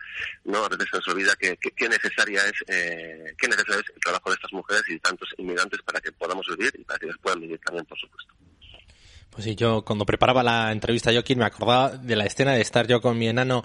¿no? 0.44 0.64
A 0.64 0.68
veces 0.68 0.86
se 0.90 0.96
nos 0.98 1.08
olvida 1.08 1.34
que, 1.38 1.56
que- 1.56 1.88
necesaria 1.88 2.42
es, 2.44 2.52
eh, 2.68 3.34
qué 3.38 3.48
necesario 3.48 3.80
es 3.80 3.90
el 3.94 4.00
trabajo 4.00 4.30
de 4.30 4.34
estas 4.36 4.52
mujeres 4.52 4.82
y 4.88 4.92
de 4.94 5.00
tantos 5.00 5.28
inmigrantes 5.38 5.80
para 5.82 6.00
que 6.00 6.12
podamos 6.12 6.46
vivir 6.48 6.72
y 6.78 6.84
para 6.84 6.98
que 6.98 7.06
ellos 7.06 7.18
puedan 7.22 7.40
vivir 7.40 7.58
también, 7.64 7.84
por 7.86 7.98
supuesto. 7.98 8.34
Pues 9.30 9.44
sí, 9.44 9.54
yo 9.54 9.82
cuando 9.84 10.04
preparaba 10.04 10.42
la 10.42 10.72
entrevista 10.72 11.12
yo 11.12 11.20
aquí 11.20 11.36
me 11.36 11.44
acordaba 11.44 11.90
de 11.96 12.16
la 12.16 12.24
escena 12.26 12.52
de 12.54 12.60
estar 12.60 12.86
yo 12.86 13.00
con 13.00 13.16
mi 13.18 13.28
enano 13.28 13.64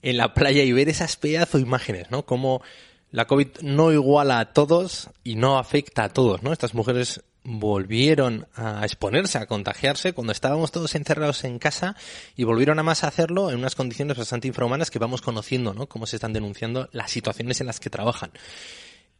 en 0.00 0.16
la 0.16 0.32
playa 0.34 0.62
y 0.62 0.72
ver 0.72 0.88
esas 0.88 1.16
pedazo 1.16 1.58
de 1.58 1.64
imágenes, 1.64 2.10
¿no? 2.10 2.24
Como 2.24 2.62
la 3.10 3.26
COVID 3.26 3.48
no 3.62 3.92
iguala 3.92 4.40
a 4.40 4.52
todos 4.52 5.10
y 5.22 5.36
no 5.36 5.58
afecta 5.58 6.04
a 6.04 6.08
todos, 6.08 6.42
¿no? 6.42 6.52
Estas 6.52 6.74
mujeres 6.74 7.22
volvieron 7.44 8.46
a 8.54 8.84
exponerse, 8.84 9.38
a 9.38 9.46
contagiarse 9.46 10.12
cuando 10.12 10.32
estábamos 10.32 10.70
todos 10.70 10.94
encerrados 10.94 11.44
en 11.44 11.58
casa 11.58 11.96
y 12.36 12.44
volvieron 12.44 12.78
a 12.78 12.82
más 12.82 13.04
a 13.04 13.08
hacerlo 13.08 13.50
en 13.50 13.58
unas 13.58 13.74
condiciones 13.74 14.16
bastante 14.16 14.48
infrahumanas 14.48 14.90
que 14.90 14.98
vamos 14.98 15.22
conociendo, 15.22 15.74
¿no? 15.74 15.88
Cómo 15.88 16.06
se 16.06 16.16
están 16.16 16.32
denunciando 16.32 16.88
las 16.92 17.10
situaciones 17.10 17.60
en 17.60 17.66
las 17.66 17.80
que 17.80 17.90
trabajan. 17.90 18.32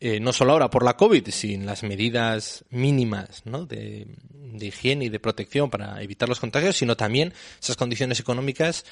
Eh, 0.04 0.18
no 0.18 0.32
solo 0.32 0.52
ahora 0.52 0.68
por 0.68 0.84
la 0.84 0.96
COVID, 0.96 1.28
sino 1.28 1.64
las 1.64 1.84
medidas 1.84 2.64
mínimas 2.70 3.46
¿no? 3.46 3.66
de, 3.66 4.08
de 4.30 4.66
higiene 4.66 5.04
y 5.04 5.08
de 5.10 5.20
protección 5.20 5.70
para 5.70 6.02
evitar 6.02 6.28
los 6.28 6.40
contagios, 6.40 6.76
sino 6.76 6.96
también 6.96 7.32
esas 7.62 7.76
condiciones 7.76 8.18
económicas 8.18 8.84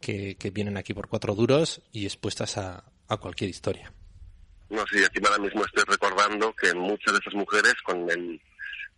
que, 0.00 0.36
que 0.36 0.50
vienen 0.50 0.76
aquí 0.76 0.94
por 0.94 1.08
cuatro 1.08 1.34
duros 1.34 1.82
y 1.90 2.04
expuestas 2.04 2.58
a, 2.58 2.84
a 3.08 3.16
cualquier 3.16 3.50
historia. 3.50 3.92
No 4.70 4.86
sé, 4.86 5.04
encima 5.04 5.30
ahora 5.30 5.42
mismo 5.42 5.64
estoy 5.64 5.82
recordando 5.86 6.54
que 6.54 6.72
muchas 6.74 7.12
de 7.12 7.18
esas 7.18 7.34
mujeres 7.34 7.74
con 7.84 8.08
el 8.08 8.40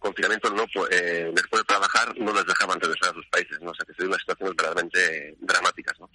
confinamiento 0.05 0.51
no 0.51 0.65
eh, 0.91 1.33
después 1.35 1.63
de 1.63 1.65
trabajar 1.67 2.15
no 2.19 2.33
les 2.35 2.45
dejaban 2.45 2.79
regresar 2.79 3.11
a 3.11 3.15
sus 3.15 3.27
países, 3.29 3.59
¿no? 3.61 3.71
O 3.71 3.75
sea 3.75 3.87
que 3.87 3.95
sería 3.95 4.09
una 4.09 4.19
situación 4.19 4.55
verdaderamente 4.55 5.35
dramáticas, 5.41 5.99
¿no? 5.99 6.11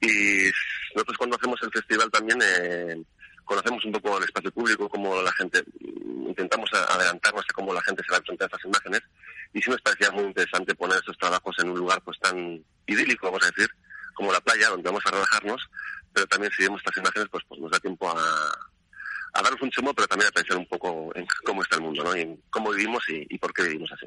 Y 0.00 0.50
nosotros 0.94 1.16
cuando 1.16 1.36
hacemos 1.36 1.58
el 1.62 1.70
festival 1.72 2.10
también 2.10 2.38
eh, 2.42 3.02
conocemos 3.44 3.84
un 3.86 3.92
poco 3.92 4.18
el 4.18 4.24
espacio 4.24 4.52
público, 4.52 4.88
cómo 4.88 5.20
la 5.22 5.32
gente, 5.32 5.64
intentamos 6.28 6.70
a- 6.74 6.94
adelantarnos 6.94 7.44
a 7.48 7.52
cómo 7.54 7.72
la 7.72 7.82
gente 7.82 8.02
se 8.04 8.10
va 8.12 8.16
a 8.18 8.20
enfrentar 8.20 8.46
a 8.46 8.48
estas 8.56 8.64
imágenes 8.66 9.00
y 9.54 9.62
sí 9.62 9.70
nos 9.70 9.80
parecía 9.82 10.10
muy 10.10 10.24
interesante 10.24 10.74
poner 10.74 10.98
esos 11.02 11.16
trabajos 11.18 11.56
en 11.58 11.70
un 11.70 11.78
lugar 11.78 12.00
pues 12.04 12.18
tan 12.20 12.62
idílico, 12.86 13.26
vamos 13.26 13.42
a 13.44 13.50
decir, 13.50 13.68
como 14.14 14.32
la 14.32 14.40
playa, 14.40 14.68
donde 14.68 14.88
vamos 14.88 15.02
a 15.06 15.10
relajarnos, 15.10 15.60
pero 16.12 16.26
también 16.26 16.52
si 16.56 16.62
vemos 16.64 16.80
estas 16.84 16.96
imágenes 16.98 17.28
pues, 17.30 17.44
pues 17.48 17.60
nos 17.60 17.70
da 17.70 17.80
tiempo 17.80 18.10
a, 18.10 18.14
a 19.42 19.50
darnos 19.50 19.62
un 19.62 19.70
chemo, 19.70 19.92
pero 19.94 20.08
también 20.08 20.28
a 20.28 20.32
pensar 20.32 20.56
un 20.56 20.66
poco 20.66 21.12
en 21.14 21.26
cómo 21.44 21.62
está 21.62 21.76
el 21.76 21.82
mundo, 21.82 22.02
¿no? 22.04 22.16
Y 22.16 22.20
en 22.20 22.40
cómo 22.50 22.70
vivimos 22.70 23.02
y, 23.08 23.26
y 23.34 23.38
por 23.38 23.52
qué 23.52 23.64
vivimos 23.64 23.90
así. 23.92 24.06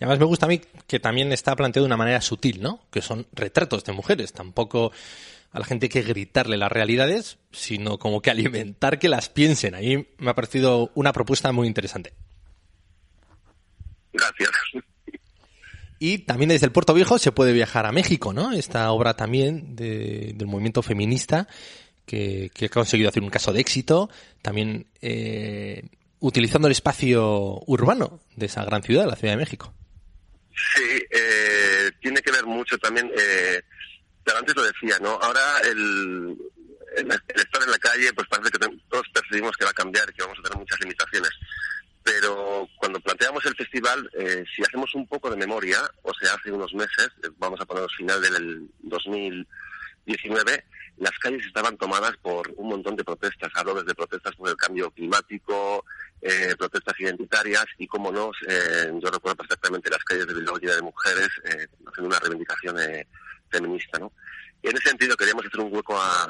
Y 0.00 0.04
además 0.04 0.18
me 0.18 0.24
gusta 0.24 0.46
a 0.46 0.48
mí 0.48 0.60
que 0.86 0.98
también 1.00 1.32
está 1.32 1.54
planteado 1.54 1.84
de 1.84 1.88
una 1.88 1.96
manera 1.96 2.20
sutil, 2.20 2.60
¿no? 2.62 2.86
Que 2.90 3.00
son 3.02 3.26
retratos 3.32 3.84
de 3.84 3.92
mujeres. 3.92 4.32
Tampoco 4.32 4.90
a 5.52 5.58
la 5.60 5.64
gente 5.64 5.86
hay 5.86 5.90
que 5.90 6.02
gritarle 6.02 6.56
las 6.56 6.72
realidades, 6.72 7.38
sino 7.52 7.98
como 7.98 8.20
que 8.20 8.30
alimentar 8.30 8.98
que 8.98 9.08
las 9.08 9.28
piensen. 9.28 9.74
Ahí 9.76 10.08
me 10.18 10.30
ha 10.30 10.34
parecido 10.34 10.90
una 10.94 11.12
propuesta 11.12 11.52
muy 11.52 11.68
interesante. 11.68 12.12
Gracias. 14.12 14.50
Y 15.98 16.18
también 16.18 16.48
desde 16.50 16.66
el 16.66 16.72
Puerto 16.72 16.92
Viejo 16.92 17.18
se 17.18 17.32
puede 17.32 17.52
viajar 17.52 17.86
a 17.86 17.92
México, 17.92 18.32
¿no? 18.32 18.52
Esta 18.52 18.90
obra 18.90 19.14
también 19.14 19.74
de- 19.76 20.32
del 20.34 20.46
movimiento 20.48 20.82
feminista 20.82 21.48
que, 22.06 22.50
que 22.54 22.66
ha 22.66 22.68
conseguido 22.68 23.08
hacer 23.08 23.22
un 23.22 23.30
caso 23.30 23.52
de 23.52 23.60
éxito, 23.60 24.10
también 24.42 24.86
eh, 25.00 25.82
utilizando 26.20 26.68
el 26.68 26.72
espacio 26.72 27.60
urbano 27.66 28.20
de 28.36 28.46
esa 28.46 28.64
gran 28.64 28.82
ciudad, 28.82 29.06
la 29.06 29.16
Ciudad 29.16 29.34
de 29.34 29.38
México. 29.38 29.74
Sí, 30.74 31.04
eh, 31.10 31.90
tiene 32.00 32.22
que 32.22 32.30
ver 32.30 32.46
mucho 32.46 32.78
también, 32.78 33.10
eh, 33.16 33.60
pero 34.22 34.38
antes 34.38 34.54
lo 34.54 34.64
decía, 34.64 34.98
¿no? 35.00 35.18
Ahora 35.20 35.60
el, 35.64 36.36
estar 36.96 37.62
en 37.62 37.70
la 37.70 37.78
calle, 37.78 38.12
pues 38.12 38.28
parece 38.28 38.50
que 38.50 38.58
todos 38.88 39.06
percibimos 39.12 39.56
que 39.56 39.64
va 39.64 39.70
a 39.70 39.74
cambiar 39.74 40.12
que 40.12 40.22
vamos 40.22 40.38
a 40.38 40.42
tener 40.42 40.58
muchas 40.58 40.80
limitaciones. 40.80 41.30
Pero 42.02 42.68
cuando 42.76 43.00
planteamos 43.00 43.44
el 43.46 43.56
festival, 43.56 44.10
eh, 44.18 44.44
si 44.54 44.62
hacemos 44.62 44.94
un 44.94 45.06
poco 45.06 45.30
de 45.30 45.36
memoria, 45.36 45.78
o 46.02 46.12
sea, 46.14 46.34
hace 46.34 46.52
unos 46.52 46.72
meses, 46.74 47.08
eh, 47.22 47.28
vamos 47.38 47.60
a 47.60 47.64
poner 47.64 47.88
final 47.96 48.20
del 48.20 48.68
2019, 48.82 50.64
las 50.98 51.18
calles 51.18 51.44
estaban 51.46 51.76
tomadas 51.76 52.16
por 52.18 52.52
un 52.56 52.68
montón 52.68 52.96
de 52.96 53.04
protestas. 53.04 53.50
Hablo 53.54 53.74
desde 53.74 53.94
protestas 53.94 54.34
por 54.36 54.48
el 54.48 54.56
cambio 54.56 54.90
climático, 54.90 55.84
eh, 56.20 56.54
protestas 56.56 56.98
identitarias 56.98 57.66
y, 57.78 57.86
como 57.86 58.12
no, 58.12 58.30
eh, 58.48 58.92
yo 59.02 59.10
recuerdo 59.10 59.36
perfectamente 59.36 59.90
las 59.90 60.04
calles 60.04 60.26
de 60.26 60.34
Bilbao 60.34 60.56
llenas 60.58 60.76
de 60.76 60.82
mujeres 60.82 61.28
eh, 61.44 61.66
haciendo 61.86 62.08
una 62.08 62.18
reivindicación 62.20 62.78
eh, 62.80 63.06
feminista, 63.50 63.98
¿no? 63.98 64.12
Y 64.62 64.68
en 64.68 64.76
ese 64.76 64.88
sentido 64.90 65.16
queríamos 65.16 65.44
hacer 65.44 65.60
un 65.60 65.74
hueco 65.74 66.00
a, 66.00 66.24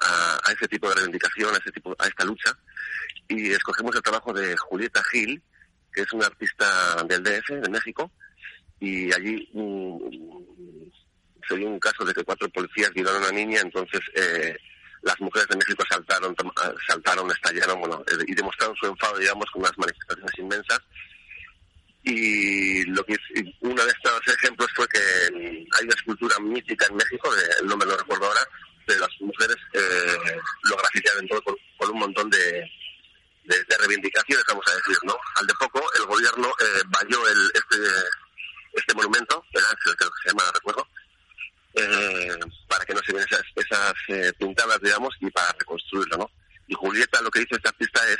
a, 0.00 0.52
ese 0.52 0.68
tipo 0.68 0.88
de 0.88 0.94
reivindicación, 0.94 1.54
a, 1.54 1.58
ese 1.58 1.72
tipo, 1.72 1.94
a 1.98 2.06
esta 2.06 2.24
lucha, 2.24 2.56
y 3.28 3.50
escogemos 3.52 3.94
el 3.94 4.02
trabajo 4.02 4.32
de 4.32 4.56
Julieta 4.56 5.02
Gil, 5.10 5.42
que 5.92 6.02
es 6.02 6.12
una 6.12 6.26
artista 6.26 7.02
del 7.04 7.22
DF, 7.22 7.50
de 7.50 7.70
México, 7.70 8.10
y 8.78 9.12
allí 9.12 9.48
mm, 9.52 10.88
se 11.48 11.56
dio 11.56 11.68
un 11.68 11.78
caso 11.78 12.04
de 12.04 12.14
que 12.14 12.24
cuatro 12.24 12.48
policías 12.50 12.92
violaron 12.92 13.22
a 13.22 13.28
una 13.28 13.36
niña, 13.36 13.60
entonces 13.60 14.00
eh, 14.14 14.56
las 15.02 15.20
mujeres 15.20 15.48
de 15.48 15.56
México 15.56 15.84
saltaron, 15.88 16.34
saltaron, 16.88 17.30
estallaron, 17.30 17.80
bueno, 17.80 18.02
eh, 18.10 18.24
y 18.26 18.34
demostraron 18.34 18.74
su 18.76 18.86
enfado, 18.86 19.18
digamos, 19.18 19.50
con 19.52 19.62
unas 19.62 19.78
manifestaciones 19.78 20.38
inmensas. 20.38 20.80
Y 22.02 22.84
lo 22.84 23.04
uno 23.60 23.84
de 23.84 23.90
estos 23.90 24.34
ejemplos 24.34 24.68
fue 24.74 24.86
que 24.88 24.98
mm, 25.32 25.66
hay 25.74 25.84
una 25.84 25.94
escultura 25.94 26.38
mítica 26.40 26.86
en 26.86 26.96
México, 26.96 27.30
el 27.60 27.66
nombre 27.66 27.88
no 27.88 27.96
recuerdo 27.96 28.26
ahora, 28.26 28.40
de 28.86 28.98
las 28.98 29.10
mujeres 29.20 29.56
eh, 29.72 30.38
lo 30.70 30.76
grafitearon 30.76 31.26
todo 31.28 31.42
con, 31.42 31.90
un 31.90 31.98
montón 31.98 32.30
de, 32.30 32.70
de, 33.44 33.76
reivindicaciones, 33.78 34.44
vamos 34.48 34.64
a 34.68 34.76
decir, 34.76 34.96
¿no? 35.02 35.16
Al 35.34 35.46
de 35.46 35.54
poco, 35.54 35.82
el 35.98 36.06
gobierno 36.06 36.48
eh, 36.48 36.82
valló 36.86 37.28
el, 37.28 37.50
este, 37.54 37.76
este 38.74 38.94
monumento, 38.94 39.44
creo 39.52 39.96
que 39.96 40.04
se 40.22 40.28
llama, 40.30 40.44
recuerdo, 40.54 40.86
eh, 41.76 42.38
para 42.68 42.84
que 42.84 42.94
no 42.94 43.00
se 43.04 43.12
vean 43.12 43.26
esas, 43.30 43.44
esas 43.54 43.92
eh, 44.08 44.32
pintadas, 44.38 44.80
digamos, 44.80 45.14
y 45.20 45.30
para 45.30 45.52
reconstruirlo, 45.58 46.16
¿no? 46.16 46.30
Y 46.66 46.74
Julieta 46.74 47.20
lo 47.20 47.30
que 47.30 47.42
hizo 47.42 47.54
este 47.54 47.68
artista 47.68 48.00
es, 48.08 48.18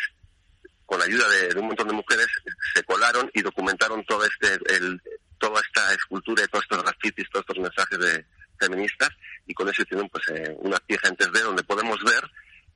con 0.85 0.99
la 0.99 1.07
ayuda 1.07 1.27
de, 1.29 1.59
un 1.59 1.69
montón 1.69 1.89
de 1.89 1.95
mujeres, 1.95 2.27
se 2.75 2.83
colaron 2.85 3.31
y 3.35 3.41
documentaron 3.41 4.05
todo 4.05 4.25
este, 4.25 4.59
el, 4.75 5.01
toda 5.39 5.61
esta 5.61 5.95
escultura 5.95 6.45
y 6.45 6.49
todos 6.49 6.65
estos 6.65 6.83
grafitis, 6.83 7.31
todos 7.31 7.45
estos 7.49 7.63
mensajes 7.63 7.99
de 7.99 8.27
feministas, 8.61 9.09
y 9.47 9.55
con 9.55 9.69
eso 9.69 9.83
hicieron 9.83 10.09
pues 10.11 10.29
eh, 10.29 10.55
una 10.59 10.79
pieza 10.79 11.09
en 11.09 11.17
3D 11.17 11.41
donde 11.43 11.65
podemos 11.65 11.99
ver 12.05 12.31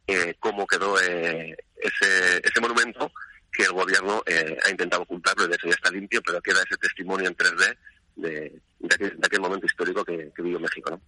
eh, 0.06 0.34
cómo 0.40 0.66
quedó 0.66 0.98
ese, 0.98 2.40
ese 2.42 2.60
monumento 2.60 3.12
que 3.52 3.64
el 3.64 3.72
gobierno 3.72 4.22
ha 4.64 4.70
intentado 4.70 5.02
ocultarlo 5.02 5.44
y 5.44 5.48
de 5.48 5.54
hecho 5.54 5.66
ya 5.68 5.74
está 5.74 5.90
limpio, 5.90 6.22
pero 6.22 6.40
queda 6.40 6.62
ese 6.62 6.76
testimonio 6.78 7.28
en 7.28 7.36
3D 7.36 7.76
de, 8.20 8.60
aquel, 9.22 9.40
momento 9.40 9.66
histórico 9.66 10.04
que, 10.04 10.30
que 10.34 10.42
vivió 10.42 10.60
México, 10.60 10.90
¿no? 10.90 11.00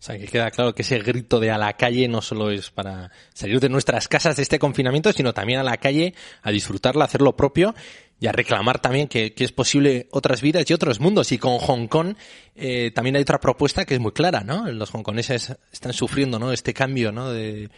O 0.00 0.02
sea, 0.02 0.18
que 0.18 0.26
queda 0.26 0.50
claro 0.50 0.74
que 0.74 0.80
ese 0.80 0.98
grito 1.00 1.38
de 1.40 1.50
a 1.50 1.58
la 1.58 1.74
calle 1.74 2.08
no 2.08 2.22
solo 2.22 2.50
es 2.50 2.70
para 2.70 3.10
salir 3.34 3.60
de 3.60 3.68
nuestras 3.68 4.08
casas 4.08 4.34
de 4.34 4.42
este 4.42 4.58
confinamiento, 4.58 5.12
sino 5.12 5.34
también 5.34 5.58
a 5.58 5.62
la 5.62 5.76
calle 5.76 6.14
a 6.40 6.50
disfrutarla, 6.50 7.04
a 7.04 7.06
hacer 7.06 7.20
lo 7.20 7.36
propio 7.36 7.74
y 8.18 8.26
a 8.26 8.32
reclamar 8.32 8.80
también 8.80 9.08
que, 9.08 9.34
es 9.36 9.52
posible 9.52 10.08
otras 10.10 10.40
vidas 10.40 10.64
y 10.70 10.72
otros 10.72 11.00
mundos. 11.00 11.32
Y 11.32 11.38
con 11.38 11.58
Hong 11.58 11.86
Kong 11.86 12.14
eh, 12.56 12.92
también 12.94 13.16
hay 13.16 13.22
otra 13.22 13.40
propuesta 13.40 13.84
que 13.84 13.92
es 13.92 14.00
muy 14.00 14.12
clara, 14.12 14.40
¿no? 14.42 14.72
Los 14.72 14.94
hongkoneses 14.94 15.54
están 15.70 15.92
sufriendo, 15.92 16.38
¿no? 16.38 16.50
Este 16.50 16.72
cambio, 16.72 17.12
¿no? 17.12 17.30
De 17.30 17.70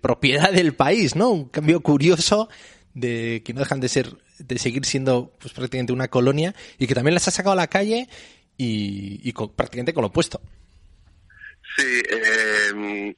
propiedad 0.00 0.50
del 0.50 0.74
país, 0.74 1.14
¿no? 1.14 1.28
Un 1.28 1.50
cambio 1.50 1.82
curioso 1.82 2.48
de 2.94 3.42
que 3.44 3.52
no 3.52 3.60
dejan 3.60 3.80
de 3.80 3.88
ser, 3.88 4.16
de 4.38 4.58
seguir 4.58 4.84
siendo 4.84 5.32
pues 5.40 5.52
prácticamente 5.54 5.92
una 5.92 6.08
colonia 6.08 6.54
y 6.78 6.86
que 6.86 6.94
también 6.94 7.14
las 7.14 7.28
ha 7.28 7.30
sacado 7.30 7.52
a 7.52 7.56
la 7.56 7.66
calle 7.68 8.08
y, 8.56 9.32
con- 9.32 9.52
prácticamente 9.54 9.92
con 9.94 10.02
lo 10.02 10.08
opuesto. 10.08 10.40
Sí, 11.76 12.02
eh, 12.08 13.14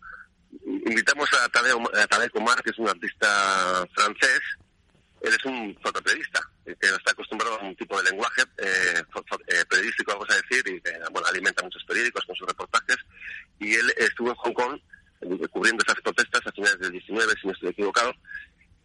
invitamos 0.86 1.28
a 1.34 1.48
Tadeo, 1.48 1.78
a 1.78 2.28
Comar, 2.30 2.62
que 2.62 2.70
es 2.70 2.78
un 2.78 2.88
artista 2.88 3.86
francés. 3.94 4.40
Él 5.22 5.32
es 5.32 5.44
un 5.44 5.76
fotoperiodista, 5.82 6.40
eh, 6.66 6.74
que 6.80 6.86
está 6.88 7.10
acostumbrado 7.10 7.58
a 7.60 7.64
un 7.64 7.74
tipo 7.76 8.00
de 8.00 8.10
lenguaje 8.10 8.42
eh, 8.58 9.02
eh, 9.48 9.64
periodístico, 9.68 10.12
vamos 10.12 10.28
a 10.30 10.34
decir, 10.36 10.62
y 10.74 10.80
que 10.80 10.92
bueno, 11.10 11.26
alimenta 11.28 11.62
muchos 11.62 11.82
periódicos 11.84 12.24
con 12.26 12.36
sus 12.36 12.46
reportajes. 12.46 12.96
Y 13.58 13.74
él 13.74 13.92
estuvo 13.96 14.28
en 14.30 14.36
Hong 14.36 14.52
Kong 14.52 14.78
eh, 15.22 15.48
cubriendo 15.50 15.82
esas 15.86 16.00
protestas 16.02 16.46
a 16.46 16.52
finales 16.52 16.78
del 16.78 16.92
19, 16.92 17.32
si 17.40 17.46
no 17.46 17.52
estoy 17.54 17.70
equivocado. 17.70 18.12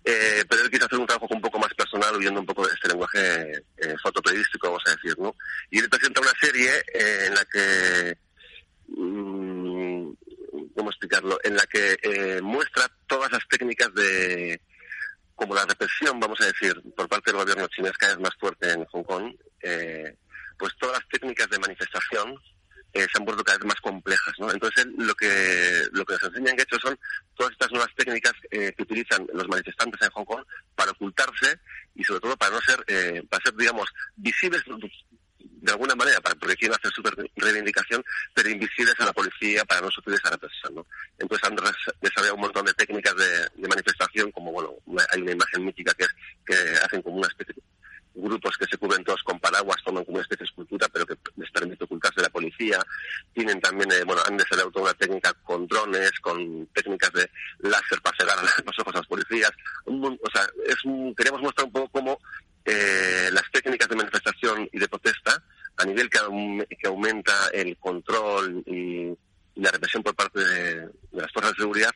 Eh, 0.03 0.43
pero 0.49 0.63
él 0.63 0.71
quiso 0.71 0.85
hacer 0.85 0.99
un 0.99 1.05
trabajo 1.05 1.33
un 1.33 1.41
poco 1.41 1.59
más 1.59 1.73
personal, 1.75 2.15
huyendo 2.15 2.39
un 2.39 2.45
poco 2.45 2.67
de 2.67 2.73
este 2.73 2.87
lenguaje 2.87 3.63
eh, 3.77 3.95
fotoperiodístico, 4.01 4.67
vamos 4.67 4.83
a 4.87 4.91
decir, 4.91 5.17
¿no? 5.19 5.35
Y 5.69 5.79
él 5.79 5.89
presenta 5.89 6.21
una 6.21 6.33
serie 6.41 6.71
eh, 6.93 7.25
en 7.27 7.35
la 7.35 7.45
que 7.45 8.17
mm, 8.87 10.11
¿cómo 10.75 10.89
explicarlo? 10.89 11.37
En 11.43 11.55
la 11.55 11.65
que 11.67 11.97
eh, 12.01 12.41
muestra 12.41 12.89
todas 13.07 13.31
las 13.31 13.47
técnicas 13.47 13.93
de, 13.93 14.61
como 15.35 15.55
la 15.55 15.65
represión, 15.65 16.19
vamos 16.19 16.39
a 16.41 16.45
decir, 16.45 16.73
por 16.95 17.07
parte 17.07 17.31
del 17.31 17.39
gobierno 17.39 17.67
chino 17.67 17.87
es 17.87 17.97
cada 17.97 18.15
vez 18.15 18.21
más 18.21 18.35
fuerte 18.39 18.71
en 18.71 18.85
Hong 18.85 19.03
Kong, 19.03 19.35
eh, 19.61 20.15
pues 20.57 20.73
todas 20.79 20.99
las 20.99 21.07
técnicas 21.09 21.49
de 21.49 21.59
manifestación 21.59 22.35
eh, 22.93 23.07
se 23.11 23.17
han 23.17 23.25
vuelto 23.25 23.43
cada 23.43 23.57
vez 23.57 23.67
más 23.67 23.79
complejas, 23.81 24.33
¿no? 24.39 24.51
Entonces 24.51 24.85
lo 24.97 25.13
que 25.15 25.83
lo 25.93 26.03
que 26.05 26.13
nos 26.13 26.23
enseñan 26.23 26.55
que 26.55 26.63
hecho 26.63 26.77
son 26.79 26.97
todas 27.35 27.51
estas 27.53 27.71
nuevas 27.71 27.89
técnicas 27.95 28.33
eh, 28.51 28.73
que 28.75 28.83
utilizan 28.83 29.25
los 29.33 29.47
manifestantes 29.47 30.01
en 30.01 30.09
Hong 30.11 30.25
Kong 30.25 30.43
para 30.75 30.91
ocultarse 30.91 31.59
y 31.95 32.03
sobre 32.03 32.19
todo 32.19 32.35
para 32.37 32.51
no 32.55 32.61
ser, 32.61 32.83
eh, 32.87 33.23
para 33.29 33.43
ser, 33.43 33.55
digamos, 33.55 33.87
visibles 34.15 34.63
de 35.39 35.71
alguna 35.71 35.93
manera, 35.95 36.19
para, 36.21 36.33
porque 36.35 36.55
quieren 36.55 36.75
hacer 36.77 36.91
su 36.91 37.03
re- 37.03 37.31
reivindicación, 37.35 38.03
pero 38.33 38.49
invisibles 38.49 38.95
a 38.99 39.05
la 39.05 39.13
policía 39.13 39.63
para 39.65 39.81
no 39.81 39.91
sufrir 39.91 40.15
esa 40.15 40.31
represión, 40.31 40.73
¿no? 40.75 40.87
Entonces 41.19 41.47
han 41.47 41.55
desarrollado 42.01 42.35
un 42.35 42.41
montón 42.41 42.65
de 42.65 42.73
técnicas 42.73 43.15
de, 43.15 43.47
de 43.61 43.67
manifestación, 43.67 44.31
como, 44.31 44.51
bueno, 44.51 44.73
hay 45.11 45.21
una 45.21 45.31
imagen 45.33 45.63
mítica 45.63 45.93
que 45.93 46.05
es 46.05 46.09
que 46.45 46.55
hacen 46.83 47.01
como 47.03 47.17
una 47.17 47.27
especie 47.27 47.53
de 47.53 47.61
grupos 48.13 48.57
que 48.57 48.65
se 48.65 48.77
cubren 48.77 49.03
todos 49.03 49.21
con 49.23 49.39
paraguas, 49.39 49.77
toman 49.85 50.03
como 50.03 50.15
una 50.15 50.23
especie 50.23 50.43
de 50.45 50.49
escultura, 50.49 50.87
pero 50.91 51.05
que 51.05 51.15
les 51.37 51.51
permite 51.51 51.83
ocultarse 51.83 52.17
de 52.17 52.23
la 52.23 52.29
policía. 52.61 52.79
Tienen 53.33 53.61
también, 53.61 53.91
eh, 53.91 54.03
bueno, 54.05 54.21
han 54.27 54.37
desarrollado 54.37 54.81
una 54.81 54.93
técnica 54.93 55.33
con 55.43 55.65
drones, 55.67 56.11
con 56.21 56.67
técnicas 56.67 57.11
de 57.13 57.29
láser 57.59 58.01
para 58.01 58.17
cegar 58.17 58.37
los 58.65 58.79
ojos 58.79 58.95
a 58.95 58.97
los 58.97 59.07
policías. 59.07 59.51
Un 59.85 60.05
o 60.21 60.29
sea, 60.31 60.45
es 60.67 60.83
un- 60.85 61.15
queremos 61.15 61.41
mostrar 61.41 61.65
un 61.67 61.71
poco 61.71 61.89
cómo 61.89 62.19
eh, 62.65 63.29
las 63.31 63.49
técnicas 63.51 63.87
de 63.89 63.95
manifestación 63.95 64.69
y 64.71 64.79
de 64.79 64.87
protesta, 64.87 65.41
a 65.77 65.85
nivel 65.85 66.09
que, 66.09 66.19
que 66.77 66.87
aumenta 66.87 67.33
el 67.53 67.77
control 67.77 68.63
y, 68.67 69.07
y 69.55 69.61
la 69.61 69.71
represión 69.71 70.03
por 70.03 70.13
parte 70.15 70.39
de, 70.39 70.75
de 70.81 71.21
las 71.21 71.31
fuerzas 71.31 71.53
de 71.55 71.61
seguridad, 71.63 71.91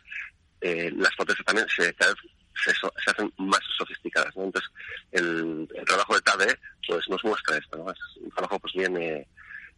eh, 0.61 0.91
las 0.95 1.13
protestas 1.16 1.45
también 1.45 1.68
se, 1.76 1.93
cada 1.95 2.13
vez 2.13 2.22
se, 2.63 2.74
so- 2.74 2.93
se 3.03 3.11
hacen 3.11 3.32
más 3.38 3.59
sofisticadas. 3.78 4.34
¿no? 4.38 4.45
Entonces, 4.45 4.72
el, 5.11 5.68
el 5.76 5.86
trabajo 5.86 6.16
de 6.16 6.22
TADE 6.22 6.59
pues, 6.88 7.07
nos 7.09 7.24
muestra 7.26 7.57
esto. 7.57 7.78
¿no? 7.78 7.91
Es 7.91 7.99
un 8.22 8.30
trabajo 8.32 8.57
pues 8.59 8.74
bien 8.74 8.95
eh, 8.97 9.28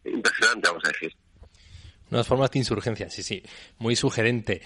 impresionante, 0.04 0.68
vamos 0.68 0.84
a 0.84 0.88
decir. 0.88 1.12
Nuevas 2.10 2.26
formas 2.26 2.50
de 2.50 2.58
insurgencia, 2.58 3.10
sí, 3.10 3.22
sí. 3.22 3.42
Muy 3.78 3.96
sugerente. 3.96 4.62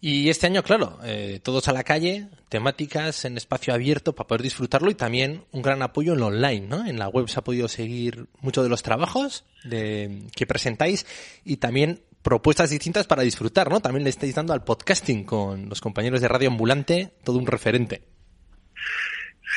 Y 0.00 0.28
este 0.28 0.46
año, 0.46 0.62
claro, 0.62 0.98
eh, 1.02 1.40
todos 1.42 1.68
a 1.68 1.72
la 1.72 1.82
calle, 1.82 2.28
temáticas 2.50 3.24
en 3.24 3.38
espacio 3.38 3.72
abierto 3.72 4.14
para 4.14 4.26
poder 4.26 4.42
disfrutarlo 4.42 4.90
y 4.90 4.94
también 4.94 5.46
un 5.50 5.62
gran 5.62 5.80
apoyo 5.80 6.12
en 6.12 6.20
lo 6.20 6.26
online, 6.26 6.66
¿no? 6.66 6.86
En 6.86 6.98
la 6.98 7.08
web 7.08 7.26
se 7.28 7.38
ha 7.38 7.44
podido 7.44 7.68
seguir 7.68 8.26
muchos 8.40 8.64
de 8.64 8.68
los 8.68 8.82
trabajos 8.82 9.46
de, 9.62 10.24
que 10.36 10.46
presentáis 10.46 11.06
y 11.42 11.56
también 11.56 12.04
propuestas 12.20 12.68
distintas 12.68 13.06
para 13.06 13.22
disfrutar, 13.22 13.70
¿no? 13.70 13.80
También 13.80 14.04
le 14.04 14.10
estáis 14.10 14.34
dando 14.34 14.52
al 14.52 14.62
podcasting 14.62 15.24
con 15.24 15.70
los 15.70 15.80
compañeros 15.80 16.20
de 16.20 16.28
Radio 16.28 16.48
Ambulante, 16.50 17.14
todo 17.24 17.38
un 17.38 17.46
referente. 17.46 18.02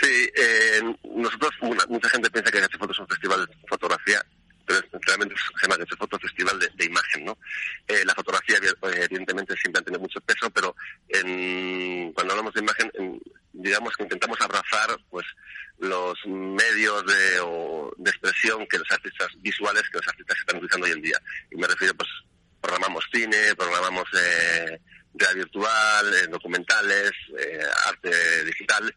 Sí, 0.01 0.29
eh, 0.33 0.81
nosotros, 1.15 1.51
mucha 1.89 2.09
gente 2.09 2.29
piensa 2.29 2.51
que 2.51 2.77
Foto 2.77 2.93
es 2.93 2.99
un 2.99 3.07
festival 3.07 3.45
de 3.45 3.67
fotografía, 3.67 4.23
realmente 5.01 5.35
se 5.59 5.67
llama 5.67 5.85
Foto 5.97 6.19
Festival 6.19 6.59
de, 6.59 6.85
Imagen, 6.85 7.25
¿no? 7.25 7.37
Eh, 7.87 8.03
la 8.05 8.13
fotografía, 8.13 8.57
evidentemente, 8.83 9.55
siempre 9.57 9.81
ha 9.81 9.85
tenido 9.85 10.01
mucho 10.01 10.19
peso, 10.21 10.49
pero 10.49 10.75
en, 11.07 12.11
cuando 12.13 12.33
hablamos 12.33 12.53
de 12.53 12.61
imagen, 12.61 12.91
digamos 13.53 13.95
que 13.95 14.03
intentamos 14.03 14.39
abrazar, 14.41 14.97
pues, 15.09 15.25
los 15.79 16.17
medios 16.25 17.05
de, 17.05 17.93
de 17.97 18.09
expresión 18.09 18.65
que 18.67 18.79
los 18.79 18.91
artistas 18.91 19.29
visuales, 19.37 19.83
que 19.91 19.97
los 19.97 20.07
artistas 20.07 20.37
están 20.39 20.57
utilizando 20.57 20.87
hoy 20.87 20.93
en 20.93 21.01
día. 21.01 21.21
Y 21.51 21.55
me 21.55 21.67
refiero, 21.67 21.93
pues, 21.95 22.09
programamos 22.61 23.05
cine, 23.11 23.55
programamos 23.55 24.05
eh, 24.13 24.79
realidad 25.13 25.45
virtual, 25.45 26.13
eh, 26.13 26.27
documentales, 26.29 27.11
eh, 27.39 27.61
arte 27.85 28.45
digital. 28.45 28.95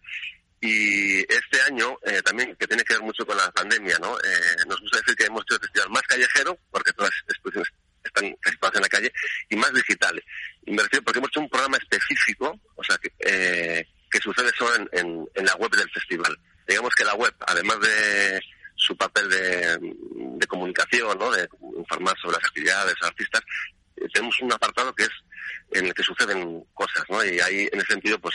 Y 0.60 1.20
este 1.20 1.62
año, 1.66 1.96
eh, 2.04 2.20
también, 2.22 2.54
que 2.56 2.66
tiene 2.66 2.84
que 2.84 2.92
ver 2.94 3.02
mucho 3.02 3.24
con 3.24 3.36
la 3.36 3.50
pandemia, 3.50 3.98
¿no? 3.98 4.18
Eh, 4.18 4.56
nos 4.68 4.78
gusta 4.80 4.98
decir 4.98 5.16
que 5.16 5.24
hemos 5.24 5.42
el 5.48 5.58
festival 5.58 5.90
más 5.90 6.02
callejero, 6.02 6.58
porque 6.70 6.92
todas 6.92 7.10
las 7.10 7.34
exposiciones 7.34 7.72
están 8.04 8.36
casi 8.40 8.56
todas 8.58 8.76
en 8.76 8.82
la 8.82 8.88
calle, 8.88 9.12
y 9.48 9.56
más 9.56 9.72
digital. 9.72 10.22
Refiero 10.66 11.02
porque 11.02 11.18
hemos 11.18 11.30
hecho 11.30 11.40
un 11.40 11.48
programa 11.48 11.78
específico, 11.78 12.60
o 12.74 12.84
sea, 12.84 12.98
que, 12.98 13.10
eh, 13.20 13.86
que 14.10 14.18
sucede 14.18 14.50
solo 14.56 14.74
en, 14.76 14.88
en, 14.92 15.28
en, 15.34 15.46
la 15.46 15.54
web 15.54 15.70
del 15.70 15.90
festival. 15.90 16.38
Digamos 16.68 16.94
que 16.94 17.04
la 17.04 17.14
web, 17.14 17.34
además 17.46 17.80
de 17.80 18.40
su 18.76 18.96
papel 18.96 19.30
de, 19.30 19.78
de 19.80 20.46
comunicación, 20.46 21.18
¿no? 21.18 21.30
De 21.30 21.48
informar 21.78 22.18
sobre 22.18 22.36
las 22.36 22.44
actividades, 22.44 22.94
los 23.00 23.08
artistas, 23.08 23.42
tenemos 24.12 24.38
un 24.40 24.52
apartado 24.52 24.94
que 24.94 25.04
es 25.04 25.10
en 25.72 25.86
el 25.86 25.94
que 25.94 26.02
suceden 26.02 26.64
cosas, 26.74 27.04
¿no? 27.08 27.24
Y 27.24 27.38
ahí, 27.40 27.68
en 27.72 27.78
ese 27.78 27.92
sentido, 27.92 28.18
pues, 28.18 28.34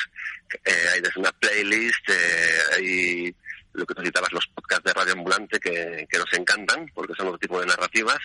eh, 0.64 0.90
hay 0.94 1.02
desde 1.02 1.20
una 1.20 1.32
playlist, 1.32 2.10
eh, 2.10 2.60
hay 2.76 3.36
lo 3.74 3.86
que 3.86 3.94
tú 3.94 4.04
citabas, 4.04 4.32
los 4.32 4.48
podcasts 4.48 4.86
de 4.86 4.94
Radio 4.94 5.14
Ambulante 5.14 5.60
que, 5.60 6.08
que 6.10 6.18
nos 6.18 6.32
encantan, 6.34 6.90
porque 6.94 7.14
son 7.16 7.28
otro 7.28 7.40
tipo 7.40 7.60
de 7.60 7.66
narrativas. 7.66 8.20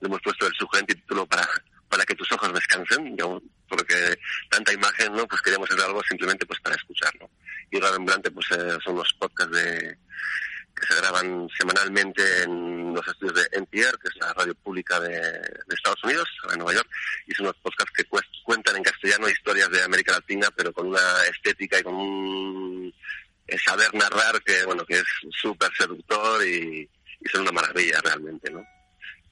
Le 0.00 0.08
hemos 0.08 0.20
puesto 0.22 0.46
el 0.46 0.54
sugerente 0.54 0.94
título 0.96 1.24
para, 1.26 1.48
para 1.88 2.04
que 2.04 2.16
tus 2.16 2.30
ojos 2.32 2.52
descansen, 2.52 3.16
porque 3.68 4.18
tanta 4.50 4.72
imagen, 4.72 5.12
¿no? 5.12 5.26
Pues 5.28 5.40
queríamos 5.42 5.70
hacer 5.70 5.84
algo 5.84 6.02
simplemente 6.02 6.46
pues 6.46 6.58
para 6.60 6.74
escucharlo. 6.74 7.30
Y 7.70 7.78
Radio 7.78 7.96
Ambulante, 7.96 8.30
pues, 8.30 8.50
eh, 8.52 8.78
son 8.82 8.96
los 8.96 9.12
podcasts 9.12 9.54
de, 9.54 9.98
que 10.78 10.94
se 10.94 11.00
graban 11.00 11.48
semanalmente 11.58 12.42
en 12.42 12.94
los 12.94 13.06
estudios 13.06 13.34
de 13.34 13.58
NPR, 13.58 13.98
que 13.98 14.08
es 14.08 14.16
la 14.20 14.32
radio 14.32 14.54
pública 14.54 15.00
de, 15.00 15.20
Estados 15.68 16.02
Unidos, 16.04 16.28
en 16.50 16.58
Nueva 16.58 16.74
York, 16.74 16.88
y 17.26 17.34
son 17.34 17.46
unos 17.46 17.56
podcasts 17.58 17.92
que 17.96 18.04
cuentan 18.42 18.76
en 18.76 18.82
castellano 18.82 19.28
historias 19.28 19.70
de 19.70 19.82
América 19.82 20.12
Latina, 20.12 20.48
pero 20.56 20.72
con 20.72 20.88
una 20.88 21.00
estética 21.30 21.78
y 21.78 21.82
con 21.82 21.94
un 21.94 22.94
eh, 23.46 23.58
saber 23.58 23.94
narrar 23.94 24.42
que, 24.42 24.64
bueno, 24.64 24.84
que 24.84 24.98
es 24.98 25.06
súper 25.30 25.70
seductor 25.76 26.46
y, 26.46 26.88
son 27.32 27.42
una 27.42 27.52
maravilla 27.52 28.00
realmente, 28.02 28.50
¿no? 28.50 28.64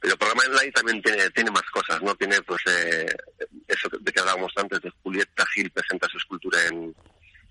Pero 0.00 0.14
el 0.14 0.18
programa 0.18 0.42
online 0.48 0.72
también 0.72 1.00
tiene, 1.00 1.30
tiene 1.30 1.50
más 1.50 1.62
cosas, 1.72 2.02
¿no? 2.02 2.14
Tiene, 2.16 2.42
pues, 2.42 2.60
eh, 2.66 3.06
eso 3.68 3.88
de 3.98 4.12
que 4.12 4.20
hablábamos 4.20 4.52
antes, 4.56 4.80
de 4.82 4.90
Julieta 5.02 5.46
Gil 5.54 5.70
presenta 5.70 6.08
su 6.08 6.18
escultura 6.18 6.58
en, 6.66 6.94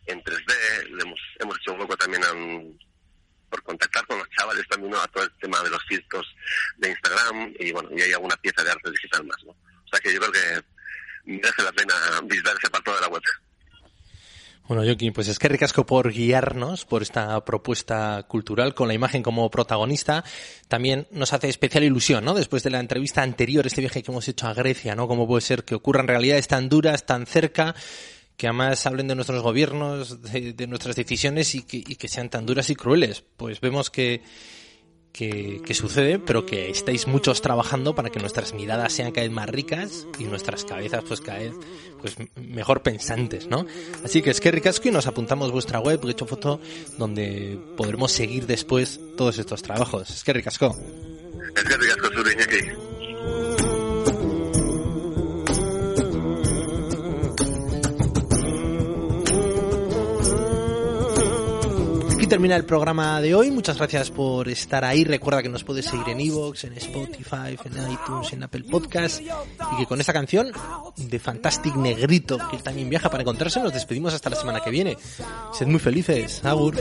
en 0.06 0.24
3D, 0.24 1.02
hemos, 1.02 1.20
hemos 1.40 1.58
hecho 1.58 1.72
un 1.72 1.80
poco 1.80 1.98
también 1.98 2.24
a 2.26 2.34
un, 2.34 2.78
por 3.50 3.64
contactar 3.64 4.06
con 4.08 4.18
los 4.18 4.30
chavales 4.32 4.68
también 4.68 4.94
a 4.96 5.08
todo 5.08 5.24
el 5.24 5.32
tema 5.40 5.62
de 5.64 5.70
los 5.70 5.84
filtros 5.86 6.26
de 6.78 6.90
Instagram 6.90 7.54
y 7.60 7.72
bueno, 7.72 7.90
y 7.96 8.02
hay 8.02 8.14
alguna 8.14 8.36
pieza 8.38 8.64
de 8.64 8.72
arte 8.72 8.92
digital 8.92 9.24
más, 9.26 9.38
¿no? 9.46 9.52
O 9.52 9.88
sea 9.90 10.00
que 10.00 10.14
yo 10.14 10.20
creo 10.20 10.32
que 10.32 11.32
merece 11.32 11.64
la 11.64 11.72
pena 11.72 11.94
visitar 12.24 12.56
ese 12.58 12.68
apartado 12.68 12.98
de 12.98 13.02
la 13.02 13.08
web. 13.08 13.22
Bueno, 14.68 14.84
Joaquín, 14.84 15.14
pues 15.14 15.25
es 15.36 15.40
que 15.40 15.50
ricasco 15.50 15.86
por 15.86 16.14
guiarnos 16.14 16.86
por 16.86 17.02
esta 17.02 17.44
propuesta 17.44 18.24
cultural 18.24 18.74
con 18.74 18.88
la 18.88 18.94
imagen 18.94 19.22
como 19.22 19.52
protagonista. 19.52 20.24
También 20.70 21.08
nos 21.12 21.34
hace 21.34 21.50
especial 21.50 21.84
ilusión, 21.84 22.24
¿no? 22.24 22.34
Después 22.34 22.64
de 22.64 22.70
la 22.70 22.80
entrevista 22.80 23.22
anterior, 23.22 23.68
este 23.68 23.82
viaje 23.82 24.02
que 24.02 24.12
hemos 24.12 24.30
hecho 24.30 24.48
a 24.48 24.54
Grecia, 24.54 24.96
¿no? 24.96 25.10
Cómo 25.10 25.28
puede 25.28 25.42
ser 25.42 25.66
que 25.66 25.76
ocurran 25.76 26.08
realidades 26.08 26.48
tan 26.48 26.70
duras, 26.70 27.06
tan 27.06 27.26
cerca 27.26 27.76
que 28.38 28.48
además 28.48 28.86
hablen 28.86 29.10
de 29.10 29.16
nuestros 29.16 29.44
gobiernos, 29.44 30.22
de, 30.22 30.68
nuestras 30.68 30.96
decisiones 30.96 31.54
y 31.54 31.64
que, 31.64 32.08
sean 32.08 32.30
tan 32.30 32.46
duras 32.46 32.70
y 32.70 32.76
crueles. 32.76 33.22
Pues 33.36 33.60
vemos 33.60 33.90
que, 33.90 34.22
que, 35.16 35.74
sucede, 35.74 36.20
pero 36.20 36.46
que 36.46 36.70
estáis 36.70 37.08
muchos 37.08 37.42
trabajando 37.42 37.96
para 37.96 38.10
que 38.10 38.20
nuestras 38.20 38.54
miradas 38.54 38.92
sean 38.92 39.12
cada 39.14 39.26
vez 39.26 39.32
más 39.32 39.50
ricas 39.50 40.06
y 40.20 40.26
nuestras 40.26 40.66
cabezas 40.66 41.06
pues 41.08 41.22
cada 41.22 41.40
vez 41.40 41.54
pues, 42.02 42.16
mejor 42.36 42.82
pensantes, 42.82 43.48
¿no? 43.48 43.66
Así 44.04 44.22
que 44.22 44.32
es 44.32 44.42
que 44.42 44.52
ricasco 44.52 44.90
y 44.90 44.92
nos 44.92 45.08
apuntamos 45.08 45.52
vuestra 45.52 45.80
web, 45.80 46.02
he 46.06 46.12
hecho 46.12 46.26
foto, 46.26 46.60
donde 46.98 47.58
podremos 47.78 48.12
seguir 48.12 48.46
después 48.46 49.00
todos 49.16 49.38
estos 49.40 49.62
trabajos. 49.62 50.10
Es 50.10 50.24
que 50.24 50.34
ricasco. 50.34 50.76
Es 51.56 51.64
que 51.64 51.78
ricasco, 51.78 52.10
aquí. 62.26 62.30
termina 62.30 62.56
el 62.56 62.66
programa 62.66 63.22
de 63.22 63.36
hoy. 63.36 63.52
Muchas 63.52 63.78
gracias 63.78 64.12
por 64.12 64.48
estar 64.50 64.84
ahí. 64.84 65.04
Recuerda 65.04 65.44
que 65.44 65.50
nos 65.50 65.64
puedes 65.64 65.86
seguir 65.86 66.10
en 66.10 66.20
Evox, 66.20 66.64
en 66.64 66.74
Spotify, 66.74 67.58
en 67.64 67.92
iTunes, 67.92 68.34
en 68.34 68.44
Apple 68.44 68.64
Podcast. 68.70 69.22
Y 69.22 69.78
que 69.78 69.86
con 69.86 70.00
esta 70.00 70.14
canción 70.14 70.52
de 70.98 71.20
Fantastic 71.20 71.76
Negrito, 71.76 72.38
que 72.50 72.58
también 72.58 72.90
viaja 72.90 73.10
para 73.10 73.22
encontrarse, 73.22 73.60
nos 73.60 73.74
despedimos 73.74 74.14
hasta 74.14 74.30
la 74.30 74.36
semana 74.36 74.60
que 74.60 74.70
viene. 74.70 74.98
Sed 75.54 75.68
muy 75.68 75.80
felices. 75.80 76.44
Agur. 76.44 76.76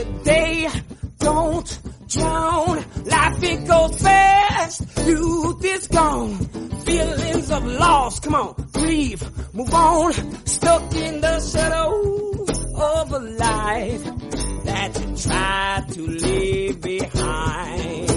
That 14.65 14.99
you 14.99 15.17
try 15.17 15.83
to 15.93 16.01
leave 16.01 16.81
behind. 16.81 18.11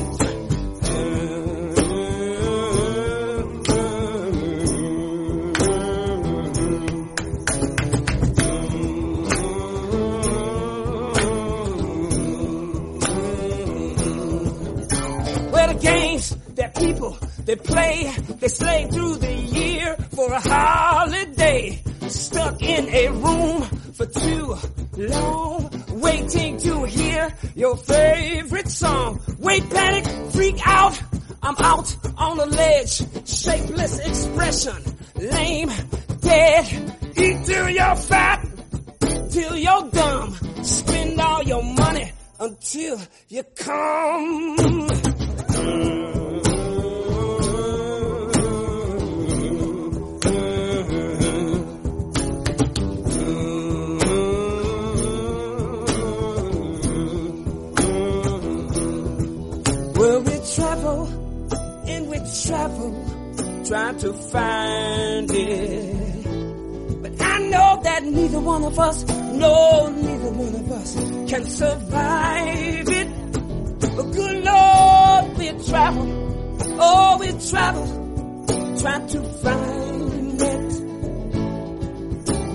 The 15.68 15.74
games 15.82 16.36
that 16.54 16.74
people 16.74 17.16
they 17.44 17.56
play, 17.56 18.12
they 18.40 18.48
slay 18.48 18.88
through 18.90 19.16
the 19.16 19.32
year 19.32 19.96
for 20.14 20.32
a 20.32 20.40
holiday. 20.40 21.82
Stuck 22.08 22.62
in 22.62 22.88
a 22.88 23.08
room 23.08 23.62
for 23.92 24.06
too 24.06 24.56
long, 24.96 25.70
waiting 26.00 26.58
to 26.58 26.84
hear 26.84 27.34
your 27.54 27.76
favorite 27.76 28.68
song. 28.68 29.20
Wait, 29.38 29.68
panic, 29.70 30.06
freak 30.32 30.66
out. 30.66 31.00
I'm 31.42 31.56
out 31.58 31.96
on 32.16 32.40
a 32.40 32.46
ledge, 32.46 32.96
shapeless 33.26 33.98
expression, 34.00 34.76
lame, 35.16 35.70
dead. 36.20 36.94
Eat 37.16 37.44
till 37.44 37.68
you're 37.70 37.96
fat, 37.96 38.46
till 39.30 39.56
you're 39.56 39.90
dumb. 39.90 40.34
Spend 40.62 41.20
all 41.20 41.42
your 41.44 41.62
money 41.62 42.12
until 42.40 43.00
you 43.28 43.42
come. 43.56 44.88
Travel 60.54 61.06
and 61.88 62.08
we 62.08 62.18
travel 62.44 63.64
trying 63.66 63.98
to 63.98 64.12
find 64.12 65.30
it. 65.30 67.02
But 67.02 67.22
I 67.22 67.38
know 67.48 67.80
that 67.82 68.04
neither 68.04 68.40
one 68.40 68.64
of 68.64 68.78
us, 68.78 69.04
no, 69.06 69.88
neither 69.88 70.30
one 70.30 70.54
of 70.54 70.72
us 70.72 70.94
can 71.30 71.44
survive 71.44 72.88
it. 72.88 73.08
But 73.80 74.12
good 74.12 74.44
Lord, 74.44 75.38
we 75.38 75.48
travel, 75.64 76.06
oh, 76.80 77.18
we 77.20 77.32
travel 77.50 77.86
trying 78.80 79.06
to 79.08 79.22
find 79.22 80.42
it. 80.42 80.82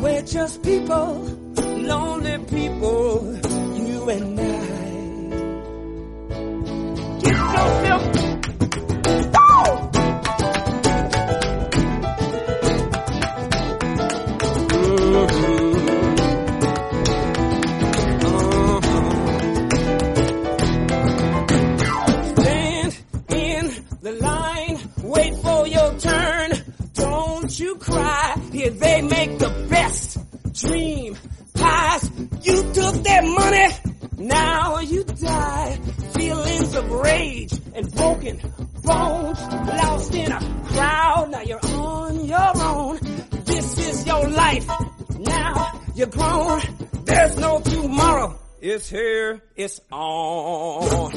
We're 0.02 0.22
just 0.24 0.64
people, 0.64 1.24
lonely 1.58 2.38
people, 2.46 3.39
you 3.76 4.10
and 4.10 4.39
I 4.39 4.83
no 7.54 7.70
feel. 7.82 8.33
Here. 48.94 49.41
It's 49.56 49.82
on. 49.91 51.12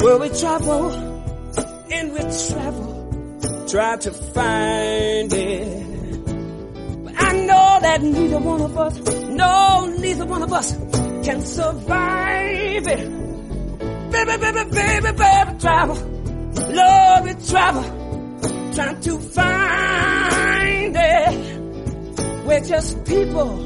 Well, 0.00 0.18
we 0.18 0.28
travel 0.30 0.92
and 1.92 2.12
we 2.14 2.20
travel, 2.48 3.66
try 3.68 3.96
to 3.98 4.10
find 4.12 5.30
it. 5.30 7.04
But 7.04 7.22
I 7.22 7.32
know 7.44 7.78
that 7.82 8.00
neither 8.00 8.38
one 8.38 8.62
of 8.62 8.78
us, 8.78 8.98
no, 9.28 9.94
neither 9.98 10.24
one 10.24 10.42
of 10.42 10.54
us 10.54 10.72
can 11.22 11.42
survive 11.42 12.23
it. 12.76 14.10
Baby, 14.10 14.36
baby, 14.36 14.64
baby, 14.70 15.12
baby, 15.12 15.58
travel. 15.60 15.96
Lord, 16.70 17.24
we 17.24 17.34
travel, 17.46 17.84
trying 18.74 19.00
to 19.00 19.18
find 19.18 20.96
it. 20.96 21.60
We're 22.46 22.60
just 22.60 23.04
people, 23.04 23.56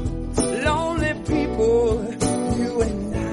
lonely 0.63 1.13
people, 1.25 2.05
you 2.57 2.81
and 2.81 3.15
I. 3.15 3.29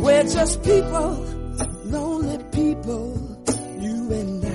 We're 0.00 0.24
just 0.24 0.62
people, 0.62 1.24
lonely 1.84 2.38
people, 2.52 3.16
you 3.80 4.12
and 4.12 4.44
I. 4.44 4.48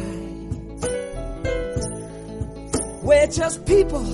We're 3.03 3.27
just 3.27 3.65
people, 3.65 4.05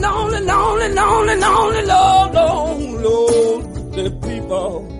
lonely, 0.00 0.40
lonely, 0.40 0.88
lonely, 0.94 1.36
lonely, 1.36 1.82
lonely, 1.82 1.82
lonely, 1.86 2.86
lonely, 3.02 3.60
lonely 3.92 4.10
people. 4.20 4.92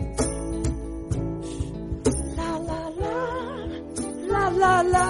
La 2.37 2.51
la 2.59 2.81
la, 3.01 3.17
la 4.33 4.49
la 4.49 4.81
la. 4.95 5.09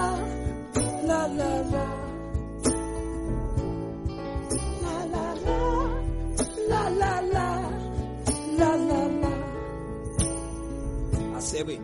La 1.07 1.23
la 1.35 1.53
la, 1.73 1.87
la 6.69 6.83
la 6.89 7.13
la, 7.35 7.49
la 8.59 8.71
la 8.75 9.03
la. 9.23 9.35
I 11.37 11.41
said 11.41 11.67
we 11.67 11.77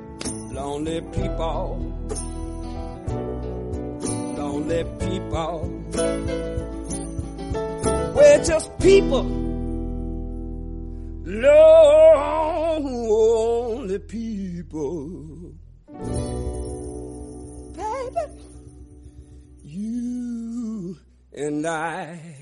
lonely 0.53 1.01
people, 1.13 1.79
lonely 4.37 4.85
people. 5.01 5.59
Just 8.45 8.77
people, 8.81 9.23
lonely 11.25 12.79
people. 14.01 15.55
Baby, 17.77 18.21
you 19.63 20.97
and 21.33 21.65
I. 21.67 22.42